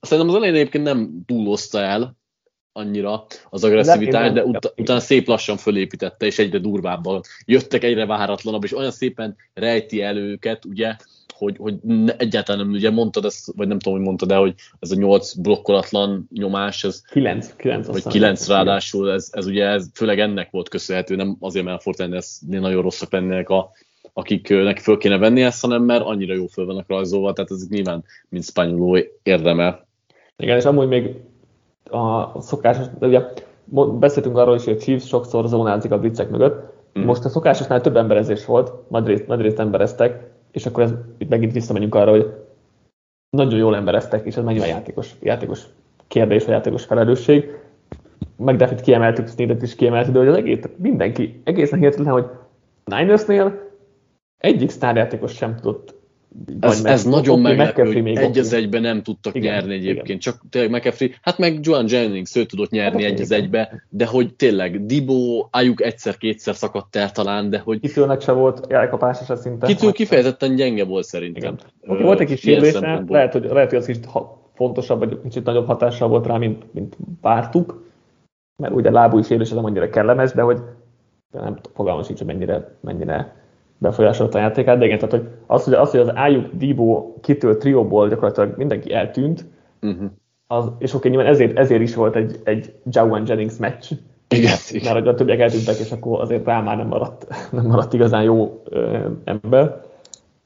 Szerintem 0.00 0.28
az 0.28 0.34
elején 0.34 0.54
egyébként 0.54 0.84
nem 0.84 1.22
túlozta 1.26 1.78
el 1.78 2.20
annyira 2.72 3.26
az 3.50 3.64
agresszivitást, 3.64 4.32
de 4.32 4.44
ut- 4.44 4.72
utána 4.76 5.00
szép 5.00 5.26
lassan 5.26 5.56
fölépítette, 5.56 6.26
és 6.26 6.38
egyre 6.38 6.58
durvábban 6.58 7.20
jöttek, 7.44 7.84
egyre 7.84 8.06
váratlanabb, 8.06 8.64
és 8.64 8.76
olyan 8.76 8.90
szépen 8.90 9.36
rejti 9.54 10.02
el 10.02 10.16
őket, 10.16 10.64
ugye, 10.64 10.96
hogy, 11.32 11.56
hogy 11.58 11.74
egyáltalán 12.16 12.66
nem, 12.66 12.74
ugye 12.74 12.90
mondtad 12.90 13.24
ezt, 13.24 13.52
vagy 13.56 13.68
nem 13.68 13.78
tudom, 13.78 13.98
hogy 13.98 14.06
mondtad, 14.06 14.28
de 14.28 14.36
hogy 14.36 14.54
ez 14.80 14.90
a 14.90 14.94
nyolc 14.94 15.32
blokkolatlan 15.32 16.28
nyomás, 16.30 16.84
ez... 16.84 17.02
Kilenc, 17.10 17.56
kilenc. 17.56 17.86
Vagy 17.86 18.06
kilenc 18.06 18.48
ráadásul, 18.48 19.12
ez, 19.12 19.28
ez 19.32 19.46
ugye 19.46 19.66
ez 19.66 19.88
főleg 19.94 20.20
ennek 20.20 20.50
volt 20.50 20.68
köszönhető, 20.68 21.16
nem 21.16 21.36
azért, 21.40 21.64
mert 21.64 21.78
a 21.78 21.80
Fortnite 21.80 22.22
nagyon 22.48 22.82
rosszak 22.82 23.12
lennének 23.12 23.48
a, 23.48 23.70
akiknek 24.12 24.78
föl 24.78 24.98
kéne 24.98 25.18
venni 25.18 25.42
ezt, 25.42 25.60
hanem 25.60 25.82
mert 25.82 26.04
annyira 26.04 26.34
jó 26.34 26.46
föl 26.46 26.66
vannak 26.66 26.88
rajzolva, 26.88 27.32
tehát 27.32 27.50
ez 27.50 27.68
nyilván, 27.68 28.04
mint 28.28 28.44
spanyoló 28.44 28.98
érdemel. 29.22 29.86
Igen, 30.36 30.56
és 30.56 30.64
amúgy 30.64 30.88
még 30.88 31.10
a 31.90 32.40
szokásos, 32.40 32.86
de 32.98 33.06
ugye 33.06 33.20
beszéltünk 33.98 34.36
arról 34.36 34.54
is, 34.54 34.64
hogy 34.64 34.76
a 34.76 34.80
Chiefs 34.80 35.06
sokszor 35.06 35.46
zónázik 35.46 35.90
a 35.90 35.98
blitzek 35.98 36.30
mögött. 36.30 36.72
Mm. 36.98 37.04
Most 37.04 37.24
a 37.24 37.28
szokásosnál 37.28 37.80
több 37.80 37.96
emberezés 37.96 38.44
volt, 38.44 38.72
nagy 38.88 39.06
részt, 39.06 39.26
nagy 39.26 39.40
részt 39.40 39.58
embereztek, 39.58 40.30
és 40.50 40.66
akkor 40.66 40.82
ez, 40.82 40.92
itt 41.18 41.28
megint 41.28 41.52
visszamegyünk 41.52 41.94
arra, 41.94 42.10
hogy 42.10 42.34
nagyon 43.36 43.58
jól 43.58 43.76
embereztek, 43.76 44.26
és 44.26 44.36
ez 44.36 44.44
mennyire 44.44 44.66
játékos, 44.66 45.14
játékos 45.20 45.66
kérdés, 46.08 46.44
vagy 46.44 46.54
játékos 46.54 46.84
felelősség. 46.84 47.58
McDuffit 48.36 48.80
kiemeltük, 48.80 49.28
Sneadet 49.28 49.62
is 49.62 49.74
kiemeltük, 49.74 50.12
de 50.12 50.18
hogy 50.18 50.28
az 50.28 50.36
egész, 50.36 50.62
mindenki 50.76 51.40
egészen 51.44 51.78
hihetetlen, 51.78 52.12
hogy 52.12 52.26
Ninersnél 52.84 53.70
egyik 54.38 54.70
sztárjátékos 54.70 55.32
sem 55.34 55.56
tudott 55.56 56.01
ez, 56.60 56.84
ez 56.84 57.04
nagyon 57.04 57.40
meglepő, 57.40 57.84
hogy 57.84 58.02
még 58.02 58.16
egy 58.16 58.38
az 58.38 58.52
egybe 58.52 58.80
nem 58.80 59.02
tudtak 59.02 59.34
igen, 59.34 59.52
nyerni 59.52 59.74
egyébként. 59.74 60.06
Igen. 60.06 60.18
Csak 60.18 60.40
tényleg 60.50 60.70
McAfee, 60.70 61.08
hát 61.22 61.38
meg 61.38 61.58
Joan 61.62 61.84
Jennings, 61.88 62.36
ő 62.36 62.44
tudott 62.44 62.70
nyerni 62.70 63.02
hát, 63.02 63.12
egy 63.12 63.20
az 63.20 63.30
egybe, 63.30 63.86
de 63.88 64.06
hogy 64.06 64.34
tényleg 64.34 64.86
Dibo, 64.86 65.46
Ayuk 65.50 65.82
egyszer-kétszer 65.82 66.54
szakadt 66.54 66.96
el 66.96 67.10
talán, 67.10 67.50
de 67.50 67.58
hogy... 67.58 67.80
Kitőnek 67.80 68.20
se 68.20 68.32
volt 68.32 68.72
elkapás 68.72 69.18
se 69.26 69.36
szinte. 69.36 69.66
Kitő 69.66 69.90
kifejezetten 69.90 70.54
gyenge 70.54 70.84
volt 70.84 71.04
szerintem. 71.04 71.56
Okay, 71.86 72.02
volt 72.02 72.20
egy 72.20 72.26
kis 72.26 72.40
sérülése, 72.40 73.04
lehet, 73.08 73.32
hogy, 73.32 73.44
lehet, 73.44 73.70
hogy 73.70 73.78
az 73.78 73.86
kicsit 73.86 74.08
fontosabb, 74.54 74.98
vagy 74.98 75.20
kicsit 75.22 75.44
nagyobb 75.44 75.66
hatással 75.66 76.08
volt 76.08 76.26
rá, 76.26 76.36
mint, 76.36 76.72
mint 76.72 76.96
vártuk, 77.20 77.90
mert 78.62 78.74
ugye 78.74 78.90
lábúj 78.90 79.22
sérülés 79.22 79.50
nem 79.50 79.64
annyira 79.64 79.88
kellemes, 79.88 80.32
de 80.32 80.42
hogy 80.42 80.58
nem 81.30 81.58
fogalmam 81.74 82.02
sincs, 82.02 82.18
hogy 82.18 82.26
mennyire, 82.26 82.76
mennyire 82.80 83.41
befolyásolta 83.82 84.38
a 84.38 84.40
játékát, 84.40 84.78
de 84.78 84.84
igen, 84.84 84.98
tehát 84.98 85.14
hogy 85.14 85.28
az, 85.46 85.64
hogy 85.64 85.74
az, 85.74 85.90
hogy 85.90 86.00
az 86.00 86.08
Ayuk 86.08 86.46
Dibo 86.52 87.12
kitől 87.20 87.56
trióból 87.56 88.08
gyakorlatilag 88.08 88.54
mindenki 88.56 88.92
eltűnt, 88.94 89.44
uh-huh. 89.82 90.10
az, 90.46 90.70
és 90.78 90.94
oké, 90.94 91.08
nyilván 91.08 91.26
ezért, 91.26 91.58
ezért 91.58 91.82
is 91.82 91.94
volt 91.94 92.16
egy, 92.16 92.40
egy 92.44 92.74
Jawan 92.90 93.22
Jennings 93.26 93.56
meccs, 93.56 93.90
igen, 94.28 94.56
mert 94.82 94.96
hogy 94.96 95.08
a 95.08 95.14
többiek 95.14 95.40
eltűntek, 95.40 95.78
és 95.78 95.92
akkor 95.92 96.20
azért 96.20 96.44
rá 96.44 96.60
már 96.60 96.76
nem 96.76 96.86
maradt, 96.86 97.26
nem 97.50 97.66
maradt 97.66 97.92
igazán 97.92 98.22
jó 98.22 98.62
ö, 98.64 98.98
ember. 99.24 99.80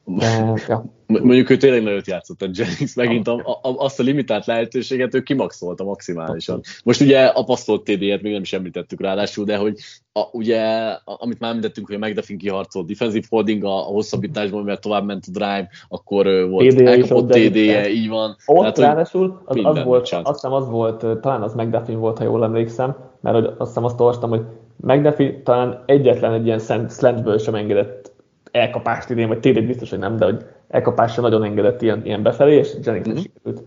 De, 0.04 0.54
ja. 0.68 0.84
Mondjuk 1.06 1.50
ő 1.50 1.56
tényleg 1.56 1.82
nagyot 1.82 2.06
játszott 2.06 2.42
a 2.42 2.48
Jennings, 2.52 2.94
megint 2.94 3.28
a, 3.28 3.34
a, 3.34 3.58
azt 3.62 4.00
a 4.00 4.02
limitált 4.02 4.46
lehetőséget 4.46 5.14
ő 5.14 5.22
kimaxolta 5.22 5.84
maximálisan. 5.84 6.60
Most 6.84 7.00
ugye 7.00 7.24
a 7.24 7.44
passzolt 7.44 7.82
TD-et 7.82 8.22
még 8.22 8.32
nem 8.32 8.42
is 8.42 8.52
említettük 8.52 9.00
ráadásul, 9.00 9.44
de 9.44 9.56
hogy 9.56 9.78
a, 10.12 10.28
ugye, 10.32 10.60
a, 10.60 11.00
amit 11.04 11.38
már 11.40 11.50
említettünk, 11.50 11.86
hogy 11.86 11.96
a 12.00 12.06
McDuffin 12.06 12.38
kiharcolt 12.38 12.86
defensive 12.86 13.26
holding 13.28 13.64
a, 13.64 13.88
a 13.88 13.92
hosszabbításban, 13.92 14.64
mert 14.64 14.80
tovább 14.80 15.04
ment 15.04 15.24
a 15.26 15.30
drive, 15.30 15.68
akkor 15.88 16.48
volt 16.48 16.74
TD 16.74 16.80
elkapott 16.80 17.30
TD-je, 17.30 17.90
így 17.90 18.08
van. 18.08 18.36
Ott 18.46 18.58
Tehát, 18.58 18.78
ráadásul 18.78 19.42
az, 19.44 19.56
az 19.62 19.82
volt, 19.82 20.08
azt 20.12 20.32
hiszem 20.32 20.52
az 20.52 20.68
volt, 20.68 21.20
talán 21.20 21.42
az 21.42 21.54
McDuffin 21.54 21.98
volt, 21.98 22.18
ha 22.18 22.24
jól 22.24 22.44
emlékszem, 22.44 22.96
mert 23.20 23.36
hogy 23.36 23.44
azt 23.44 23.68
hiszem 23.68 23.84
azt 23.84 24.00
olvastam, 24.00 24.30
hogy 24.30 24.42
McDuffin 24.76 25.42
talán 25.44 25.82
egyetlen 25.86 26.32
egy 26.32 26.46
ilyen 26.46 26.88
slantből 26.88 27.38
sem 27.38 27.54
engedett 27.54 28.14
elkapást 28.50 29.10
idén, 29.10 29.28
vagy 29.28 29.38
td 29.40 29.66
biztos, 29.66 29.90
hogy 29.90 29.98
nem, 29.98 30.16
de 30.16 30.24
hogy 30.24 30.44
elkapásra 30.68 31.22
nagyon 31.22 31.44
engedett 31.44 31.82
ilyen, 31.82 32.00
ilyen 32.04 32.22
befelé, 32.22 32.56
és 32.56 32.74
Jennings 32.82 33.08
mm-hmm. 33.08 33.18
sikerült 33.18 33.62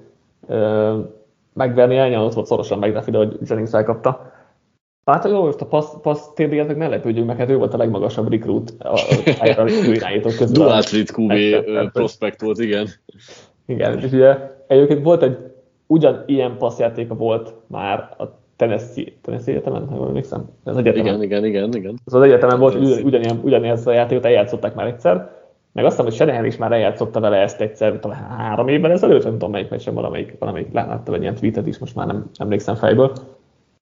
megverni, 1.53 1.97
elnyomott 1.97 2.33
volt 2.33 2.47
szorosan 2.47 2.77
McDuffie, 2.77 3.11
de 3.11 3.17
hogy 3.17 3.37
Jennings 3.43 3.73
elkapta. 3.73 4.31
Hát 5.05 5.25
jó, 5.25 5.43
most 5.45 5.61
a 5.61 5.65
passz, 5.65 5.93
passz 6.01 6.33
td 6.33 6.53
meg 6.53 6.77
ne 6.77 6.87
lepődjünk 6.87 7.27
meg, 7.27 7.37
hát 7.37 7.49
ő 7.49 7.57
volt 7.57 7.73
a 7.73 7.77
legmagasabb 7.77 8.31
recruit 8.31 8.73
a, 8.79 8.93
a, 9.39 9.69
irányítók 9.85 10.35
közül. 10.35 10.55
Dual 10.55 10.81
Street 10.81 11.17
QB 11.17 11.33
prospect 11.91 12.41
volt, 12.41 12.59
igen. 12.59 12.87
Igen, 13.65 13.99
és 13.99 14.11
ugye 14.11 14.37
egyébként 14.67 15.03
volt 15.03 15.23
egy 15.23 15.37
ugyan 15.87 16.23
ilyen 16.25 16.57
passzjátéka 16.57 17.15
volt 17.15 17.53
már 17.67 18.15
a 18.17 18.23
Tennessee, 18.59 19.05
Tennessee 19.21 19.53
egyetemen, 19.53 19.87
ha 19.87 19.95
jól 19.95 20.07
emlékszem. 20.07 20.49
Ez 20.63 20.75
egyetemen. 20.75 21.05
Igen, 21.05 21.23
igen, 21.23 21.45
igen, 21.45 21.73
igen. 21.73 21.99
Ez 22.05 22.13
az 22.13 22.21
egyetemen 22.21 22.59
volt, 22.59 22.75
ugyanilyen, 23.03 23.39
ugyanilyen 23.43 23.77
a 23.85 23.91
játékot 23.91 24.25
eljátszották 24.25 24.75
már 24.75 24.87
egyszer, 24.87 25.31
meg 25.71 25.85
azt 25.85 25.93
hiszem, 25.93 26.05
hogy 26.05 26.15
Shanahan 26.15 26.45
is 26.45 26.57
már 26.57 26.71
eljátszotta 26.71 27.19
vele 27.19 27.37
ezt 27.37 27.61
egyszer, 27.61 27.99
talán 27.99 28.23
három 28.23 28.67
évvel 28.67 28.91
ezelőtt, 28.91 29.23
nem 29.23 29.31
tudom 29.31 29.51
melyik 29.51 29.69
meccsen, 29.69 29.93
valamelyik, 29.93 30.35
valamelyik 30.39 30.71
láttam 30.71 31.13
egy 31.13 31.21
ilyen 31.21 31.35
tweetet 31.35 31.67
is, 31.67 31.77
most 31.77 31.95
már 31.95 32.07
nem 32.07 32.29
emlékszem 32.37 32.75
fejből, 32.75 33.11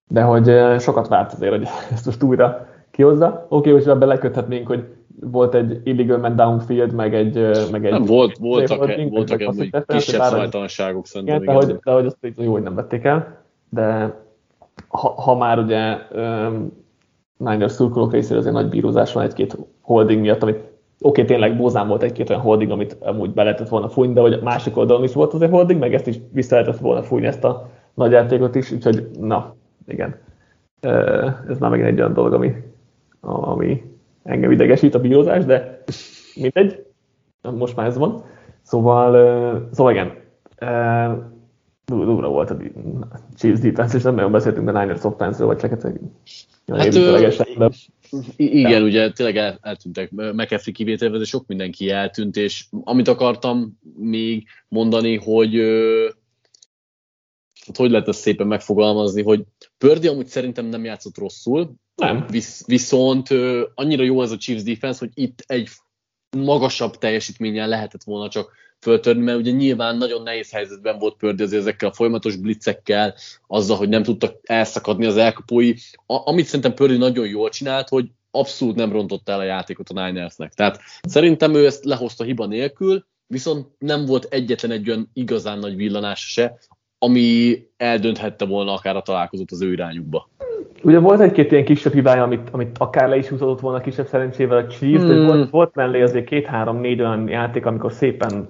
de 0.07 0.21
hogy 0.21 0.51
sokat 0.80 1.07
várt 1.07 1.34
azért, 1.34 1.51
hogy 1.51 1.67
ezt 1.93 2.05
most 2.05 2.23
újra 2.23 2.67
kihozza. 2.91 3.45
Oké, 3.49 3.71
okay, 3.71 3.84
hogy 3.84 3.97
beleköthetnénk, 3.97 4.67
hogy 4.67 4.84
volt 5.21 5.55
egy 5.55 5.82
illegal 5.84 6.17
man 6.17 6.36
downfield, 6.36 6.93
meg 6.93 7.15
egy... 7.15 7.49
Meg 7.71 7.86
egy 7.86 7.91
nem, 7.91 8.03
volt, 8.03 8.38
voltak, 8.38 8.78
voltak, 8.78 9.09
voltak 9.09 9.55
voltak 9.55 9.88
kisebb 9.88 10.21
szabálytalanságok 10.21 11.05
szerintem. 11.05 11.41
Igen, 11.41 11.55
de, 11.55 11.65
hogy, 11.65 11.78
de 11.84 11.91
hogy 11.91 12.05
azt 12.05 12.17
jó, 12.36 12.51
hogy 12.51 12.63
nem 12.63 12.75
vették 12.75 13.03
el, 13.03 13.43
de 13.69 14.15
ha, 14.88 15.09
ha 15.09 15.36
már 15.36 15.59
ugye 15.59 15.97
um, 16.15 16.71
Niners 17.38 17.71
szurkolók 17.71 18.11
részéről 18.11 18.38
azért 18.38 18.53
nagy 18.53 18.69
bírozás 18.69 19.13
van 19.13 19.23
egy-két 19.23 19.57
holding 19.82 20.21
miatt, 20.21 20.43
amit 20.43 20.55
oké, 20.55 21.21
okay, 21.21 21.25
tényleg 21.25 21.57
bózán 21.57 21.88
volt 21.88 22.03
egy-két 22.03 22.30
olyan 22.30 22.41
holding, 22.41 22.71
amit 22.71 22.97
amúgy 22.99 23.34
be 23.34 23.43
lehetett 23.43 23.69
volna 23.69 23.89
fújni, 23.89 24.13
de 24.13 24.21
hogy 24.21 24.34
a 24.34 24.43
másik 24.43 24.78
oldalon 24.78 25.03
is 25.03 25.13
volt 25.13 25.34
azért 25.34 25.51
holding, 25.51 25.80
meg 25.80 25.93
ezt 25.93 26.07
is 26.07 26.19
vissza 26.32 26.55
lehetett 26.55 26.80
volna 26.80 27.03
fújni 27.03 27.28
ezt 27.28 27.43
a 27.43 27.69
nagy 27.93 28.11
játékot 28.11 28.55
is, 28.55 28.71
úgyhogy 28.71 29.07
na, 29.19 29.55
igen. 29.88 30.15
Ez 31.49 31.59
már 31.59 31.69
megint 31.69 31.88
egy 31.88 31.99
olyan 31.99 32.13
dolog, 32.13 32.34
ami, 32.34 32.53
ami 33.21 33.84
engem 34.23 34.51
idegesít 34.51 34.95
a 34.95 34.99
bírozás, 34.99 35.45
de 35.45 35.84
mindegy, 36.36 36.86
most 37.41 37.75
már 37.75 37.86
ez 37.86 37.97
van. 37.97 38.23
Szóval, 38.61 39.67
szóval 39.71 39.91
igen, 39.91 40.13
durva 41.91 42.27
volt 42.27 42.49
a 42.49 42.57
Chiefs 43.35 43.59
defense, 43.59 43.97
és 43.97 44.03
nem 44.03 44.15
nagyon 44.15 44.31
beszéltünk 44.31 44.67
a 44.67 44.79
Niners 44.79 45.03
offense-ről, 45.03 45.47
vagy 45.47 45.57
csak 45.57 45.71
egy 45.71 45.99
hát, 46.65 46.89
de... 47.57 47.69
Igen, 48.35 48.83
ugye 48.83 49.11
tényleg 49.11 49.38
el, 49.38 49.57
eltűntek. 49.61 50.11
McAfee 50.11 50.73
kivételve, 50.73 51.17
de 51.17 51.23
sok 51.23 51.47
mindenki 51.47 51.89
eltűnt, 51.89 52.35
és 52.35 52.65
amit 52.83 53.07
akartam 53.07 53.79
még 53.97 54.47
mondani, 54.67 55.17
hogy 55.17 55.55
hát 57.65 57.77
hogy 57.77 57.91
lehet 57.91 58.07
ezt 58.07 58.19
szépen 58.19 58.47
megfogalmazni, 58.47 59.23
hogy 59.23 59.43
Pördi 59.77 60.07
amúgy 60.07 60.27
szerintem 60.27 60.65
nem 60.65 60.83
játszott 60.83 61.17
rosszul, 61.17 61.75
nem. 61.95 62.25
Visz, 62.29 62.65
viszont 62.65 63.27
annyira 63.75 64.03
jó 64.03 64.21
ez 64.21 64.31
a 64.31 64.38
Chiefs 64.38 64.63
defense, 64.63 64.99
hogy 64.99 65.11
itt 65.13 65.43
egy 65.45 65.69
magasabb 66.38 66.97
teljesítményen 66.97 67.69
lehetett 67.69 68.03
volna 68.03 68.29
csak 68.29 68.51
föltörni, 68.88 69.23
mert 69.23 69.38
ugye 69.38 69.51
nyilván 69.51 69.97
nagyon 69.97 70.23
nehéz 70.23 70.51
helyzetben 70.51 70.99
volt 70.99 71.15
Pördi 71.15 71.55
ezekkel 71.55 71.89
a 71.89 71.93
folyamatos 71.93 72.35
blitzekkel, 72.35 73.13
azzal, 73.47 73.77
hogy 73.77 73.89
nem 73.89 74.03
tudtak 74.03 74.35
elszakadni 74.43 75.05
az 75.05 75.17
elkapói. 75.17 75.73
A, 76.05 76.29
amit 76.29 76.45
szerintem 76.45 76.73
Pördi 76.73 76.97
nagyon 76.97 77.27
jól 77.27 77.49
csinált, 77.49 77.89
hogy 77.89 78.05
abszolút 78.31 78.75
nem 78.75 78.91
rontott 78.91 79.29
el 79.29 79.39
a 79.39 79.43
játékot 79.43 79.89
a 79.89 80.05
Ninersnek. 80.05 80.53
Tehát 80.53 80.79
szerintem 81.01 81.53
ő 81.53 81.65
ezt 81.65 81.85
lehozta 81.85 82.23
hiba 82.23 82.45
nélkül, 82.45 83.05
viszont 83.27 83.67
nem 83.79 84.05
volt 84.05 84.27
egyetlen 84.29 84.71
egy 84.71 84.89
olyan 84.89 85.09
igazán 85.13 85.59
nagy 85.59 85.75
villanás 85.75 86.31
se, 86.31 86.57
ami 86.99 87.57
eldönthette 87.77 88.45
volna 88.45 88.73
akár 88.73 88.95
a 88.95 89.01
találkozót 89.01 89.51
az 89.51 89.61
ő 89.61 89.71
irányukba. 89.71 90.29
Ugye 90.83 90.99
volt 90.99 91.19
egy-két 91.19 91.51
ilyen 91.51 91.65
kisebb 91.65 91.93
hibája, 91.93 92.23
amit, 92.23 92.49
amit 92.51 92.77
akár 92.77 93.09
le 93.09 93.17
is 93.17 93.27
húzott 93.27 93.59
volna 93.59 93.81
kisebb 93.81 94.07
szerencsével 94.07 94.57
a 94.57 94.67
Chiefs, 94.67 95.03
hmm. 95.03 95.07
de 95.07 95.25
volt, 95.25 95.49
volt 95.49 95.75
mellé 95.75 96.01
azért 96.01 96.25
két-három-négy 96.25 96.99
olyan 96.99 97.27
játék, 97.27 97.65
amikor 97.65 97.91
szépen 97.91 98.49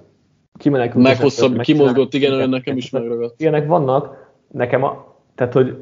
kimenekült. 0.58 1.04
Meghosszabb, 1.04 1.56
meg 1.56 1.64
kimozgott, 1.64 2.14
igen, 2.14 2.32
olyan 2.32 2.48
nekem 2.48 2.76
is 2.76 2.90
megragadt. 2.90 3.40
Ilyenek 3.40 3.66
vannak, 3.66 4.32
nekem 4.52 4.82
a, 4.82 5.16
tehát 5.34 5.52
hogy 5.52 5.76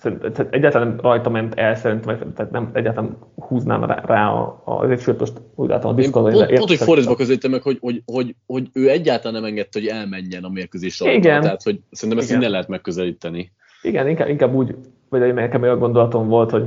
tehát 0.00 0.46
egyáltalán 0.50 0.98
rajta 1.02 1.30
ment 1.30 1.54
el 1.54 1.74
szerintem, 1.74 2.32
tehát 2.34 2.50
nem 2.50 2.70
egyáltalán 2.72 3.16
húznám 3.34 3.84
rá, 3.84 4.02
rá 4.06 4.30
a, 4.30 4.62
a, 4.64 4.72
azért, 4.72 5.00
sőt 5.00 5.18
most 5.18 5.32
úgy 5.54 5.68
látom 5.68 5.90
a 5.90 5.94
diszkon. 5.94 6.22
Pont, 6.22 6.46
pont, 6.46 6.68
hogy 6.68 6.76
fordítva 6.76 7.14
közelítem 7.14 7.50
meg, 7.50 7.62
hogy, 7.62 7.78
hogy, 7.80 8.02
hogy, 8.06 8.34
hogy, 8.46 8.68
ő 8.72 8.90
egyáltalán 8.90 9.40
nem 9.40 9.50
engedte, 9.50 9.78
hogy 9.78 9.88
elmenjen 9.88 10.44
a 10.44 10.48
mérkőzés 10.48 11.00
alatt. 11.00 11.14
Igen. 11.14 11.40
Tehát, 11.40 11.62
hogy 11.62 11.80
szerintem 11.90 12.24
ezt 12.24 12.32
innen 12.32 12.50
lehet 12.50 12.68
megközelíteni. 12.68 13.52
Igen, 13.82 14.08
inkább, 14.08 14.28
inkább 14.28 14.54
úgy, 14.54 14.74
vagy 15.08 15.34
nekem 15.34 15.62
olyan 15.62 15.78
gondolatom 15.78 16.28
volt, 16.28 16.50
hogy 16.50 16.64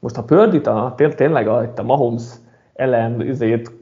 most 0.00 0.14
ha 0.14 0.22
Pördit 0.22 0.66
a, 0.66 0.94
tényleg 1.16 1.48
a, 1.48 1.72
a 1.76 1.82
Mahomes 1.82 2.22
ellen 2.74 3.26
izét 3.28 3.72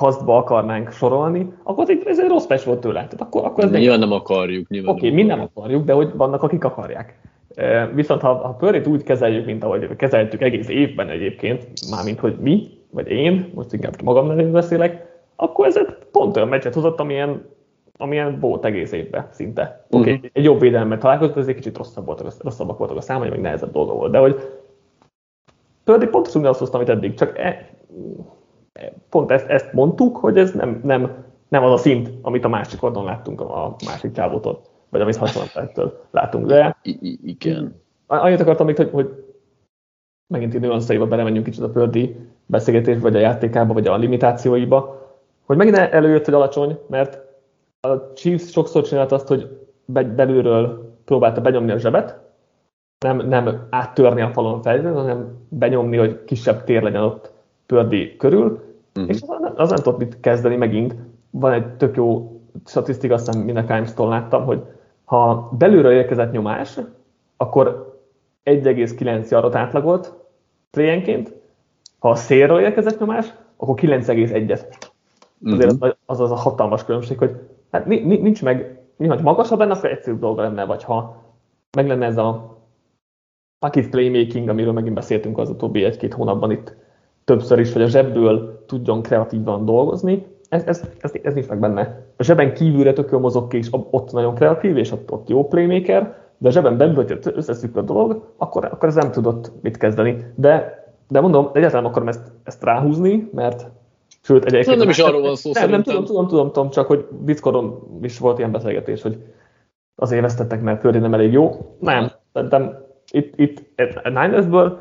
kasztba 0.00 0.36
akarnánk 0.36 0.92
sorolni, 0.92 1.52
akkor 1.62 1.90
ez 2.04 2.18
egy 2.18 2.28
rossz 2.28 2.46
pes 2.46 2.64
volt 2.64 2.80
tőle. 2.80 2.94
Tehát 2.94 3.20
akkor, 3.20 3.44
akkor 3.44 3.64
ez 3.64 3.70
nyilván 3.70 3.98
nem 3.98 4.12
akarjuk. 4.12 4.66
Oké, 4.70 4.88
okay, 4.88 5.10
mi 5.10 5.22
nem 5.22 5.40
akarjuk, 5.40 5.84
de 5.84 5.92
hogy 5.92 6.16
vannak, 6.16 6.42
akik 6.42 6.64
akarják. 6.64 7.18
Viszont 7.94 8.20
ha, 8.20 8.34
ha 8.34 8.48
Pörrit 8.48 8.86
úgy 8.86 9.02
kezeljük, 9.02 9.46
mint 9.46 9.64
ahogy 9.64 9.96
kezeltük 9.96 10.42
egész 10.42 10.68
évben 10.68 11.08
egyébként, 11.08 11.66
mármint 11.90 12.20
hogy 12.20 12.36
mi, 12.40 12.68
vagy 12.90 13.10
én, 13.10 13.50
most 13.54 13.72
inkább 13.72 14.02
magam 14.02 14.26
nevén 14.26 14.52
beszélek, 14.52 15.06
akkor 15.36 15.66
ez 15.66 15.76
egy 15.76 15.96
pont 16.12 16.36
olyan 16.36 16.48
meccset 16.48 16.74
hozott, 16.74 17.00
amilyen, 17.00 17.48
amilyen 17.96 18.40
volt 18.40 18.64
egész 18.64 18.92
évben 18.92 19.28
szinte. 19.30 19.86
Oké, 19.90 19.98
okay, 19.98 20.12
uh-huh. 20.12 20.30
egy 20.32 20.44
jobb 20.44 20.60
védelemmel 20.60 20.98
találkozott, 20.98 21.36
ez 21.36 21.48
egy 21.48 21.54
kicsit 21.54 21.76
rosszabb 21.76 22.06
voltak, 22.06 22.32
rosszabbak 22.38 22.78
voltak 22.78 22.96
a 22.96 23.00
számai, 23.00 23.28
még 23.28 23.40
nehezebb 23.40 23.72
dolga 23.72 23.92
volt. 23.92 24.10
De 24.10 24.18
hogy 24.18 24.36
Pördi 25.84 26.06
pontosan 26.06 26.44
azt 26.44 26.58
hozta, 26.58 26.76
amit 26.76 26.88
eddig, 26.88 27.14
csak 27.14 27.38
e, 27.38 27.68
pont 29.08 29.30
ezt, 29.30 29.48
ezt 29.48 29.72
mondtuk, 29.72 30.16
hogy 30.16 30.38
ez 30.38 30.52
nem, 30.52 30.80
nem, 30.84 31.24
nem 31.48 31.64
az 31.64 31.70
a 31.70 31.76
szint, 31.76 32.10
amit 32.22 32.44
a 32.44 32.48
másik 32.48 32.82
oldalon 32.82 33.08
láttunk 33.08 33.40
a 33.40 33.76
másik 33.84 34.12
csávótól 34.12 34.60
vagy 34.94 35.02
amit 35.02 35.16
hasonlóan 35.16 35.92
látunk. 36.10 36.46
De 36.46 36.76
I- 36.82 37.20
igen. 37.24 37.82
Annyit 38.06 38.40
akartam 38.40 38.66
még, 38.66 38.76
hogy, 38.76 38.90
hogy 38.90 39.24
megint 40.26 40.54
így 40.54 40.66
olyan 40.66 41.08
belemenjünk 41.08 41.44
kicsit 41.44 41.62
a 41.62 41.70
pördi 41.70 42.16
beszélgetésbe, 42.46 43.02
vagy 43.02 43.16
a 43.16 43.20
játékába, 43.20 43.72
vagy 43.72 43.86
a 43.86 43.96
limitációiba, 43.96 45.02
hogy 45.44 45.56
megint 45.56 45.76
előjött, 45.76 46.24
hogy 46.24 46.34
alacsony, 46.34 46.78
mert 46.88 47.18
a 47.80 48.12
Chiefs 48.12 48.50
sokszor 48.50 48.82
csinált 48.82 49.12
azt, 49.12 49.28
hogy 49.28 49.48
belülről 49.86 50.94
próbálta 51.04 51.40
benyomni 51.40 51.70
a 51.70 51.78
zsebet, 51.78 52.20
nem, 53.04 53.16
nem 53.16 53.66
áttörni 53.70 54.20
a 54.20 54.32
falon 54.32 54.62
fejlődni, 54.62 55.00
hanem 55.00 55.46
benyomni, 55.48 55.96
hogy 55.96 56.24
kisebb 56.24 56.64
tér 56.64 56.82
legyen 56.82 57.02
ott 57.02 57.32
pördi 57.66 58.16
körül, 58.16 58.44
uh-huh. 58.94 59.14
és 59.14 59.20
az, 59.26 59.52
az 59.54 59.68
nem 59.68 59.78
tudott 59.78 59.98
mit 59.98 60.20
kezdeni 60.20 60.56
megint. 60.56 60.94
Van 61.30 61.52
egy 61.52 61.66
tök 61.66 61.96
jó 61.96 62.40
statisztika, 62.66 63.14
azt 63.14 63.26
hiszem 63.26 63.40
Minakaims-tól 63.40 64.08
láttam, 64.08 64.44
hogy 64.44 64.62
ha 65.04 65.50
belülről 65.58 65.92
érkezett 65.92 66.32
nyomás, 66.32 66.78
akkor 67.36 67.98
1,9 68.44 69.30
yardot 69.30 69.54
átlagolt 69.54 70.14
playenként, 70.70 71.32
ha 71.98 72.10
a 72.10 72.14
szélről 72.14 72.60
érkezett 72.60 72.98
nyomás, 72.98 73.34
akkor 73.56 73.74
9,1-et. 73.74 74.90
Azért 75.44 75.72
uh-huh. 75.72 75.90
az 76.06 76.20
az 76.20 76.30
a 76.30 76.34
hatalmas 76.34 76.84
különbség, 76.84 77.18
hogy 77.18 77.30
hát 77.70 77.86
nincs 77.86 78.42
meg, 78.42 78.80
ha 78.98 79.20
magasabb 79.22 79.58
lenne, 79.58 79.72
akkor 79.72 79.90
egyszerűbb 79.90 80.20
dolga 80.20 80.42
lenne, 80.42 80.64
vagy 80.64 80.84
ha 80.84 81.22
meg 81.76 81.86
lenne 81.86 82.06
ez 82.06 82.16
a 82.16 82.58
pocket 83.58 83.88
playmaking, 83.88 84.48
amiről 84.48 84.72
megint 84.72 84.94
beszéltünk 84.94 85.38
az 85.38 85.50
utóbbi 85.50 85.84
egy-két 85.84 86.14
hónapban 86.14 86.50
itt 86.50 86.76
többször 87.24 87.58
is, 87.58 87.72
hogy 87.72 87.82
a 87.82 87.88
zsebből 87.88 88.64
tudjon 88.66 89.02
kreatívan 89.02 89.64
dolgozni, 89.64 90.26
ez, 90.48 90.64
ez, 90.66 90.82
ez, 91.00 91.12
ez 91.22 91.34
nincs 91.34 91.48
meg 91.48 91.58
benne. 91.58 92.02
A 92.16 92.22
zseben 92.22 92.54
kívülre 92.54 92.92
tök 92.92 93.10
jól 93.10 93.20
mozog 93.20 93.48
ki, 93.48 93.56
és 93.56 93.68
ott 93.70 94.12
nagyon 94.12 94.34
kreatív, 94.34 94.76
és 94.76 94.92
ott, 94.92 95.10
ott 95.10 95.28
jó 95.28 95.48
playmaker, 95.48 96.16
de 96.38 96.48
a 96.48 96.52
zseben 96.52 96.76
belül, 96.76 96.94
hogy 96.94 97.18
összeszűk 97.22 97.76
a 97.76 97.82
dolog, 97.82 98.32
akkor, 98.36 98.64
akkor 98.64 98.88
ez 98.88 98.94
nem 98.94 99.10
tudott 99.10 99.52
mit 99.62 99.76
kezdeni. 99.76 100.24
De, 100.34 100.84
de 101.08 101.20
mondom, 101.20 101.50
egyáltalán 101.52 101.84
akarom 101.84 102.08
ezt, 102.08 102.32
ezt 102.44 102.64
ráhúzni, 102.64 103.28
mert 103.32 103.66
sőt, 104.22 104.44
egyébként... 104.44 104.66
Nem, 104.66 104.78
nem 104.78 104.88
is 104.88 104.98
arról 104.98 105.20
van 105.20 105.36
szó 105.36 105.50
nem, 105.52 105.70
nem, 105.70 105.82
tudom, 105.82 106.04
tudom, 106.04 106.26
tudom, 106.26 106.70
csak 106.70 106.86
hogy 106.86 107.06
Discordon 107.20 107.98
is 108.02 108.18
volt 108.18 108.38
ilyen 108.38 108.52
beszélgetés, 108.52 109.02
hogy 109.02 109.18
azért 109.96 110.22
vesztettek, 110.22 110.62
mert 110.62 110.80
Pördi 110.80 110.98
nem 110.98 111.14
elég 111.14 111.32
jó. 111.32 111.76
Nem, 111.80 112.10
szerintem 112.32 112.84
itt, 113.10 113.38
itt 113.38 113.62
Ninersből 114.04 114.80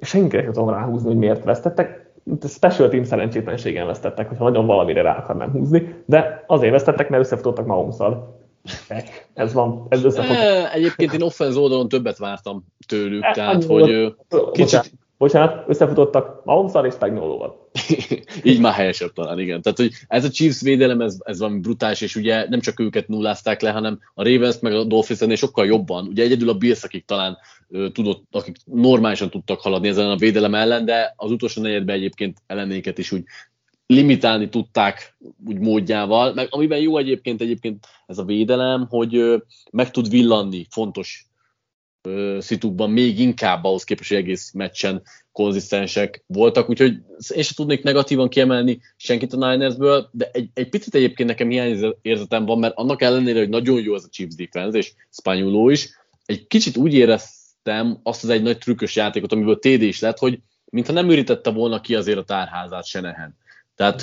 senkinek 0.00 0.44
nem 0.44 0.52
tudom 0.52 0.70
ráhúzni, 0.70 1.08
hogy 1.08 1.16
miért 1.16 1.44
vesztettek 1.44 2.12
special 2.48 2.88
team 2.88 3.04
szerencsétlenségen 3.04 3.86
vesztettek, 3.86 4.28
hogyha 4.28 4.44
nagyon 4.44 4.66
valamire 4.66 5.02
rá 5.02 5.16
akarnám 5.16 5.50
húzni, 5.50 5.94
de 6.06 6.44
azért 6.46 6.72
vesztettek, 6.72 7.08
mert 7.08 7.22
összefutottak 7.22 7.66
mahomes 7.66 7.96
Ez 9.34 9.52
van, 9.52 9.86
ez 9.88 10.04
összefutottak. 10.04 10.44
Eh, 10.44 10.74
egyébként 10.74 11.12
én 11.12 11.22
offense 11.22 11.58
oldalon 11.58 11.88
többet 11.88 12.18
vártam 12.18 12.64
tőlük, 12.86 13.24
e, 13.24 13.32
tehát 13.32 13.64
hogy 13.64 14.14
kicsit, 14.52 14.92
bocsánat, 15.18 15.64
összefutottak 15.68 16.44
Mahomes-szal 16.44 16.86
és 16.86 16.94
Spagnolóval. 16.94 17.68
Így 18.42 18.60
már 18.60 18.72
helyesebb 18.72 19.12
talán, 19.12 19.38
igen. 19.38 19.62
Tehát, 19.62 19.78
hogy 19.78 19.90
ez 20.08 20.24
a 20.24 20.30
Chiefs 20.30 20.60
védelem, 20.60 21.00
ez, 21.00 21.16
ez 21.24 21.38
valami 21.38 21.60
brutális, 21.60 22.00
és 22.00 22.16
ugye 22.16 22.48
nem 22.48 22.60
csak 22.60 22.80
őket 22.80 23.08
nullázták 23.08 23.60
le, 23.60 23.70
hanem 23.70 23.98
a 24.14 24.22
Ravens 24.22 24.58
meg 24.60 24.72
a 24.72 24.84
dolphins 24.84 25.38
sokkal 25.38 25.66
jobban. 25.66 26.06
Ugye 26.06 26.22
egyedül 26.22 26.48
a 26.48 26.54
Bills, 26.54 26.82
akik 26.84 27.04
talán 27.04 27.36
tudott, 27.92 28.24
akik 28.30 28.56
normálisan 28.64 29.30
tudtak 29.30 29.60
haladni 29.60 29.88
ezen 29.88 30.10
a 30.10 30.16
védelem 30.16 30.54
ellen, 30.54 30.84
de 30.84 31.12
az 31.16 31.30
utolsó 31.30 31.62
negyedben 31.62 31.96
egyébként 31.96 32.38
ellenéket 32.46 32.98
is 32.98 33.12
úgy 33.12 33.24
limitálni 33.86 34.48
tudták 34.48 35.16
úgy 35.46 35.58
módjával, 35.58 36.34
meg 36.34 36.46
amiben 36.50 36.78
jó 36.78 36.98
egyébként 36.98 37.40
egyébként 37.40 37.86
ez 38.06 38.18
a 38.18 38.24
védelem, 38.24 38.86
hogy 38.88 39.42
meg 39.70 39.90
tud 39.90 40.08
villanni 40.08 40.66
fontos 40.70 41.26
szitukban 42.38 42.90
még 42.90 43.20
inkább 43.20 43.64
ahhoz 43.64 43.84
képest, 43.84 44.08
hogy 44.08 44.18
egész 44.18 44.52
meccsen 44.52 45.02
konzisztensek 45.32 46.24
voltak, 46.26 46.70
úgyhogy 46.70 46.92
én 47.34 47.42
sem 47.42 47.52
tudnék 47.54 47.82
negatívan 47.82 48.28
kiemelni 48.28 48.80
senkit 48.96 49.32
a 49.32 49.50
Ninersből, 49.50 50.08
de 50.12 50.30
egy, 50.32 50.48
egy 50.54 50.68
picit 50.68 50.94
egyébként 50.94 51.28
nekem 51.28 51.50
érzetem 52.02 52.44
van, 52.44 52.58
mert 52.58 52.76
annak 52.76 53.02
ellenére, 53.02 53.38
hogy 53.38 53.48
nagyon 53.48 53.82
jó 53.82 53.94
az 53.94 54.04
a 54.04 54.08
Chiefs 54.10 54.34
defense, 54.34 54.78
és 54.78 54.92
Spanyoló 55.10 55.70
is, 55.70 55.88
egy 56.24 56.46
kicsit 56.46 56.76
úgy 56.76 56.94
éreztem 57.64 58.00
azt 58.02 58.24
az 58.24 58.30
egy 58.30 58.42
nagy 58.42 58.58
trükkös 58.58 58.96
játékot, 58.96 59.32
amiből 59.32 59.58
TD 59.58 59.82
is 59.82 60.00
lett, 60.00 60.18
hogy 60.18 60.38
mintha 60.64 60.92
nem 60.92 61.10
ürítette 61.10 61.50
volna 61.50 61.80
ki 61.80 61.94
azért 61.94 62.18
a 62.18 62.24
tárházát 62.24 62.86
nehen. 62.92 63.36
Tehát 63.74 64.00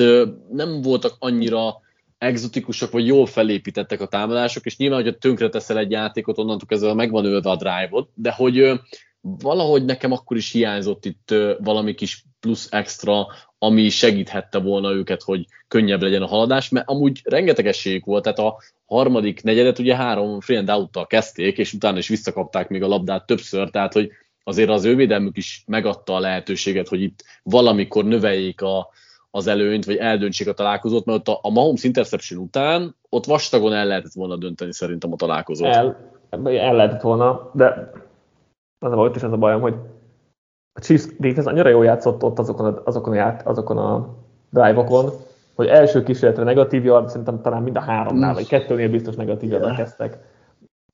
nem 0.52 0.82
voltak 0.82 1.16
annyira 1.20 1.82
exotikusak, 2.18 2.92
vagy 2.92 3.06
jól 3.06 3.26
felépítettek 3.26 4.02
a 4.02 4.08
támadások, 4.08 4.66
és 4.66 4.78
nyilván, 4.78 5.04
hogyha 5.04 5.18
tönkre 5.18 5.50
teszel 5.50 5.78
egy 5.78 5.92
játékot, 5.92 6.38
onnantól 6.38 6.68
kezdve 6.68 6.94
megvan 6.94 7.26
ölve 7.26 7.50
a 7.50 7.56
drive-ot, 7.56 8.10
de 8.14 8.32
hogy 8.32 8.80
valahogy 9.22 9.86
nekem 9.86 10.12
akkor 10.12 10.38
is 10.38 10.52
hiányzott 10.52 11.06
itt 11.06 11.34
valami 11.60 11.94
kis 11.94 12.26
plusz 12.42 12.68
extra, 12.72 13.28
ami 13.58 13.90
segíthette 13.90 14.60
volna 14.60 14.92
őket, 14.92 15.22
hogy 15.22 15.46
könnyebb 15.68 16.02
legyen 16.02 16.22
a 16.22 16.28
haladás, 16.28 16.70
mert 16.70 16.90
amúgy 16.90 17.22
rengeteg 17.24 17.68
esélyük 17.68 18.06
volt, 18.06 18.24
tehát 18.24 18.40
a 18.40 18.58
harmadik 18.86 19.44
negyedet 19.44 19.80
ugye 19.80 19.96
három 19.96 20.40
friend 20.40 20.70
out 20.70 21.08
kezdték, 21.08 21.58
és 21.58 21.74
utána 21.74 21.98
is 21.98 22.08
visszakapták 22.08 22.70
még 22.70 22.84
a 22.84 22.88
labdát 22.88 23.26
többször, 23.26 23.70
tehát 23.70 23.94
hogy 23.94 24.12
azért 24.44 24.70
az 24.70 24.86
ő 24.86 24.96
védelmük 24.96 25.38
is 25.38 25.64
megadta 25.68 26.16
a 26.16 26.20
lehetőséget, 26.20 26.88
hogy 26.88 27.02
itt 27.02 27.24
valamikor 27.44 28.06
növeljék 28.06 28.62
a, 28.62 28.90
az 29.32 29.48
előnyt, 29.48 29.86
vagy 29.86 29.96
eldöntsék 29.96 30.48
a 30.48 30.54
találkozót, 30.54 31.06
mert 31.06 31.20
ott 31.20 31.36
a, 31.36 31.40
a 31.42 31.52
Mahomes 31.52 31.84
interception 31.84 32.40
után 32.40 32.96
ott 33.10 33.26
vastagon 33.26 33.74
el 33.74 33.86
lehetett 33.86 34.14
volna 34.14 34.36
dönteni 34.36 34.74
szerintem 34.74 35.12
a 35.12 35.16
találkozót. 35.16 35.68
El, 35.68 35.98
el 36.46 36.76
lehetett 36.76 37.02
volna, 37.02 37.52
de 37.54 37.92
az 38.80 38.92
a 38.92 38.96
volt 38.96 39.16
is 39.16 39.22
ez 39.22 39.32
a 39.32 39.38
bajom, 39.38 39.62
hogy 39.62 39.76
a 40.74 40.80
Chiefs 40.80 41.06
defense 41.18 41.50
annyira 41.50 41.70
jól 41.70 41.86
játszott 41.86 42.24
ott 42.24 42.40
azokon 42.40 42.74
a, 42.74 42.82
azokon 42.86 43.14
a, 43.14 43.16
ját, 43.16 43.48
azokon 43.48 43.78
a 43.78 44.16
drive-okon, 44.50 45.12
hogy 45.56 45.68
első 45.68 46.04
kísérletre 46.04 46.44
negatív 46.44 46.84
yard, 46.84 47.08
szerintem 47.08 47.42
talán 47.42 47.64
mind 47.64 47.76
a 47.76 47.82
háromnál, 47.82 48.34
vagy 48.34 48.48
kettőnél 48.48 48.90
biztos 48.90 49.16
negatív 49.16 49.50
yard 49.52 49.76
kezdtek. 49.76 50.18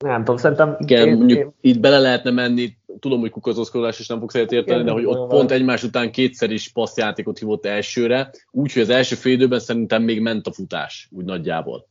Nem 0.04 0.18
tudom, 0.18 0.36
szerintem... 0.36 0.76
Igen, 0.78 1.06
én, 1.06 1.16
mondjuk 1.16 1.38
én... 1.38 1.52
itt 1.60 1.80
bele 1.80 1.98
lehetne 1.98 2.30
menni, 2.30 2.76
tudom, 2.98 3.20
hogy 3.20 3.30
kukazózkodás 3.30 3.98
és 3.98 4.06
nem 4.06 4.18
fogsz 4.18 4.34
egyet 4.34 4.52
érteni, 4.52 4.84
de 4.84 4.90
hogy 4.90 5.04
ott 5.04 5.28
pont 5.28 5.50
egymás 5.50 5.82
után 5.82 6.12
kétszer 6.12 6.50
is 6.50 6.72
passzjátékot 6.72 7.38
hívott 7.38 7.66
elsőre, 7.66 8.30
úgyhogy 8.50 8.82
az 8.82 8.90
első 8.90 9.14
fél 9.14 9.32
időben 9.32 9.58
szerintem 9.58 10.02
még 10.02 10.20
ment 10.20 10.46
a 10.46 10.52
futás, 10.52 11.08
úgy 11.12 11.24
nagyjából 11.24 11.86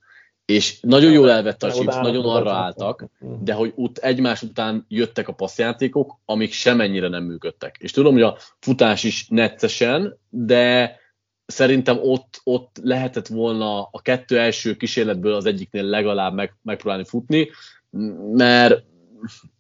és 0.48 0.80
nagyon 0.82 1.12
jól 1.12 1.32
elvette 1.32 1.68
a 1.68 1.72
Chiefs, 1.72 1.95
nagyon 1.95 2.26
arra 2.26 2.52
álltak, 2.52 3.06
de 3.41 3.54
hogy 3.54 3.74
ott 3.76 3.98
egymás 3.98 4.41
után 4.41 4.86
jöttek 4.88 5.28
a 5.28 5.34
passzjátékok, 5.34 6.20
amik 6.26 6.52
semennyire 6.52 7.08
nem 7.08 7.24
működtek. 7.24 7.76
És 7.80 7.91
tudom, 7.91 8.14
hogy 8.14 8.22
a 8.22 8.38
futás 8.60 9.04
is 9.04 9.28
neccesen, 9.30 10.18
de 10.30 10.95
szerintem 11.45 11.98
ott, 12.02 12.41
ott 12.43 12.80
lehetett 12.84 13.28
volna 13.28 13.82
a 13.82 14.02
kettő 14.02 14.39
első 14.39 14.76
kísérletből 14.76 15.34
az 15.34 15.45
egyiknél 15.45 15.84
legalább 15.84 16.34
meg, 16.34 16.56
megpróbálni 16.62 17.06
futni, 17.06 17.50
mert 18.32 18.84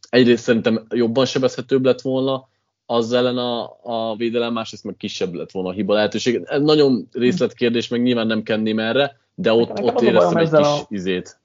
egyrészt 0.09 0.43
szerintem 0.43 0.85
jobban 0.89 1.25
sebezhetőbb 1.25 1.85
lett 1.85 2.01
volna, 2.01 2.47
az 2.85 3.13
ellen 3.13 3.37
a, 3.37 3.77
a 3.83 4.15
védelem, 4.15 4.53
másrészt 4.53 4.83
meg 4.83 4.95
kisebb 4.97 5.33
lett 5.33 5.51
volna 5.51 5.69
a 5.69 5.73
hiba 5.73 5.93
lehetőség. 5.93 6.41
Ez 6.45 6.61
nagyon 6.61 7.07
részletkérdés, 7.11 7.87
meg 7.87 8.01
nyilván 8.01 8.27
nem 8.27 8.43
kenném 8.43 8.79
erre, 8.79 9.26
de 9.39 9.53
ott, 9.53 9.81
ott 9.81 10.01
éreztem 10.01 10.37
egy 10.37 10.49
kis 10.49 10.67
a... 10.67 10.85
izét. 10.89 11.39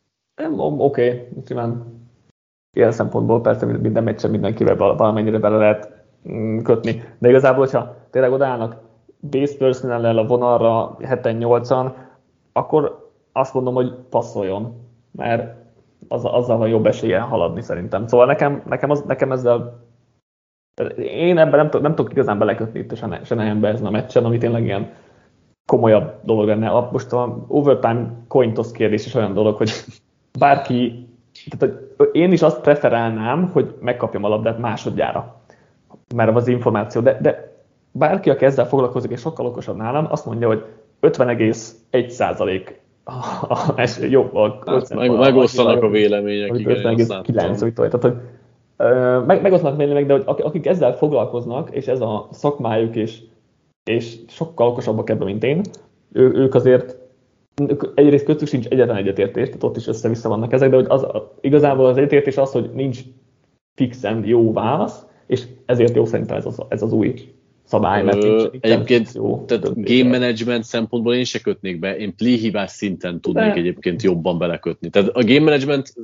Oké, 0.57 1.07
okay. 1.07 1.29
nyilván 1.49 2.01
ilyen 2.77 2.93
szempontból 2.93 3.41
persze 3.41 3.67
minden 3.67 4.05
meccsen 4.05 4.31
mindenkivel 4.31 4.77
valamennyire 4.77 5.39
bele 5.39 5.57
lehet 5.57 6.05
mm, 6.29 6.59
kötni. 6.59 7.03
De 7.19 7.29
igazából, 7.29 7.59
hogyha 7.59 7.97
tényleg 8.11 8.33
odállnak 8.33 8.77
base 9.31 9.57
personnel 9.57 10.19
a 10.19 10.27
vonalra 10.27 10.97
7-8-an, 11.01 11.93
akkor 12.53 13.11
azt 13.33 13.55
mondom, 13.55 13.75
hogy 13.75 13.95
passzoljon, 14.11 14.75
mert 15.11 15.55
az, 16.09 16.25
azzal 16.25 16.57
van 16.57 16.69
jobb 16.69 16.87
esélye 16.87 17.21
haladni 17.21 17.63
szerintem. 17.63 18.07
Szóval 18.07 18.27
nekem, 18.27 18.63
nekem, 18.69 18.91
az, 18.91 19.03
nekem 19.03 19.33
ezzel 19.33 19.81
én 20.97 21.39
ebben 21.39 21.69
nem, 21.69 21.83
nem 21.83 21.95
tudok 21.95 22.13
igazán 22.13 22.39
belekötni 22.39 22.79
itt 22.79 22.97
se, 22.97 23.07
ne, 23.07 23.25
se 23.25 23.57
ezen 23.63 23.87
a 23.87 23.91
meccsen, 23.91 24.25
ami 24.25 24.39
tényleg 24.39 24.65
ilyen 24.65 24.91
komolyabb 25.67 26.13
dolog 26.23 26.47
lenne. 26.47 26.89
Most 26.93 27.13
a 27.13 27.45
overtime 27.49 28.11
coin 28.29 28.55
toss 28.55 28.73
kérdés 28.73 29.07
is 29.07 29.15
olyan 29.15 29.35
dolog, 29.35 29.57
hogy 29.57 29.71
bárki, 30.39 31.09
tehát 31.59 31.75
én 32.13 32.33
is 32.33 32.43
azt 32.43 32.61
preferálnám, 32.61 33.51
hogy 33.53 33.75
megkapjam 33.81 34.25
a 34.25 34.29
labdát 34.29 34.59
másodjára, 34.59 35.41
mert 36.15 36.37
az 36.37 36.49
információ, 36.49 37.01
de, 37.01 37.19
de 37.21 37.53
bárki, 37.93 38.31
aki 38.31 38.45
ezzel 38.45 38.67
foglalkozik, 38.67 39.11
és 39.11 39.21
sokkal 39.21 39.47
okosabb 39.47 39.77
nálam, 39.77 40.07
azt 40.11 40.27
mondja, 40.27 40.47
hogy 40.47 40.65
50,1 41.01 42.09
százalék 42.09 42.81
jó, 44.09 44.31
a, 44.33 44.59
hát, 44.67 44.95
meg, 44.95 45.11
megosztanak 45.11 45.83
a 45.83 45.89
vélemények, 45.89 46.59
igen. 46.59 47.23
9, 47.23 47.75
tehát, 47.75 48.03
hogy 48.03 48.15
meg, 49.27 49.43
megosztanak 49.43 49.77
vélemények, 49.77 50.07
de 50.07 50.13
hogy 50.25 50.43
akik 50.43 50.67
ezzel 50.67 50.97
foglalkoznak, 50.97 51.71
és 51.71 51.87
ez 51.87 52.01
a 52.01 52.29
szakmájuk, 52.31 52.97
és 52.97 53.19
és 53.85 54.17
sokkal 54.29 54.67
okosabbak 54.67 55.11
ebben, 55.11 55.27
mint 55.27 55.45
én. 55.45 55.61
Ő, 56.13 56.33
ők 56.35 56.55
azért 56.55 56.97
egyrészt 57.95 58.25
köztük 58.25 58.49
sincs 58.49 58.67
egyetlen 58.67 58.97
egyetértés, 58.97 59.47
tehát 59.47 59.63
ott 59.63 59.77
is 59.77 59.87
össze-vissza 59.87 60.29
vannak 60.29 60.53
ezek, 60.53 60.71
de 60.71 60.77
hogy 60.77 60.87
az, 60.89 61.07
igazából 61.41 61.87
az 61.87 61.97
egyetértés 61.97 62.37
az, 62.37 62.53
hogy 62.53 62.71
nincs 62.75 63.01
fixen 63.75 64.25
jó 64.27 64.53
válasz, 64.53 65.07
és 65.27 65.43
ezért 65.67 65.95
jó 65.95 66.05
szerintem 66.05 66.37
ez 66.37 66.47
az, 66.47 66.63
ez 66.69 66.83
az 66.83 66.93
új 66.93 67.15
szabály, 67.65 68.03
mert 68.03 68.23
nincs, 68.23 68.51
nincs 68.51 68.65
Egyébként 68.65 69.13
jó 69.15 69.45
tehát 69.47 69.83
game 69.83 70.19
management 70.19 70.65
szempontból 70.65 71.15
én 71.15 71.25
se 71.25 71.41
kötnék 71.41 71.79
be, 71.79 71.97
én 71.97 72.15
play 72.17 72.37
hibás 72.37 72.71
szinten 72.71 73.21
tudnék 73.21 73.53
de... 73.53 73.61
egyébként 73.61 74.03
jobban 74.03 74.39
belekötni. 74.39 74.91
Tehát 74.91 75.09
a 75.09 75.25
game 75.25 75.41
management 75.41 75.95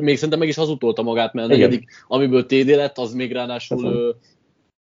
még 0.00 0.14
szerintem 0.14 0.38
meg 0.38 0.48
is 0.48 0.56
hazudtolta 0.56 1.02
magát, 1.02 1.32
mert 1.32 1.48
a 1.48 1.50
negyedik, 1.50 1.84
amiből 2.08 2.46
TD 2.46 2.68
lett, 2.68 2.98
az 2.98 3.14
még 3.14 3.32
ráadásul 3.32 4.16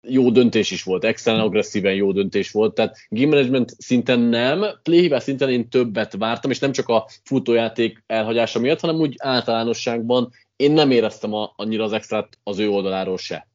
jó 0.08 0.30
döntés 0.30 0.72
is 0.72 0.84
volt, 0.84 1.04
extra 1.04 1.44
agresszíven 1.44 1.94
jó 1.94 2.12
döntés 2.12 2.52
volt, 2.52 2.74
tehát 2.74 2.98
game 3.10 3.36
management 3.36 3.76
szinten 3.78 4.20
nem, 4.20 4.66
playhibás 4.84 5.24
szinten 5.24 5.50
én 5.50 5.70
többet 5.70 6.16
vártam, 6.18 6.52
és 6.52 6.60
nem 6.60 6.72
csak 6.72 6.90
a 6.90 7.08
futójáték 7.24 8.04
elhagyása 8.08 8.60
miatt, 8.60 8.80
hanem 8.80 8.96
úgy 8.96 9.16
általánosságban 9.18 10.32
én 10.56 10.72
nem 10.72 10.92
éreztem 10.92 11.34
a, 11.34 11.54
annyira 11.56 11.84
az 11.84 11.94
extrát 11.94 12.38
az 12.44 12.60
ő 12.60 12.70
oldaláról 12.70 13.18
se. 13.18 13.48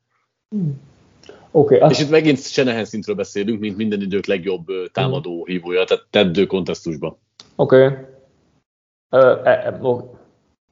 Okay, 1.50 1.78
azt... 1.78 1.92
És 1.92 2.00
itt 2.00 2.10
megint 2.10 2.42
Senehen 2.42 2.84
szintről 2.84 3.16
beszélünk, 3.16 3.60
mint 3.60 3.76
minden 3.76 4.00
idők 4.00 4.26
legjobb 4.26 4.66
támadó 4.92 5.44
hívója, 5.44 5.84
tehát 5.84 6.06
teddő 6.10 6.46
kontesztusban. 6.46 7.16
Oké. 7.56 7.84
Okay. 7.84 7.98
Uh, 9.10 9.48
e, 9.48 9.78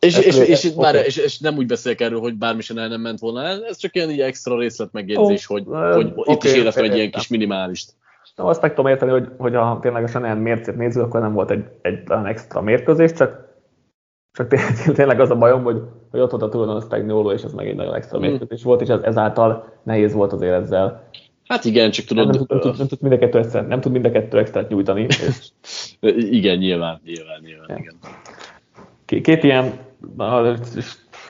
és, 0.01 0.19
és, 0.19 0.39
és, 0.39 0.49
és, 0.49 0.65
okay. 0.65 0.85
már, 0.85 1.07
és, 1.07 1.17
és, 1.17 1.39
nem 1.39 1.57
úgy 1.57 1.67
beszélek 1.67 2.01
erről, 2.01 2.21
hogy 2.21 2.35
bármi 2.35 2.61
sem 2.61 2.79
el 2.79 2.89
nem 2.89 3.01
ment 3.01 3.19
volna 3.19 3.43
el, 3.43 3.65
ez 3.65 3.77
csak 3.77 3.95
ilyen 3.95 4.11
így 4.11 4.21
extra 4.21 4.59
részlet 4.59 4.93
megjegyzés, 4.93 5.51
oh, 5.51 5.57
hogy, 5.57 5.67
uh, 5.67 5.95
hogy 5.95 6.13
okay, 6.15 6.35
itt 6.35 6.43
is 6.43 6.53
éreztem 6.53 6.85
egy 6.85 6.97
ilyen 6.97 7.11
kis 7.11 7.29
minimálist. 7.29 7.93
Na, 8.37 8.45
azt 8.45 8.63
meg 8.63 8.75
tudom 8.75 8.91
érteni, 8.91 9.11
hogy, 9.11 9.29
hogy 9.37 9.55
a 9.55 9.79
ténylegesen 9.83 10.25
ilyen 10.25 10.37
mércét 10.37 10.77
nézzük, 10.77 11.03
akkor 11.03 11.21
nem 11.21 11.33
volt 11.33 11.51
egy, 11.51 11.65
egy 11.83 11.99
extra 12.25 12.61
mérkőzés, 12.61 13.13
csak, 13.13 13.57
csak 14.33 14.55
tényleg 14.95 15.21
az 15.21 15.31
a 15.31 15.37
bajom, 15.37 15.63
hogy, 15.63 15.81
hogy 16.11 16.21
ott 16.21 16.31
volt 16.31 16.43
a 16.43 16.49
tulajdonos 16.49 16.85
Spagnuolo, 16.85 17.33
és 17.33 17.43
ez 17.43 17.53
meg 17.53 17.69
egy 17.69 17.77
nagyon 17.77 17.95
extra 17.95 18.19
mm. 18.19 18.21
mérkőzés 18.21 18.63
volt, 18.63 18.81
és 18.81 18.89
ez, 18.89 19.03
ezáltal 19.03 19.81
nehéz 19.83 20.13
volt 20.13 20.33
azért 20.33 20.63
ezzel. 20.63 21.09
Hát 21.45 21.65
igen, 21.65 21.91
csak 21.91 22.05
tudod... 22.05 22.27
Nem, 22.27 22.35
nem, 22.35 22.45
nem, 22.49 22.61
tud, 22.61 22.79
nem, 22.79 22.87
tud 22.87 23.01
mind 23.01 23.15
a 23.15 23.19
kettő 23.19 23.39
extra, 23.39 23.61
nem 23.61 23.81
tud 23.81 23.93
mind 23.93 24.05
a 24.05 24.11
kettő 24.11 24.39
extrát 24.39 24.69
nyújtani. 24.69 25.07
És... 25.09 25.49
igen, 26.39 26.59
nyilván, 26.59 27.01
nyilván, 27.05 27.41
nyilván, 27.45 27.69
ja. 27.69 27.77
igen. 27.77 29.23
Két 29.23 29.43
ilyen 29.43 29.87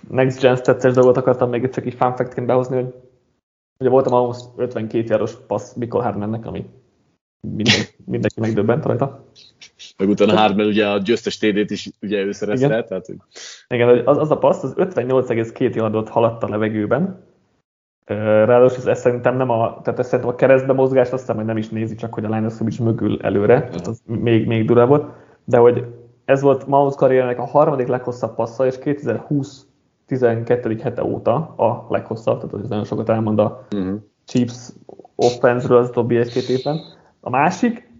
Next 0.09 0.41
Gen 0.41 0.63
tetszes 0.63 0.93
dolgot 0.93 1.17
akartam 1.17 1.51
még 1.51 1.71
csak 1.71 1.87
így 1.87 1.95
fun 1.95 2.17
fact 2.17 2.47
behozni, 2.47 2.77
hogy 2.77 2.95
ugye 3.79 3.91
voltam 3.91 4.13
ahhoz 4.13 4.53
52 4.57 5.05
járos 5.09 5.35
passz 5.47 5.75
Mikol 5.75 6.01
Hardmannek, 6.01 6.47
ami 6.47 6.67
minden, 7.41 7.75
mindenki 8.05 8.41
megdöbbent 8.41 8.85
rajta. 8.85 9.25
Meg 9.97 10.09
utána 10.09 10.37
Hardman 10.37 10.67
ugye 10.67 10.89
a 10.89 10.99
győztes 10.99 11.39
TD-t 11.39 11.71
is 11.71 11.91
ugye 12.01 12.23
ő 12.23 12.33
szerezte, 12.33 12.67
Igen. 12.67 12.85
tehát 12.87 13.07
hogy... 13.07 13.17
Igen, 13.69 14.07
az, 14.07 14.19
az 14.19 14.31
a 14.31 14.39
passz 14.39 14.63
az 14.63 14.75
58,2 14.77 15.75
yardot 15.75 16.09
haladt 16.09 16.43
a 16.43 16.49
levegőben, 16.49 17.27
Ráadásul 18.09 18.91
ez 18.91 19.01
szerintem 19.01 19.37
nem 19.37 19.51
a, 19.51 19.81
tehát 19.83 19.99
ez 19.99 20.07
szerintem 20.07 20.35
a 20.35 20.37
keresztbe 20.37 20.73
mozgást 20.73 21.13
azt 21.13 21.21
hiszem, 21.21 21.37
hogy 21.37 21.45
nem 21.45 21.57
is 21.57 21.69
nézi, 21.69 21.95
csak 21.95 22.15
hogy 22.15 22.25
a 22.25 22.29
Linus 22.29 22.55
is 22.67 22.79
mögül 22.79 23.23
előre, 23.23 23.55
tehát 23.55 23.87
az 23.87 24.03
még, 24.07 24.47
még 24.47 24.67
durább 24.67 24.89
volt, 24.89 25.13
de 25.45 25.59
hogy 25.59 25.85
ez 26.29 26.41
volt 26.41 26.67
Mahomes 26.67 26.95
karrierének 26.95 27.39
a 27.39 27.47
harmadik 27.47 27.87
leghosszabb 27.87 28.35
passza, 28.35 28.67
és 28.67 28.79
2020 28.79 29.67
12. 30.07 30.79
hete 30.83 31.05
óta 31.05 31.35
a 31.35 31.87
leghosszabb, 31.89 32.41
tehát 32.41 32.65
ez 32.65 32.69
nagyon 32.69 32.85
sokat 32.85 33.09
elmond 33.09 33.39
a 33.39 33.67
uh-huh. 33.73 33.97
Chiefs 34.27 34.69
offense-ről 35.15 35.79
az 35.79 35.89
utóbbi 35.89 36.17
egy-két 36.17 36.49
évben. 36.49 36.81
A 37.21 37.31
másik, 37.31 37.91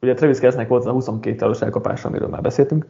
ugye 0.00 0.14
Travis 0.14 0.38
Kelsnek 0.38 0.68
volt 0.68 0.86
a 0.86 0.90
22 0.90 1.36
talos 1.36 1.60
elkapása, 1.60 2.08
amiről 2.08 2.28
már 2.28 2.40
beszéltünk, 2.40 2.86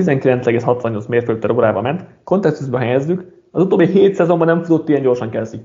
19,68 0.00 1.08
mérföld 1.08 1.38
per 1.38 1.50
órában 1.50 1.82
ment, 1.82 2.06
kontextusban 2.24 2.80
helyezzük, 2.80 3.42
az 3.50 3.62
utóbbi 3.62 3.86
7 3.86 4.14
szezonban 4.14 4.46
nem 4.46 4.62
futott 4.62 4.88
ilyen 4.88 5.02
gyorsan 5.02 5.30
Kelsey. 5.30 5.60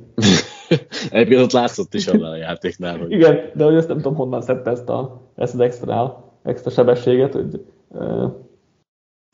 Egyébként 1.12 1.42
ott 1.42 1.52
látszott 1.52 1.94
is 1.94 2.08
abban 2.08 2.32
a 2.32 2.36
játéknál. 2.36 2.98
Hogy... 2.98 3.12
Igen, 3.12 3.52
de 3.54 3.64
hogy 3.64 3.76
ezt 3.76 3.88
nem 3.88 3.98
tudom 3.98 4.16
honnan 4.16 4.42
szedte 4.42 4.72
ezt, 4.72 4.90
a, 4.90 5.22
ezt 5.36 5.54
az 5.54 5.60
extra, 5.60 6.29
extra 6.44 6.70
sebességet, 6.70 7.34
hogy 7.34 7.66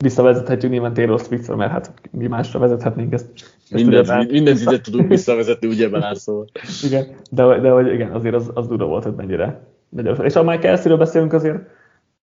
visszavezethetjük 0.02 0.70
nyilván 0.70 0.94
Taylor 0.94 1.20
Swiftre, 1.20 1.54
mert 1.54 1.70
hát 1.70 1.92
mi 2.10 2.26
másra 2.26 2.58
vezethetnénk 2.58 3.12
ezt. 3.12 3.30
Mindent, 3.70 4.08
ezt 4.08 4.30
mindent 4.30 4.60
ide 4.60 4.80
tudunk 4.80 5.08
visszavezetni, 5.16 5.68
ugye 5.68 5.88
belászol. 5.88 6.46
igen, 6.82 7.06
de, 7.30 7.58
de 7.58 7.70
hogy 7.70 7.92
igen, 7.92 8.12
azért 8.12 8.34
az, 8.34 8.50
az 8.54 8.66
durva 8.66 8.86
volt, 8.86 9.04
hogy 9.04 9.14
mennyire, 9.14 9.66
mennyire. 9.88 10.24
És 10.24 10.32
ha 10.32 10.42
már 10.42 10.58
Kelsey-ről 10.58 10.98
beszélünk 10.98 11.32
azért, 11.32 11.58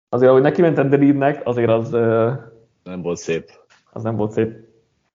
azért 0.09 0.29
ahogy 0.29 0.41
neki 0.41 0.61
ment 0.61 0.77
Andy 0.77 1.11
azért 1.43 1.69
az... 1.69 1.89
Nem 2.83 3.01
volt 3.01 3.17
szép. 3.17 3.49
Az 3.91 4.03
nem 4.03 4.15
volt 4.15 4.31
szép. 4.31 4.70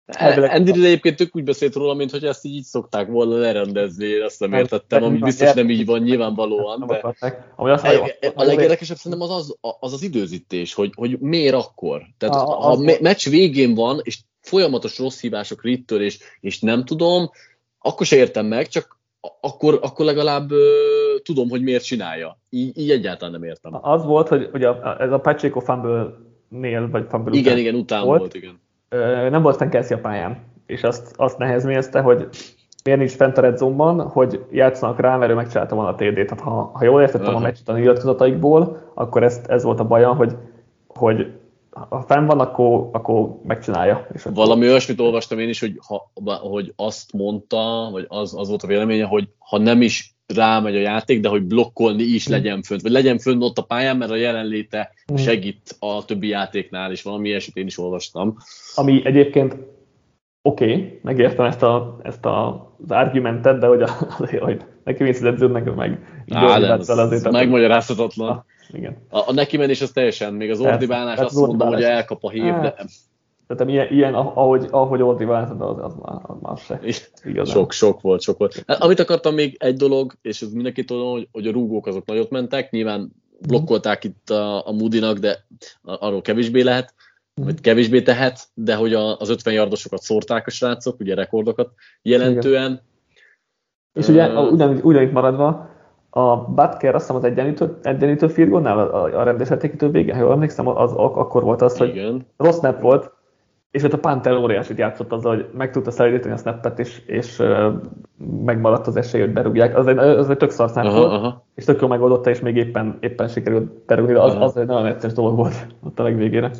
Andy 0.06 0.70
Reid 0.70 0.84
egyébként 0.84 1.16
tök 1.16 1.36
úgy 1.36 1.44
beszélt 1.44 1.74
róla, 1.74 1.94
mint 1.94 2.10
hogy 2.10 2.24
ezt 2.24 2.44
így 2.44 2.62
szokták 2.62 3.08
volna 3.08 3.36
lerendezni, 3.36 4.06
én 4.06 4.22
azt 4.22 4.40
nem 4.40 4.52
értettem, 4.52 5.02
ami 5.02 5.18
biztos 5.18 5.52
nem 5.52 5.70
így 5.70 5.86
van 5.86 6.02
nyilvánvalóan. 6.02 6.86
De... 6.86 7.14
A 8.34 8.44
legérdekesebb 8.44 8.96
szerintem 8.96 9.28
az 9.28 9.34
az, 9.34 9.56
az, 9.80 9.92
az 9.92 10.02
időzítés, 10.02 10.74
hogy, 10.74 10.92
hogy 10.96 11.18
miért 11.18 11.54
akkor. 11.54 12.02
Tehát 12.18 12.34
a, 12.34 12.38
ha 12.38 12.70
a 12.70 12.98
meccs 13.00 13.28
végén 13.28 13.74
van, 13.74 14.00
és 14.02 14.18
folyamatos 14.40 14.98
rossz 14.98 15.20
hívások 15.20 15.62
Rittől, 15.62 16.02
és, 16.02 16.18
és 16.40 16.60
nem 16.60 16.84
tudom, 16.84 17.30
akkor 17.78 18.06
se 18.06 18.16
értem 18.16 18.46
meg, 18.46 18.68
csak 18.68 18.98
akkor, 19.40 19.78
akkor 19.82 20.04
legalább 20.04 20.50
uh, 20.50 20.58
tudom, 21.22 21.48
hogy 21.48 21.62
miért 21.62 21.84
csinálja. 21.84 22.38
Így, 22.50 22.78
így 22.78 22.90
egyáltalán 22.90 23.32
nem 23.32 23.48
értem. 23.48 23.78
Az 23.82 24.04
volt, 24.04 24.28
hogy, 24.28 24.48
hogy 24.50 24.64
a, 24.64 24.96
ez 25.00 25.12
a 25.12 25.18
Pacheco 25.18 25.60
fumble-nél, 25.60 26.90
vagy 26.90 27.06
fumble 27.08 27.36
Igen, 27.36 27.52
után 27.52 27.58
igen, 27.58 27.74
után 27.74 28.04
volt, 28.04 28.20
volt 28.20 28.34
igen 28.34 28.64
nem 29.30 29.42
volt 29.42 29.56
fenn 29.56 29.68
Kelsey 29.68 29.96
a 29.96 30.00
pályán, 30.00 30.38
és 30.66 30.82
azt, 30.82 31.14
azt 31.16 31.38
nehezményezte, 31.38 32.00
hogy 32.00 32.28
miért 32.84 32.98
nincs 32.98 33.12
fent 33.12 33.38
a 33.38 33.40
red 33.40 33.56
zone 33.56 34.02
hogy 34.02 34.44
játszanak 34.50 35.00
rá, 35.00 35.16
mert 35.16 35.30
ő 35.30 35.34
megcsinálta 35.34 35.74
volna 35.74 35.90
a 35.90 35.94
TD-t. 35.94 36.26
Tehát 36.26 36.40
ha, 36.40 36.70
ha 36.74 36.84
jól 36.84 37.00
értettem 37.00 37.26
uh-huh. 37.26 37.40
a 37.40 37.44
meccset 37.44 37.68
a 37.68 37.78
nyilatkozataikból, 37.78 38.90
akkor 38.94 39.22
ezt, 39.22 39.46
ez 39.46 39.62
volt 39.62 39.80
a 39.80 39.86
baja, 39.86 40.14
hogy, 40.14 40.36
hogy 40.86 41.32
ha 41.70 42.04
fenn 42.06 42.26
van, 42.26 42.40
akkor, 42.40 42.88
akkor 42.92 43.38
megcsinálja. 43.42 44.06
És 44.12 44.26
Valami 44.34 44.68
olyasmit 44.68 45.00
olvastam 45.00 45.38
én 45.38 45.48
is, 45.48 45.60
hogy, 45.60 45.80
ha, 45.86 46.10
hogy 46.40 46.72
azt 46.76 47.12
mondta, 47.12 47.88
vagy 47.92 48.06
az, 48.08 48.34
az 48.38 48.48
volt 48.48 48.62
a 48.62 48.66
véleménye, 48.66 49.04
hogy 49.04 49.28
ha 49.38 49.58
nem 49.58 49.82
is 49.82 50.15
rámegy 50.34 50.76
a 50.76 50.80
játék, 50.80 51.20
de 51.20 51.28
hogy 51.28 51.42
blokkolni 51.42 52.02
is 52.02 52.28
mm. 52.28 52.32
legyen 52.32 52.62
fönt, 52.62 52.82
vagy 52.82 52.90
legyen 52.90 53.18
fönt 53.18 53.42
ott 53.42 53.58
a 53.58 53.62
pályán, 53.62 53.96
mert 53.96 54.10
a 54.10 54.16
jelenléte 54.16 54.92
mm. 55.12 55.16
segít 55.16 55.76
a 55.78 56.04
többi 56.04 56.28
játéknál, 56.28 56.90
és 56.90 57.02
valami 57.02 57.28
ilyesmit 57.28 57.56
én 57.56 57.66
is 57.66 57.78
olvastam. 57.78 58.36
Ami 58.74 59.00
egyébként 59.04 59.56
oké, 60.42 60.64
okay, 60.64 61.00
megértem 61.02 61.44
ezt, 61.44 61.62
a, 61.62 61.98
ezt 62.02 62.24
a, 62.24 62.48
az 62.82 62.90
argumentet, 62.90 63.58
de 63.58 63.66
hogy, 63.66 63.82
a, 63.82 63.88
azért, 64.18 64.42
hogy 64.42 64.64
neki 64.84 65.02
mész 65.02 65.22
edződnek, 65.22 65.74
meg 65.74 66.24
Á, 66.30 66.58
de 66.58 66.72
az, 66.72 66.88
azért, 66.88 67.30
megmagyarázhatatlan. 67.30 68.28
Ah, 68.28 68.44
igen. 68.72 68.96
A, 69.08 69.18
a 69.18 69.32
neki 69.32 69.56
menés 69.56 69.80
az 69.80 69.90
teljesen, 69.90 70.34
még 70.34 70.50
az 70.50 70.60
ordibálás 70.60 71.18
azt 71.18 71.34
mondom, 71.34 71.68
hogy 71.68 71.82
elkap 71.82 72.24
a 72.24 72.30
hív, 72.30 72.42
hát, 72.42 72.62
de 72.62 72.84
tehát 73.46 73.72
ilyen, 73.72 73.86
ilyen 73.90 74.14
ahogy, 74.14 74.66
ahogy 74.70 75.02
Ordi 75.02 75.24
váltod, 75.24 75.60
az, 75.60 75.78
az, 75.78 75.94
már, 76.02 76.20
az 76.22 76.36
már 76.40 76.56
se. 76.56 76.80
Igazán. 77.24 77.54
Sok, 77.54 77.72
sok 77.72 78.00
volt, 78.00 78.20
sok 78.20 78.38
volt. 78.38 78.64
Hát, 78.66 78.82
amit 78.82 79.00
akartam 79.00 79.34
még 79.34 79.56
egy 79.58 79.76
dolog, 79.76 80.12
és 80.22 80.42
ez 80.42 80.52
mindenki 80.52 80.84
tudom, 80.84 81.10
hogy, 81.10 81.28
hogy 81.32 81.46
a 81.46 81.52
rúgók 81.52 81.86
azok 81.86 82.06
nagyot 82.06 82.30
mentek, 82.30 82.70
nyilván 82.70 83.12
blokkolták 83.46 84.04
itt 84.04 84.30
a, 84.30 84.68
a 84.68 84.72
Moody-nak, 84.72 85.18
de 85.18 85.46
arról 85.82 86.20
kevésbé 86.20 86.60
lehet, 86.60 86.94
vagy 87.34 87.60
kevésbé 87.60 88.02
tehet, 88.02 88.48
de 88.54 88.74
hogy 88.74 88.94
a, 88.94 89.18
az 89.18 89.28
50 89.28 89.54
yardosokat 89.54 90.00
szórták 90.00 90.46
a 90.46 90.50
srácok, 90.50 91.00
ugye 91.00 91.14
rekordokat 91.14 91.70
jelentően. 92.02 92.70
Igen. 92.70 92.82
És 93.92 94.08
ugye 94.08 94.28
uh, 94.28 94.52
ugyan, 94.82 95.10
maradva, 95.12 95.70
a 96.10 96.36
Butker 96.36 96.94
azt 96.94 97.06
hiszem 97.06 97.16
az 97.16 97.24
egyenlítő, 97.24 97.78
egyenlítő 97.82 98.28
field 98.28 98.50
goalnál 98.50 98.78
a, 98.78 99.20
a 99.20 99.22
rendes 99.22 99.48
vége, 99.78 100.14
ha 100.14 100.20
jól 100.20 100.32
emlékszem, 100.32 100.68
az, 100.68 100.76
az, 100.76 100.92
akkor 100.96 101.42
volt 101.42 101.62
az, 101.62 101.78
hogy 101.78 101.88
Igen. 101.88 102.26
rossz 102.36 102.58
snap 102.58 102.80
volt, 102.80 103.12
és 103.76 103.82
ott 103.82 103.92
a 103.92 103.98
Panther 103.98 104.36
óriásit 104.36 104.78
játszott 104.78 105.12
azzal, 105.12 105.34
hogy 105.34 105.46
meg 105.56 105.70
tudta 105.70 105.90
szelidíteni 105.90 106.34
a 106.34 106.36
snappet, 106.36 106.78
és, 106.78 107.02
és 107.06 107.38
uh, 107.38 107.72
megmaradt 108.44 108.86
az 108.86 108.96
esély, 108.96 109.20
hogy 109.20 109.32
berúgják. 109.32 109.76
Az 109.76 109.86
egy, 109.86 109.98
az 109.98 110.30
egy 110.30 110.36
tök 110.36 110.50
szar 110.50 110.68
snap 110.68 110.92
volt, 110.92 111.12
aha. 111.12 111.44
és 111.54 111.64
tök 111.64 111.80
jól 111.80 111.88
megoldotta, 111.88 112.30
és 112.30 112.40
még 112.40 112.56
éppen, 112.56 112.96
éppen 113.00 113.28
sikerült 113.28 113.84
berúgni, 113.86 114.12
de 114.12 114.20
az, 114.20 114.34
az 114.34 114.56
egy 114.56 114.66
nagyon 114.66 114.86
egyszerűs 114.86 115.16
dolog 115.16 115.36
volt 115.36 115.66
ott 115.86 115.98
a 115.98 116.02
legvégére. 116.02 116.50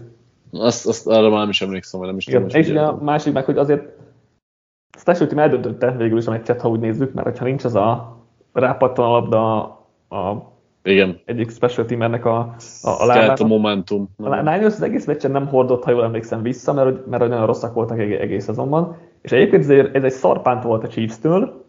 Azt, 0.52 0.86
azt 0.86 1.06
arra 1.06 1.28
már 1.28 1.38
nem 1.38 1.48
is 1.48 1.62
emlékszem, 1.62 2.00
vagy 2.00 2.08
nem 2.08 2.18
is 2.18 2.24
tudom. 2.24 2.48
És 2.48 2.70
a 2.70 2.98
másik 3.02 3.32
meg, 3.32 3.44
hogy 3.44 3.58
azért 3.58 3.82
Special 4.98 5.28
Team 5.28 5.38
eldöntötte 5.38 5.90
végül 5.90 6.18
is 6.18 6.26
a 6.26 6.30
meccset, 6.30 6.60
ha 6.60 6.68
úgy 6.68 6.80
nézzük, 6.80 7.12
mert 7.12 7.38
ha 7.38 7.44
nincs 7.44 7.64
az 7.64 7.74
a 7.74 8.16
rápattan 8.52 9.04
a 9.04 9.10
labda 9.10 9.62
a 10.08 10.54
igen. 10.86 11.20
egyik 11.24 11.50
special 11.50 11.86
teamernek 11.86 12.24
a, 12.24 12.54
a, 12.82 12.88
a 12.88 13.34
a 13.38 13.46
momentum. 13.46 14.08
A 14.16 14.36
Niners 14.36 14.74
az 14.74 14.82
egész 14.82 15.06
meccsen 15.06 15.30
nem 15.30 15.46
hordott, 15.46 15.84
ha 15.84 15.90
jól 15.90 16.04
emlékszem 16.04 16.42
vissza, 16.42 16.72
mert, 16.72 17.06
mert 17.06 17.28
nagyon 17.28 17.46
rosszak 17.46 17.74
voltak 17.74 17.98
egész, 17.98 18.44
szezonban. 18.44 18.96
És 19.22 19.32
egyébként 19.32 19.62
ez 19.62 19.70
egy, 19.70 19.90
ez 19.92 20.02
egy 20.02 20.12
szarpánt 20.12 20.62
volt 20.62 20.84
a 20.84 20.88
Chiefs-től, 20.88 21.64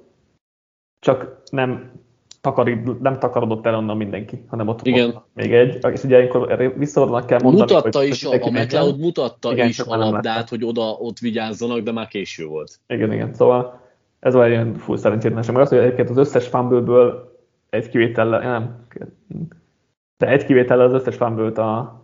csak 1.00 1.42
nem, 1.50 1.92
takarít, 2.42 3.02
nem 3.02 3.20
takarodott 3.20 3.66
el 3.66 3.76
onnan 3.76 3.98
mindenki, 3.98 4.44
hanem 4.48 4.68
ott 4.68 4.86
Igen. 4.86 5.12
volt 5.12 5.24
még 5.34 5.54
egy, 5.54 5.86
és 5.92 6.04
ugye 6.04 6.18
ilyenkor 6.18 6.74
visszaadnak 6.78 7.26
kell 7.26 7.40
mondani, 7.42 7.74
Mutatta 7.74 8.00
hogy, 8.00 8.08
is, 8.08 8.24
a, 8.24 8.32
a 8.32 8.52
McLeod 8.52 9.00
mutatta 9.00 9.52
igen, 9.52 9.68
is 9.68 9.80
a 9.80 9.96
labdát, 9.96 10.50
hogy 10.50 10.66
oda 10.66 10.82
ott 10.82 11.18
vigyázzanak, 11.18 11.80
de 11.80 11.92
már 11.92 12.08
késő 12.08 12.46
volt. 12.46 12.80
Igen, 12.88 13.14
igen, 13.14 13.34
szóval 13.34 13.82
ez 14.20 14.36
olyan 14.36 14.74
full 14.76 14.98
szerencsétlen 14.98 15.44
Meg 15.48 15.62
az, 15.62 15.70
hogy 15.70 15.78
egyébként 15.78 16.10
az 16.10 16.18
összes 16.18 16.48
fumble 16.48 16.82
egy 17.70 17.90
kivétellel, 17.90 18.40
nem, 18.40 18.86
de 20.18 20.28
egy 20.28 20.46
kivétellel 20.46 20.86
az 20.86 20.94
összes 20.94 21.16
fumble 21.16 21.64
a 21.64 22.04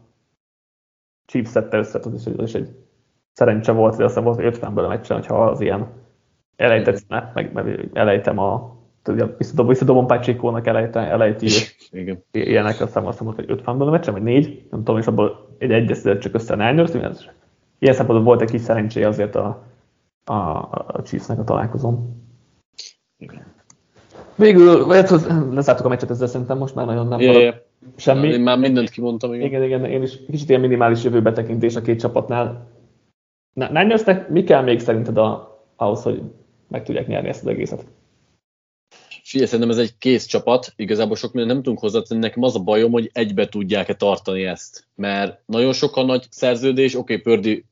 Chiefs 1.26 1.50
szedte 1.50 1.78
össze, 1.78 2.00
az 2.04 2.14
is, 2.14 2.26
az 2.38 2.48
is 2.48 2.54
egy 2.54 2.76
szerencse 3.32 3.72
volt, 3.72 3.96
hogy 3.96 4.04
azt 4.04 4.16
hiszem 4.16 4.34
volt 4.34 4.46
50 4.46 4.74
ből 4.74 4.86
a 4.86 4.88
meccsen, 4.88 5.18
hogyha 5.18 5.46
az 5.46 5.62
ilyen 5.62 5.88
elejtett 6.56 6.98
snap, 6.98 7.34
meg, 7.34 7.54
meg 7.54 7.90
elejtem 7.94 8.38
a 8.38 8.78
visszadobom, 9.38 9.68
visszadobom 9.68 10.08
Pacheco-nak 10.08 10.68
elejtem, 10.68 11.04
elejti 11.04 11.48
Igen. 11.92 12.24
ilyenek, 12.32 12.72
azt 12.72 12.82
hiszem, 12.82 13.06
azt 13.06 13.20
hiszem, 13.20 13.34
hogy 13.34 13.46
50 13.48 13.78
ből 13.78 13.88
a 13.88 13.92
meccsen, 13.92 14.14
vagy 14.14 14.24
négy, 14.24 14.68
nem 14.70 14.80
tudom, 14.84 14.98
és 14.98 15.08
abból 15.08 15.56
egy 15.58 15.72
egyes 15.72 16.02
csak 16.02 16.34
össze 16.34 16.54
a 16.54 16.56
Niners, 16.56 16.92
ilyen 17.80 17.96
szempontból 17.96 18.24
volt 18.24 18.42
egy 18.42 18.52
kis 18.52 18.62
szerencséje 18.62 19.08
azért 19.08 19.36
a, 19.36 19.64
a, 20.24 20.34
a 20.34 21.02
Chiefsnek 21.04 21.40
a 21.40 21.44
találkozón. 21.44 22.22
Igen. 23.18 23.53
Végül, 24.36 24.88
hát 24.88 25.10
lezártuk 25.52 25.86
a 25.86 25.90
meccset 25.90 26.10
ezzel 26.10 26.28
szerintem 26.28 26.58
most 26.58 26.76
már 26.76 26.86
nagyon 26.86 27.08
nem 27.08 27.20
yeah, 27.20 27.42
yeah. 27.42 27.56
semmi. 27.96 28.28
Én 28.28 28.42
már 28.42 28.58
mindent 28.58 28.90
kimondtam. 28.90 29.34
Igen. 29.34 29.46
igen, 29.46 29.64
igen, 29.64 29.86
én 29.86 30.02
is 30.02 30.18
kicsit 30.32 30.50
ilyen 30.50 30.62
minimális 30.62 31.04
jövőbetekintés 31.04 31.76
a 31.76 31.82
két 31.82 32.00
csapatnál. 32.00 32.68
Niners-nek 33.54 34.30
mi 34.30 34.44
kell 34.44 34.62
még 34.62 34.80
szerinted 34.80 35.18
a, 35.18 35.62
ahhoz, 35.76 36.04
hogy 36.04 36.22
meg 36.68 36.84
tudják 36.84 37.08
nyerni 37.08 37.28
ezt 37.30 37.42
az 37.42 37.48
egészet? 37.48 37.86
Figyelj, 39.24 39.50
szerintem 39.50 39.78
ez 39.78 39.84
egy 39.84 39.98
kész 39.98 40.26
csapat, 40.26 40.74
igazából 40.76 41.16
sok 41.16 41.34
minden 41.34 41.54
nem 41.54 41.64
tudunk 41.64 41.82
hozzátenni, 41.82 42.20
nekem 42.20 42.44
az 42.44 42.56
a 42.56 42.60
bajom, 42.60 42.92
hogy 42.92 43.10
egybe 43.14 43.48
tudják-e 43.48 43.94
tartani 43.94 44.44
ezt. 44.44 44.88
Mert 44.96 45.42
nagyon 45.46 45.74
sokan 45.74 46.06
nagy 46.06 46.26
szerződés, 46.30 46.96
oké, 46.96 47.14
okay, 47.14 47.24
Pördi 47.24 47.66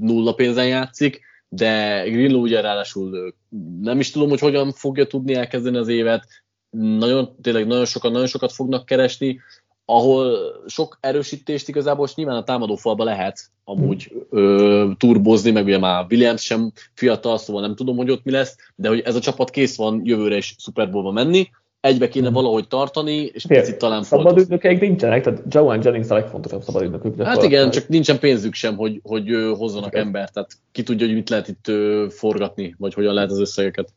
nulla 0.00 0.32
pénzen 0.32 0.66
játszik, 0.66 1.20
de 1.54 2.02
Grillo 2.08 2.38
ugye 2.38 2.60
ráadásul 2.60 3.34
nem 3.80 4.00
is 4.00 4.10
tudom, 4.10 4.28
hogy 4.28 4.40
hogyan 4.40 4.72
fogja 4.72 5.06
tudni 5.06 5.34
elkezdeni 5.34 5.76
az 5.76 5.88
évet, 5.88 6.26
nagyon, 6.70 7.36
tényleg 7.42 7.66
nagyon 7.66 7.84
sokan, 7.84 8.12
nagyon 8.12 8.26
sokat 8.26 8.52
fognak 8.52 8.86
keresni, 8.86 9.40
ahol 9.84 10.38
sok 10.66 10.98
erősítést 11.00 11.68
igazából 11.68 12.00
most 12.00 12.16
nyilván 12.16 12.36
a 12.36 12.44
támadó 12.44 12.76
falba 12.76 13.04
lehet 13.04 13.50
amúgy 13.64 14.26
ö, 14.30 14.90
turbozni, 14.98 15.50
meg 15.50 15.64
ugye 15.64 15.78
már 15.78 16.06
Williams 16.10 16.42
sem 16.42 16.72
fiatal, 16.94 17.38
szóval 17.38 17.62
nem 17.62 17.74
tudom, 17.74 17.96
hogy 17.96 18.10
ott 18.10 18.24
mi 18.24 18.30
lesz, 18.30 18.56
de 18.74 18.88
hogy 18.88 19.00
ez 19.00 19.14
a 19.14 19.20
csapat 19.20 19.50
kész 19.50 19.76
van 19.76 20.00
jövőre 20.04 20.36
is 20.36 20.54
Super 20.58 20.90
Bowl-ba 20.90 21.10
menni, 21.10 21.50
egybe 21.82 22.08
kéne 22.08 22.26
hmm. 22.26 22.34
valahogy 22.34 22.68
tartani, 22.68 23.14
és 23.14 23.44
Fél, 23.48 23.60
picit 23.60 23.76
talán 23.76 24.02
Szabad 24.02 24.38
ügynökeik 24.38 24.80
nincsenek, 24.80 25.22
tehát 25.22 25.42
Joan 25.48 25.80
Jennings 25.82 26.10
a 26.10 26.14
legfontosabb 26.14 26.62
szabad 26.62 26.82
ügynökük. 26.82 27.22
Hát 27.22 27.42
igen, 27.42 27.70
csak 27.70 27.88
nincsen 27.88 28.18
pénzük 28.18 28.54
sem, 28.54 28.76
hogy, 28.76 29.00
hogy 29.02 29.26
hozzanak 29.56 29.94
embert, 29.94 30.32
tehát 30.32 30.50
ki 30.72 30.82
tudja, 30.82 31.06
hogy 31.06 31.14
mit 31.14 31.30
lehet 31.30 31.48
itt 31.48 31.70
forgatni, 32.12 32.74
vagy 32.78 32.94
hogyan 32.94 33.14
lehet 33.14 33.30
az 33.30 33.40
összegeket. 33.40 33.92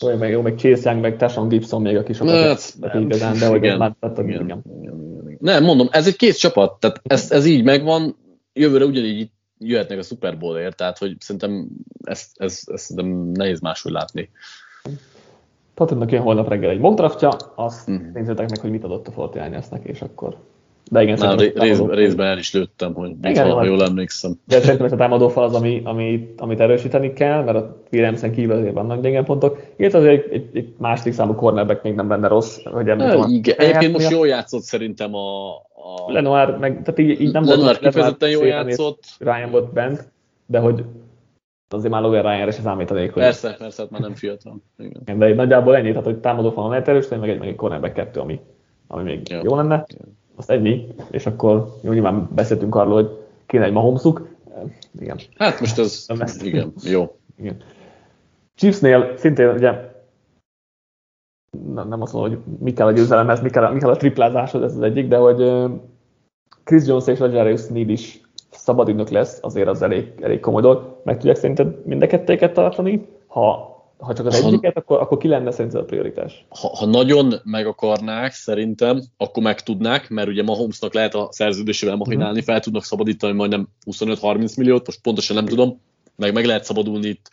Jó, 0.00 0.16
meg, 0.16 0.30
jó, 0.30 0.40
meg 0.40 0.58
Chase 0.58 0.90
Young, 0.90 1.02
meg 1.02 1.16
Tashan 1.16 1.48
Gibson 1.48 1.82
még 1.82 1.96
a 1.96 2.02
kis 2.02 2.18
hát, 2.18 2.74
igazán, 2.94 3.38
de 3.38 3.46
hogy 3.46 3.64
igen, 3.64 3.78
már 3.78 3.94
igen, 4.00 4.24
igen. 4.26 4.62
igen, 4.80 5.22
igen. 5.26 5.38
Nem, 5.40 5.64
mondom, 5.64 5.88
ez 5.90 6.06
egy 6.06 6.16
kész 6.16 6.36
csapat, 6.36 6.80
tehát 6.80 7.00
ez, 7.04 7.30
ez 7.30 7.46
így 7.46 7.64
megvan, 7.64 8.16
jövőre 8.52 8.84
ugyanígy 8.84 9.30
jöhetnek 9.58 9.98
a 9.98 10.02
Super 10.02 10.38
Bowl-ért, 10.38 10.76
tehát 10.76 10.98
hogy 10.98 11.16
szerintem 11.18 11.68
ezt, 12.04 12.28
ezt, 12.34 12.70
ezt 12.70 12.84
szerintem 12.84 13.30
nehéz 13.32 13.60
máshogy 13.60 13.92
látni. 13.92 14.30
Tottenhamnak 15.80 16.12
jön 16.12 16.22
holnap 16.22 16.48
reggel 16.48 16.70
egy 16.70 16.78
mock 16.78 16.96
draftja, 16.96 17.30
azt 17.54 17.90
mm. 17.90 17.94
nézzétek 18.14 18.50
meg, 18.50 18.60
hogy 18.60 18.70
mit 18.70 18.84
adott 18.84 19.08
a 19.08 19.10
Fortinány 19.10 19.56
és 19.82 20.02
akkor 20.02 20.36
De 20.90 21.02
igen, 21.02 21.18
Már 21.18 21.38
rész, 21.38 21.82
részben 21.88 22.26
el 22.26 22.38
is 22.38 22.52
lőttem, 22.52 22.94
hogy 22.94 23.10
igen, 23.22 23.46
van, 23.46 23.56
ha 23.56 23.64
jól 23.64 23.82
emlékszem. 23.82 24.32
De 24.44 24.60
szerintem 24.60 24.86
ez 24.86 24.92
a 24.92 24.96
támadó 24.96 25.28
fal 25.28 25.44
az, 25.44 25.54
ami, 25.54 25.80
ami, 25.84 26.34
amit 26.36 26.60
erősíteni 26.60 27.12
kell, 27.12 27.44
mert 27.44 27.56
a 27.56 27.76
Williamson 27.92 28.30
kívül 28.30 28.56
azért 28.56 28.74
vannak 28.74 29.00
gyenge 29.00 29.22
pontok. 29.22 29.60
Illetve 29.76 29.98
azért 29.98 30.24
egy, 30.24 30.32
egy, 30.32 30.56
egy 30.56 30.72
második 30.78 31.12
számú 31.12 31.34
cornerback 31.34 31.82
még 31.82 31.94
nem 31.94 32.08
benne 32.08 32.28
rossz, 32.28 32.58
hogy 32.64 32.88
említem. 32.88 33.28
Igen, 33.28 33.56
egyébként 33.58 33.92
most 33.92 34.10
jól 34.10 34.26
játszott 34.26 34.62
szerintem 34.62 35.14
a, 35.14 35.48
a... 35.54 36.12
Lenoir, 36.12 36.56
meg, 36.56 36.82
tehát 36.82 36.98
így, 36.98 37.20
így 37.20 37.32
nem 37.32 37.44
Lenoir 37.44 37.64
volt 37.64 37.78
kifejezetten 37.78 38.30
jól 38.30 38.46
játszott. 38.46 39.04
Ryan 39.18 39.50
volt 39.50 39.72
bent, 39.72 40.12
de 40.46 40.58
hogy 40.58 40.84
azért 41.74 41.92
már 41.92 42.02
Logan 42.02 42.22
Ryan-re 42.22 42.50
se 42.50 42.60
számítanék. 42.60 43.12
Hogy... 43.12 43.22
Persze, 43.22 43.54
persze, 43.58 43.82
hát 43.82 43.90
már 43.90 44.00
nem 44.00 44.14
fiatal. 44.14 44.62
Igen. 44.78 45.18
De 45.18 45.34
nagyjából 45.34 45.76
ennyi, 45.76 45.88
tehát 45.88 46.04
hogy 46.04 46.18
támadó 46.18 46.50
falon 46.50 46.70
lehet 46.70 46.88
erősíteni, 46.88 47.20
meg 47.20 47.30
egy, 47.30 47.38
meg 47.38 47.48
egy 47.48 47.56
cornerback 47.56 47.94
kettő, 47.94 48.20
ami, 48.20 48.40
ami 48.86 49.02
még 49.02 49.28
jó, 49.28 49.40
jó 49.42 49.56
lenne. 49.56 49.86
Jó 49.88 49.98
azt 50.40 50.50
ennyi, 50.50 50.86
és 51.10 51.26
akkor 51.26 51.74
jó, 51.82 51.92
nyilván 51.92 52.28
beszéltünk 52.34 52.74
arról, 52.74 52.94
hogy 52.94 53.18
kéne 53.46 53.64
egy 53.64 53.72
Mahomszuk. 53.72 54.28
Igen. 54.98 55.18
Hát 55.36 55.60
most 55.60 55.78
ez, 55.78 56.06
igen, 56.42 56.72
jó. 56.82 57.18
Igen. 57.36 57.56
Chiefsnél 58.54 59.16
szintén 59.16 59.48
ugye 59.48 59.88
nem 61.64 62.02
azt 62.02 62.12
mondom, 62.12 62.30
hogy 62.30 62.58
mi 62.58 62.72
kell 62.72 62.86
a 62.86 62.92
győzelemhez, 62.92 63.40
mi 63.40 63.50
kell, 63.50 63.72
mi 63.72 63.78
kell 63.78 63.90
a 63.90 63.96
triplázáshoz, 63.96 64.62
ez 64.62 64.74
az 64.74 64.82
egyik, 64.82 65.08
de 65.08 65.16
hogy 65.16 65.70
Chris 66.64 66.86
Jones 66.86 67.06
és 67.06 67.18
Rogerius 67.18 67.60
Sneed 67.60 67.88
is 67.88 68.20
szabad 68.70 69.10
lesz, 69.10 69.38
azért 69.42 69.68
az 69.68 69.82
elég, 69.82 70.12
elég 70.20 70.40
komoly 70.40 70.62
dolog. 70.62 71.00
Meg 71.04 71.16
tudják 71.16 71.36
szerinted 71.36 71.86
mind 71.86 72.02
a 72.02 72.06
kettőket 72.06 72.52
tartani? 72.52 73.06
Ha 73.26 73.68
ha 74.00 74.14
csak 74.14 74.26
az 74.26 74.40
ha, 74.40 74.46
egyiket, 74.46 74.76
akkor, 74.76 75.00
akkor 75.00 75.18
ki 75.18 75.28
lenne 75.28 75.50
szerinted 75.50 75.80
a 75.80 75.84
prioritás? 75.84 76.46
Ha, 76.48 76.76
ha 76.76 76.86
nagyon 76.86 77.34
meg 77.44 77.66
akarnák, 77.66 78.32
szerintem, 78.32 79.02
akkor 79.16 79.42
meg 79.42 79.60
tudnák, 79.60 80.08
mert 80.08 80.28
ugye 80.28 80.42
Mahomesnak 80.42 80.94
lehet 80.94 81.14
a 81.14 81.28
szerződésével 81.30 81.96
machinálni, 81.96 82.38
uh-huh. 82.38 82.52
fel 82.52 82.60
tudnak 82.60 82.84
szabadítani 82.84 83.32
majdnem 83.32 83.68
25-30 83.90 84.56
milliót, 84.56 84.86
most 84.86 85.00
pontosan 85.02 85.36
nem 85.36 85.46
tudom, 85.46 85.80
meg 86.16 86.32
meg 86.32 86.44
lehet 86.44 86.64
szabadulni 86.64 87.08
itt 87.08 87.30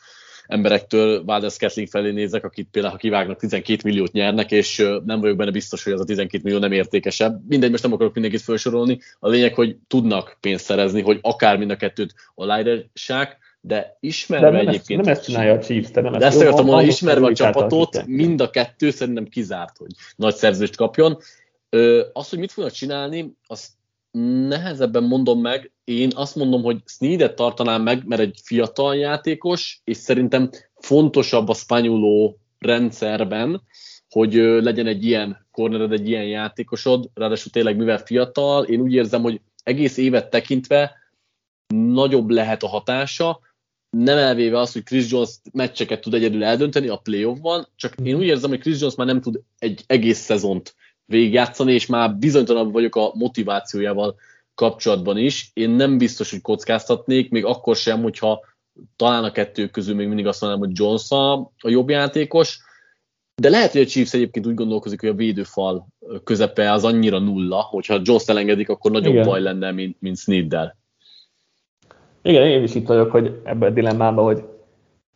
emberektől, 0.47 1.23
Valdez 1.23 1.57
Kettling 1.57 1.87
felé 1.87 2.11
nézek, 2.11 2.43
akit 2.43 2.67
például, 2.71 2.93
ha 2.93 2.99
kivágnak, 2.99 3.39
12 3.39 3.81
milliót 3.83 4.11
nyernek, 4.11 4.51
és 4.51 4.77
nem 5.05 5.19
vagyok 5.19 5.37
benne 5.37 5.51
biztos, 5.51 5.83
hogy 5.83 5.93
ez 5.93 5.99
a 5.99 6.05
12 6.05 6.43
millió 6.43 6.59
nem 6.59 6.71
értékesebb. 6.71 7.41
Mindegy, 7.47 7.71
most 7.71 7.83
nem 7.83 7.93
akarok 7.93 8.13
mindenkit 8.13 8.41
felsorolni. 8.41 8.99
A 9.19 9.29
lényeg, 9.29 9.53
hogy 9.53 9.77
tudnak 9.87 10.37
pénzt 10.39 10.65
szerezni, 10.65 11.01
hogy 11.01 11.19
akár 11.21 11.57
mind 11.57 11.71
a 11.71 11.75
kettőt 11.75 12.13
aláírassák, 12.35 13.37
de 13.61 13.97
ismerve 13.99 14.49
de 14.49 14.57
nem 14.57 14.67
egyébként... 14.67 14.99
Ezt, 14.99 15.07
nem 15.07 15.15
ezt 15.15 15.25
csinálja 15.25 15.53
a 15.53 15.59
Chiefs, 15.59 15.91
te 15.91 16.01
nem 16.01 16.11
de 16.11 16.25
ezt, 16.25 16.41
akartam 16.41 16.65
mondani, 16.65 16.87
ismerve 16.87 17.25
a 17.25 17.33
csapatot, 17.33 18.05
mind 18.05 18.41
a 18.41 18.49
kettő 18.49 18.89
szerintem 18.89 19.25
kizárt, 19.25 19.77
hogy 19.77 19.91
nagy 20.15 20.35
szerzőst 20.35 20.75
kapjon. 20.75 21.17
Ö, 21.69 22.05
azt, 22.13 22.29
hogy 22.29 22.39
mit 22.39 22.51
fognak 22.51 22.73
csinálni, 22.73 23.33
azt 23.47 23.67
nehezebben 24.47 25.03
mondom 25.03 25.41
meg. 25.41 25.71
Én 25.83 26.11
azt 26.15 26.35
mondom, 26.35 26.63
hogy 26.63 26.81
Sneedet 26.85 27.35
tartanám 27.35 27.81
meg, 27.81 28.07
mert 28.07 28.21
egy 28.21 28.39
fiatal 28.43 28.95
játékos, 28.95 29.81
és 29.83 29.97
szerintem 29.97 30.49
fontosabb 30.75 31.49
a 31.49 31.53
spanyoló 31.53 32.39
rendszerben, 32.59 33.61
hogy 34.09 34.33
legyen 34.33 34.87
egy 34.87 35.05
ilyen 35.05 35.47
cornered, 35.51 35.91
egy 35.91 36.07
ilyen 36.07 36.25
játékosod, 36.25 37.09
ráadásul 37.13 37.51
tényleg 37.51 37.77
mivel 37.77 37.97
fiatal, 37.97 38.63
én 38.63 38.79
úgy 38.79 38.93
érzem, 38.93 39.21
hogy 39.21 39.41
egész 39.63 39.97
évet 39.97 40.29
tekintve 40.29 40.95
nagyobb 41.73 42.29
lehet 42.29 42.63
a 42.63 42.67
hatása, 42.67 43.39
nem 43.89 44.17
elvéve 44.17 44.59
az, 44.59 44.73
hogy 44.73 44.83
Chris 44.83 45.11
Jones 45.11 45.29
meccseket 45.51 46.01
tud 46.01 46.13
egyedül 46.13 46.43
eldönteni 46.43 46.87
a 46.87 46.97
playoffban, 46.97 47.67
csak 47.75 47.95
én 48.03 48.15
úgy 48.15 48.25
érzem, 48.25 48.49
hogy 48.49 48.59
Chris 48.59 48.79
Jones 48.79 48.95
már 48.95 49.07
nem 49.07 49.21
tud 49.21 49.41
egy 49.59 49.83
egész 49.87 50.19
szezont 50.19 50.75
végigjátszani, 51.07 51.73
és 51.73 51.85
már 51.85 52.15
bizonytalanabb 52.15 52.71
vagyok 52.71 52.95
a 52.95 53.11
motivációjával 53.13 54.15
kapcsolatban 54.55 55.17
is. 55.17 55.51
Én 55.53 55.69
nem 55.69 55.97
biztos, 55.97 56.31
hogy 56.31 56.41
kockáztatnék, 56.41 57.29
még 57.29 57.45
akkor 57.45 57.75
sem, 57.75 58.01
hogyha 58.01 58.39
talán 58.95 59.23
a 59.23 59.31
kettő 59.31 59.67
közül 59.67 59.95
még 59.95 60.07
mindig 60.07 60.27
azt 60.27 60.41
mondanám, 60.41 60.65
hogy 60.65 60.77
Jones 60.79 61.11
a, 61.11 61.33
a 61.39 61.69
jobb 61.69 61.89
játékos, 61.89 62.59
de 63.41 63.49
lehet, 63.49 63.71
hogy 63.71 63.81
a 63.81 63.85
Chiefs 63.85 64.13
egyébként 64.13 64.47
úgy 64.47 64.53
gondolkozik, 64.53 64.99
hogy 64.99 65.09
a 65.09 65.13
védőfal 65.13 65.87
közepe 66.23 66.71
az 66.71 66.83
annyira 66.83 67.19
nulla, 67.19 67.61
hogyha 67.61 68.01
Jones 68.03 68.27
elengedik, 68.27 68.69
akkor 68.69 68.91
nagyobb 68.91 69.13
Igen. 69.13 69.25
baj 69.25 69.41
lenne, 69.41 69.71
mint, 69.71 69.97
mint 69.99 70.17
Sneaddel. 70.17 70.77
Igen, 72.21 72.47
én 72.47 72.63
is 72.63 72.75
itt 72.75 72.87
vagyok, 72.87 73.11
hogy 73.11 73.41
ebben 73.43 73.69
a 73.69 73.73
dilemmában, 73.73 74.25
hogy, 74.25 74.43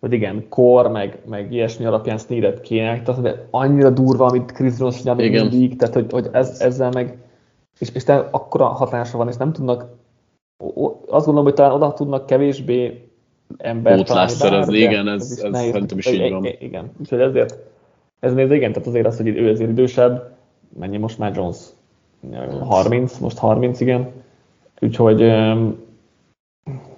hogy 0.01 0.13
igen, 0.13 0.45
kor, 0.49 0.91
meg, 0.91 1.19
meg 1.25 1.53
ilyesmi 1.53 1.85
alapján 1.85 2.17
Sneadet 2.17 2.61
kéne, 2.61 3.01
tehát 3.01 3.21
de 3.21 3.47
annyira 3.49 3.89
durva, 3.89 4.25
amit 4.25 4.51
Chris 4.51 4.73
Jones 4.79 4.97
csinál 4.97 5.15
mindig, 5.15 5.75
tehát 5.75 5.93
hogy, 5.93 6.11
hogy 6.11 6.29
ez, 6.31 6.59
ezzel 6.59 6.89
meg, 6.91 7.17
és, 7.79 7.89
és 7.93 8.03
te 8.03 8.27
akkora 8.31 8.65
hatása 8.65 9.17
van, 9.17 9.27
és 9.27 9.37
nem 9.37 9.53
tudnak, 9.53 9.85
azt 11.07 11.25
gondolom, 11.25 11.43
hogy 11.43 11.53
talán 11.53 11.71
oda 11.71 11.93
tudnak 11.93 12.25
kevésbé 12.25 13.09
ember 13.57 13.95
Pótlást 13.95 14.35
szerezni, 14.35 14.77
igen, 14.77 15.07
ez, 15.07 15.31
ez, 15.31 15.53
ez 15.53 15.65
szerintem 15.65 15.97
is 15.97 16.11
így 16.11 16.31
van. 16.31 16.45
Igen, 16.59 16.91
úgyhogy 16.99 17.19
ezért, 17.19 17.57
ez 18.19 18.33
nézd, 18.33 18.51
igen, 18.51 18.71
tehát 18.71 18.87
azért 18.87 19.05
az, 19.05 19.17
hogy 19.17 19.27
ő 19.27 19.49
azért 19.49 19.69
idősebb, 19.69 20.37
mennyi 20.79 20.97
most 20.97 21.17
már 21.17 21.35
Jones? 21.35 21.57
30, 22.59 23.17
most 23.17 23.37
30, 23.37 23.79
igen. 23.79 24.11
Úgyhogy 24.79 25.21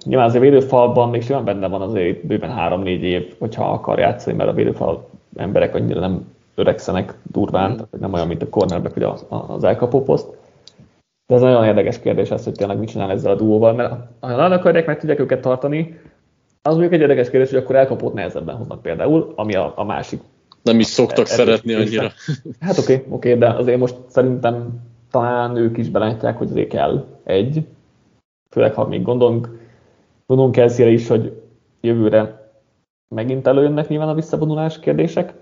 Nyilván 0.04 0.26
azért 0.26 0.42
védőfalban 0.42 1.10
még 1.10 1.22
simán 1.22 1.44
benne 1.44 1.68
van 1.68 1.82
azért 1.82 2.26
bőven 2.26 2.56
3-4 2.58 2.84
év, 3.00 3.34
hogyha 3.38 3.72
akar 3.72 3.98
játszani, 3.98 4.36
mert 4.36 4.50
a 4.50 4.54
védőfal 4.54 5.08
emberek 5.36 5.74
annyira 5.74 6.00
nem 6.00 6.32
öregszenek 6.54 7.18
durván, 7.22 7.70
mm. 7.70 7.74
tehát 7.74 7.98
nem 7.98 8.12
olyan, 8.12 8.26
mint 8.26 8.42
a 8.42 8.48
cornerback, 8.48 8.96
ugye 8.96 9.08
az 9.28 9.64
elkapó 9.64 10.02
poszt. 10.02 10.26
De 11.26 11.34
ez 11.34 11.40
nagyon 11.40 11.64
érdekes 11.64 12.00
kérdés 12.00 12.30
az, 12.30 12.44
hogy 12.44 12.52
tényleg 12.52 12.78
mit 12.78 12.88
csinál 12.88 13.10
ezzel 13.10 13.32
a 13.32 13.36
duóval, 13.36 13.72
mert 13.72 13.90
ha 14.20 14.28
nagyon 14.28 14.52
akarják, 14.52 14.86
meg 14.86 14.98
tudják 14.98 15.20
őket 15.20 15.40
tartani, 15.40 15.98
az 16.62 16.72
mondjuk 16.72 16.92
egy 16.92 17.00
érdekes 17.00 17.30
kérdés, 17.30 17.50
hogy 17.50 17.58
akkor 17.58 17.76
elkapót 17.76 18.14
nehezebben 18.14 18.56
hoznak 18.56 18.82
például, 18.82 19.32
ami 19.36 19.54
a, 19.54 19.72
a 19.76 19.84
másik. 19.84 20.20
Nem 20.62 20.78
is 20.78 20.86
szoktak 20.86 21.26
szeretni 21.26 21.74
annyira. 21.74 22.10
Hát 22.60 22.78
oké, 22.78 22.94
okay, 22.94 23.06
oké, 23.08 23.28
okay, 23.28 23.38
de 23.38 23.48
azért 23.48 23.78
most 23.78 23.96
szerintem 24.08 24.80
talán 25.10 25.56
ők 25.56 25.76
is 25.76 25.88
belátják, 25.88 26.38
hogy 26.38 26.50
azért 26.50 26.68
kell 26.68 27.04
egy, 27.24 27.66
főleg 28.50 28.74
ha 28.74 28.86
még 28.86 29.02
gondolunk, 29.02 29.63
gondolunk 30.26 30.54
Kelsey-re 30.54 30.90
is, 30.90 31.08
hogy 31.08 31.42
jövőre 31.80 32.52
megint 33.08 33.46
előjönnek 33.46 33.88
nyilván 33.88 34.08
a 34.08 34.14
visszavonulás 34.14 34.78
kérdések, 34.78 35.34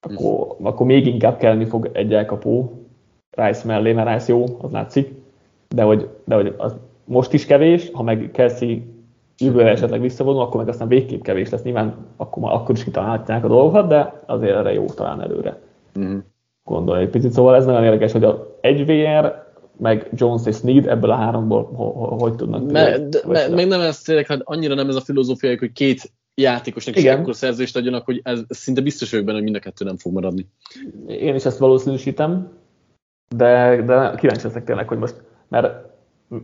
akkor, 0.00 0.56
akkor 0.62 0.86
még 0.86 1.06
inkább 1.06 1.36
kelleni 1.36 1.64
fog 1.64 1.90
egy 1.92 2.14
elkapó 2.14 2.72
Rice 3.30 3.66
mellé, 3.66 3.92
mert 3.92 4.12
Rice 4.12 4.32
jó, 4.32 4.44
az 4.60 4.70
látszik, 4.70 5.14
de 5.68 5.82
hogy, 5.82 6.08
de 6.24 6.34
hogy 6.34 6.54
az 6.56 6.76
most 7.04 7.32
is 7.32 7.46
kevés, 7.46 7.90
ha 7.92 8.02
meg 8.02 8.30
Kelsey 8.32 8.82
jövőre 9.38 9.70
esetleg 9.70 10.00
visszavonul, 10.00 10.40
akkor 10.40 10.60
meg 10.60 10.68
aztán 10.68 10.88
végképp 10.88 11.22
kevés 11.22 11.50
lesz. 11.50 11.62
Nyilván 11.62 11.94
akkor, 12.16 12.52
akkor 12.52 12.74
is 12.74 12.84
kitalálhatják 12.84 13.44
a 13.44 13.48
dolgokat, 13.48 13.88
de 13.88 14.22
azért 14.26 14.56
erre 14.56 14.72
jó 14.72 14.84
talán 14.84 15.22
előre. 15.22 15.58
Mm. 15.98 16.18
Gondolj 16.64 17.02
egy 17.02 17.10
picit. 17.10 17.32
Szóval 17.32 17.54
ez 17.54 17.64
nagyon 17.64 17.84
érdekes, 17.84 18.12
hogy 18.12 18.24
a 18.24 18.56
egy 18.60 18.86
VR 18.86 19.51
meg 19.78 20.10
Jones 20.14 20.46
és 20.46 20.56
Sneed 20.56 20.86
ebből 20.86 21.10
a 21.10 21.16
háromból 21.16 21.64
hogy 22.18 22.34
tudnak 22.34 22.70
me, 22.70 22.98
de, 22.98 23.20
me, 23.26 23.48
Meg 23.48 23.66
nem 23.66 23.80
ez 23.80 24.02
tényleg, 24.02 24.26
hát 24.26 24.40
annyira 24.44 24.74
nem 24.74 24.88
ez 24.88 24.94
a 24.94 25.00
filozófia, 25.00 25.56
hogy 25.58 25.72
két 25.72 26.12
játékosnak 26.34 26.96
is 26.96 27.04
akkor 27.04 27.34
szerzést 27.34 27.76
adjanak, 27.76 28.04
hogy 28.04 28.20
ez 28.24 28.40
szinte 28.48 28.80
biztos 28.80 29.10
vagyok 29.10 29.24
benne, 29.24 29.36
hogy 29.36 29.46
mind 29.46 29.56
a 29.56 29.60
kettő 29.60 29.84
nem 29.84 29.96
fog 29.96 30.12
maradni. 30.12 30.46
Én 31.06 31.34
is 31.34 31.44
ezt 31.44 31.58
valószínűsítem, 31.58 32.52
de, 33.36 33.82
de 33.82 34.14
kíváncsi 34.16 34.46
leszek 34.46 34.64
tényleg, 34.64 34.88
hogy 34.88 34.98
most, 34.98 35.22
mert 35.48 35.90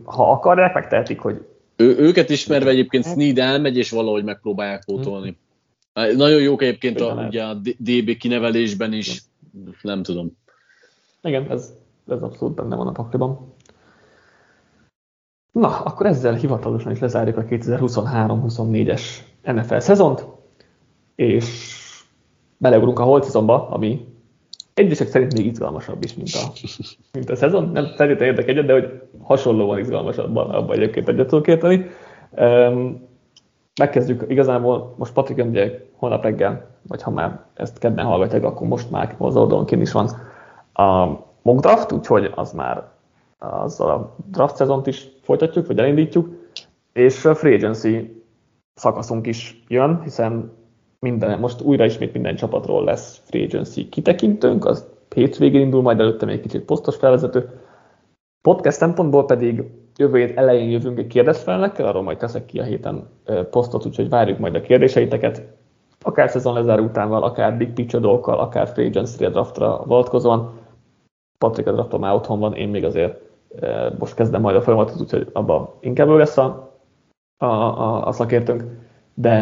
ha 0.03 0.31
akarják, 0.31 0.73
megtehetik, 0.73 1.19
hogy 1.19 1.45
ő, 1.75 1.97
őket 1.97 2.29
ismerve 2.29 2.69
egyébként 2.69 3.05
Sneed 3.05 3.37
elmegy, 3.37 3.77
és 3.77 3.89
valahogy 3.89 4.23
megpróbálják 4.23 4.85
pótolni. 4.85 5.37
Hmm. 5.93 6.17
Nagyon 6.17 6.41
jók 6.41 6.61
egyébként 6.61 7.01
a, 7.01 7.25
ugye 7.27 7.43
a 7.43 7.53
DB 7.77 8.17
kinevelésben 8.17 8.93
is, 8.93 9.21
nem 9.81 10.03
tudom. 10.03 10.37
Igen, 11.23 11.51
ez 11.51 11.73
ez 12.11 12.21
abszolút 12.21 12.55
benne 12.55 12.75
van 12.75 12.87
a 12.87 12.91
pakliban. 12.91 13.53
Na, 15.51 15.79
akkor 15.79 16.05
ezzel 16.05 16.33
hivatalosan 16.33 16.91
is 16.91 16.99
lezárjuk 16.99 17.37
a 17.37 17.43
2023-24-es 17.43 19.01
NFL 19.43 19.77
szezont, 19.77 20.25
és 21.15 21.77
beleugrunk 22.57 22.99
a 22.99 23.03
holt 23.03 23.23
szezonba, 23.23 23.69
ami 23.69 24.07
egyesek 24.73 25.07
szerint 25.07 25.33
még 25.33 25.45
izgalmasabb 25.45 26.03
is, 26.03 26.13
mint 26.13 26.29
a, 26.33 26.51
mint 27.17 27.29
a 27.29 27.35
szezon. 27.35 27.69
Nem 27.69 27.85
feltétlenül 27.85 28.25
érdek 28.25 28.47
egyet, 28.47 28.65
de 28.65 28.73
hogy 28.73 29.01
hasonlóan 29.21 29.79
izgalmasabb 29.79 30.35
abban 30.35 30.71
egyébként 30.71 31.07
egyet 31.07 31.27
tudok 31.27 31.47
érteni. 31.47 31.85
Um, 32.37 33.07
megkezdjük 33.79 34.25
igazából, 34.27 34.95
most 34.97 35.13
Patrik 35.13 35.45
ugye 35.45 35.87
holnap 35.95 36.23
reggel, 36.23 36.69
vagy 36.87 37.01
ha 37.01 37.11
már 37.11 37.45
ezt 37.53 37.77
kedden 37.77 38.05
hallgatják, 38.05 38.43
akkor 38.43 38.67
most 38.67 38.91
már 38.91 39.15
az 39.17 39.35
oldalon 39.35 39.81
is 39.81 39.91
van 39.91 40.09
a 40.73 41.07
mock 41.51 41.61
draft, 41.61 41.91
úgyhogy 41.91 42.31
az 42.35 42.51
már 42.51 42.83
azzal 43.37 43.89
a 43.89 44.15
draft 44.31 44.55
szezont 44.55 44.87
is 44.87 45.07
folytatjuk, 45.21 45.67
vagy 45.67 45.79
elindítjuk, 45.79 46.27
és 46.93 47.25
a 47.25 47.35
free 47.35 47.55
agency 47.55 48.23
szakaszunk 48.73 49.27
is 49.27 49.63
jön, 49.67 50.01
hiszen 50.03 50.51
minden, 50.99 51.39
most 51.39 51.61
újra 51.61 51.85
ismét 51.85 52.13
minden 52.13 52.35
csapatról 52.35 52.83
lesz 52.83 53.21
free 53.23 53.43
agency 53.43 53.89
kitekintőnk, 53.89 54.65
az 54.65 54.85
hétvégén 55.15 55.61
indul, 55.61 55.81
majd 55.81 55.99
előtte 55.99 56.25
még 56.25 56.41
kicsit 56.41 56.65
posztos 56.65 56.95
felvezető, 56.95 57.49
Podcast 58.41 58.77
szempontból 58.77 59.25
pedig 59.25 59.63
jövő 59.97 60.17
hét 60.17 60.37
elején 60.37 60.69
jövünk 60.69 60.97
egy 60.97 61.07
kérdezfelelekkel, 61.07 61.87
arról 61.87 62.03
majd 62.03 62.17
teszek 62.17 62.45
ki 62.45 62.59
a 62.59 62.63
héten 62.63 63.09
posztot, 63.49 63.85
úgyhogy 63.85 64.09
várjuk 64.09 64.39
majd 64.39 64.55
a 64.55 64.61
kérdéseiteket, 64.61 65.41
akár 66.01 66.29
szezon 66.29 66.53
lezáró 66.53 66.83
utánval, 66.83 67.23
akár 67.23 67.57
big 67.57 67.73
picture 67.73 68.01
dolgokkal, 68.01 68.39
akár 68.39 68.67
free 68.67 68.87
agency 68.87 69.25
draftra 69.25 69.83
vonatkozóan. 69.85 70.58
Patrik 71.39 71.67
a 71.67 71.71
drafton 71.71 71.99
már 71.99 72.13
otthon 72.13 72.39
van, 72.39 72.53
én 72.53 72.69
még 72.69 72.85
azért 72.85 73.19
most 73.99 74.15
kezdem 74.15 74.41
majd 74.41 74.55
a 74.55 74.61
folyamatot, 74.61 75.01
úgyhogy 75.01 75.29
abban 75.33 75.69
inkább 75.79 76.07
ő 76.07 76.17
lesz 76.17 76.37
a, 76.37 76.73
a, 77.37 77.45
a, 77.45 78.07
a 78.07 78.11
szakértőnk, 78.11 78.63
de 79.13 79.37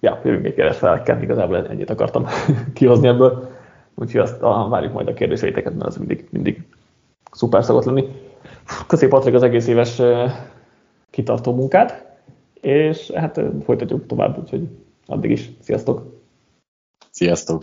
ja, 0.00 0.20
jövünk 0.24 0.46
egy 0.46 0.54
kérdésfelekkel, 0.54 1.22
igazából 1.22 1.66
ennyit 1.66 1.90
akartam 1.90 2.26
kihozni 2.74 3.08
ebből, 3.08 3.48
úgyhogy 3.94 4.20
azt 4.20 4.42
ah, 4.42 4.68
várjuk 4.68 4.92
majd 4.92 5.08
a 5.08 5.14
kérdéseiteket, 5.14 5.72
mert 5.72 5.86
az 5.86 5.96
mindig, 5.96 6.28
mindig 6.30 6.66
szuper 7.32 7.64
szokott 7.64 7.84
lenni. 7.84 8.08
Köszönjük 8.86 9.14
Patrik 9.14 9.34
az 9.34 9.42
egész 9.42 9.66
éves 9.66 10.02
kitartó 11.10 11.54
munkát, 11.54 12.16
és 12.60 13.10
hát 13.10 13.40
folytatjuk 13.64 14.06
tovább, 14.06 14.38
úgyhogy 14.38 14.68
addig 15.06 15.30
is. 15.30 15.50
Sziasztok! 15.60 16.02
Sziasztok! 17.10 17.62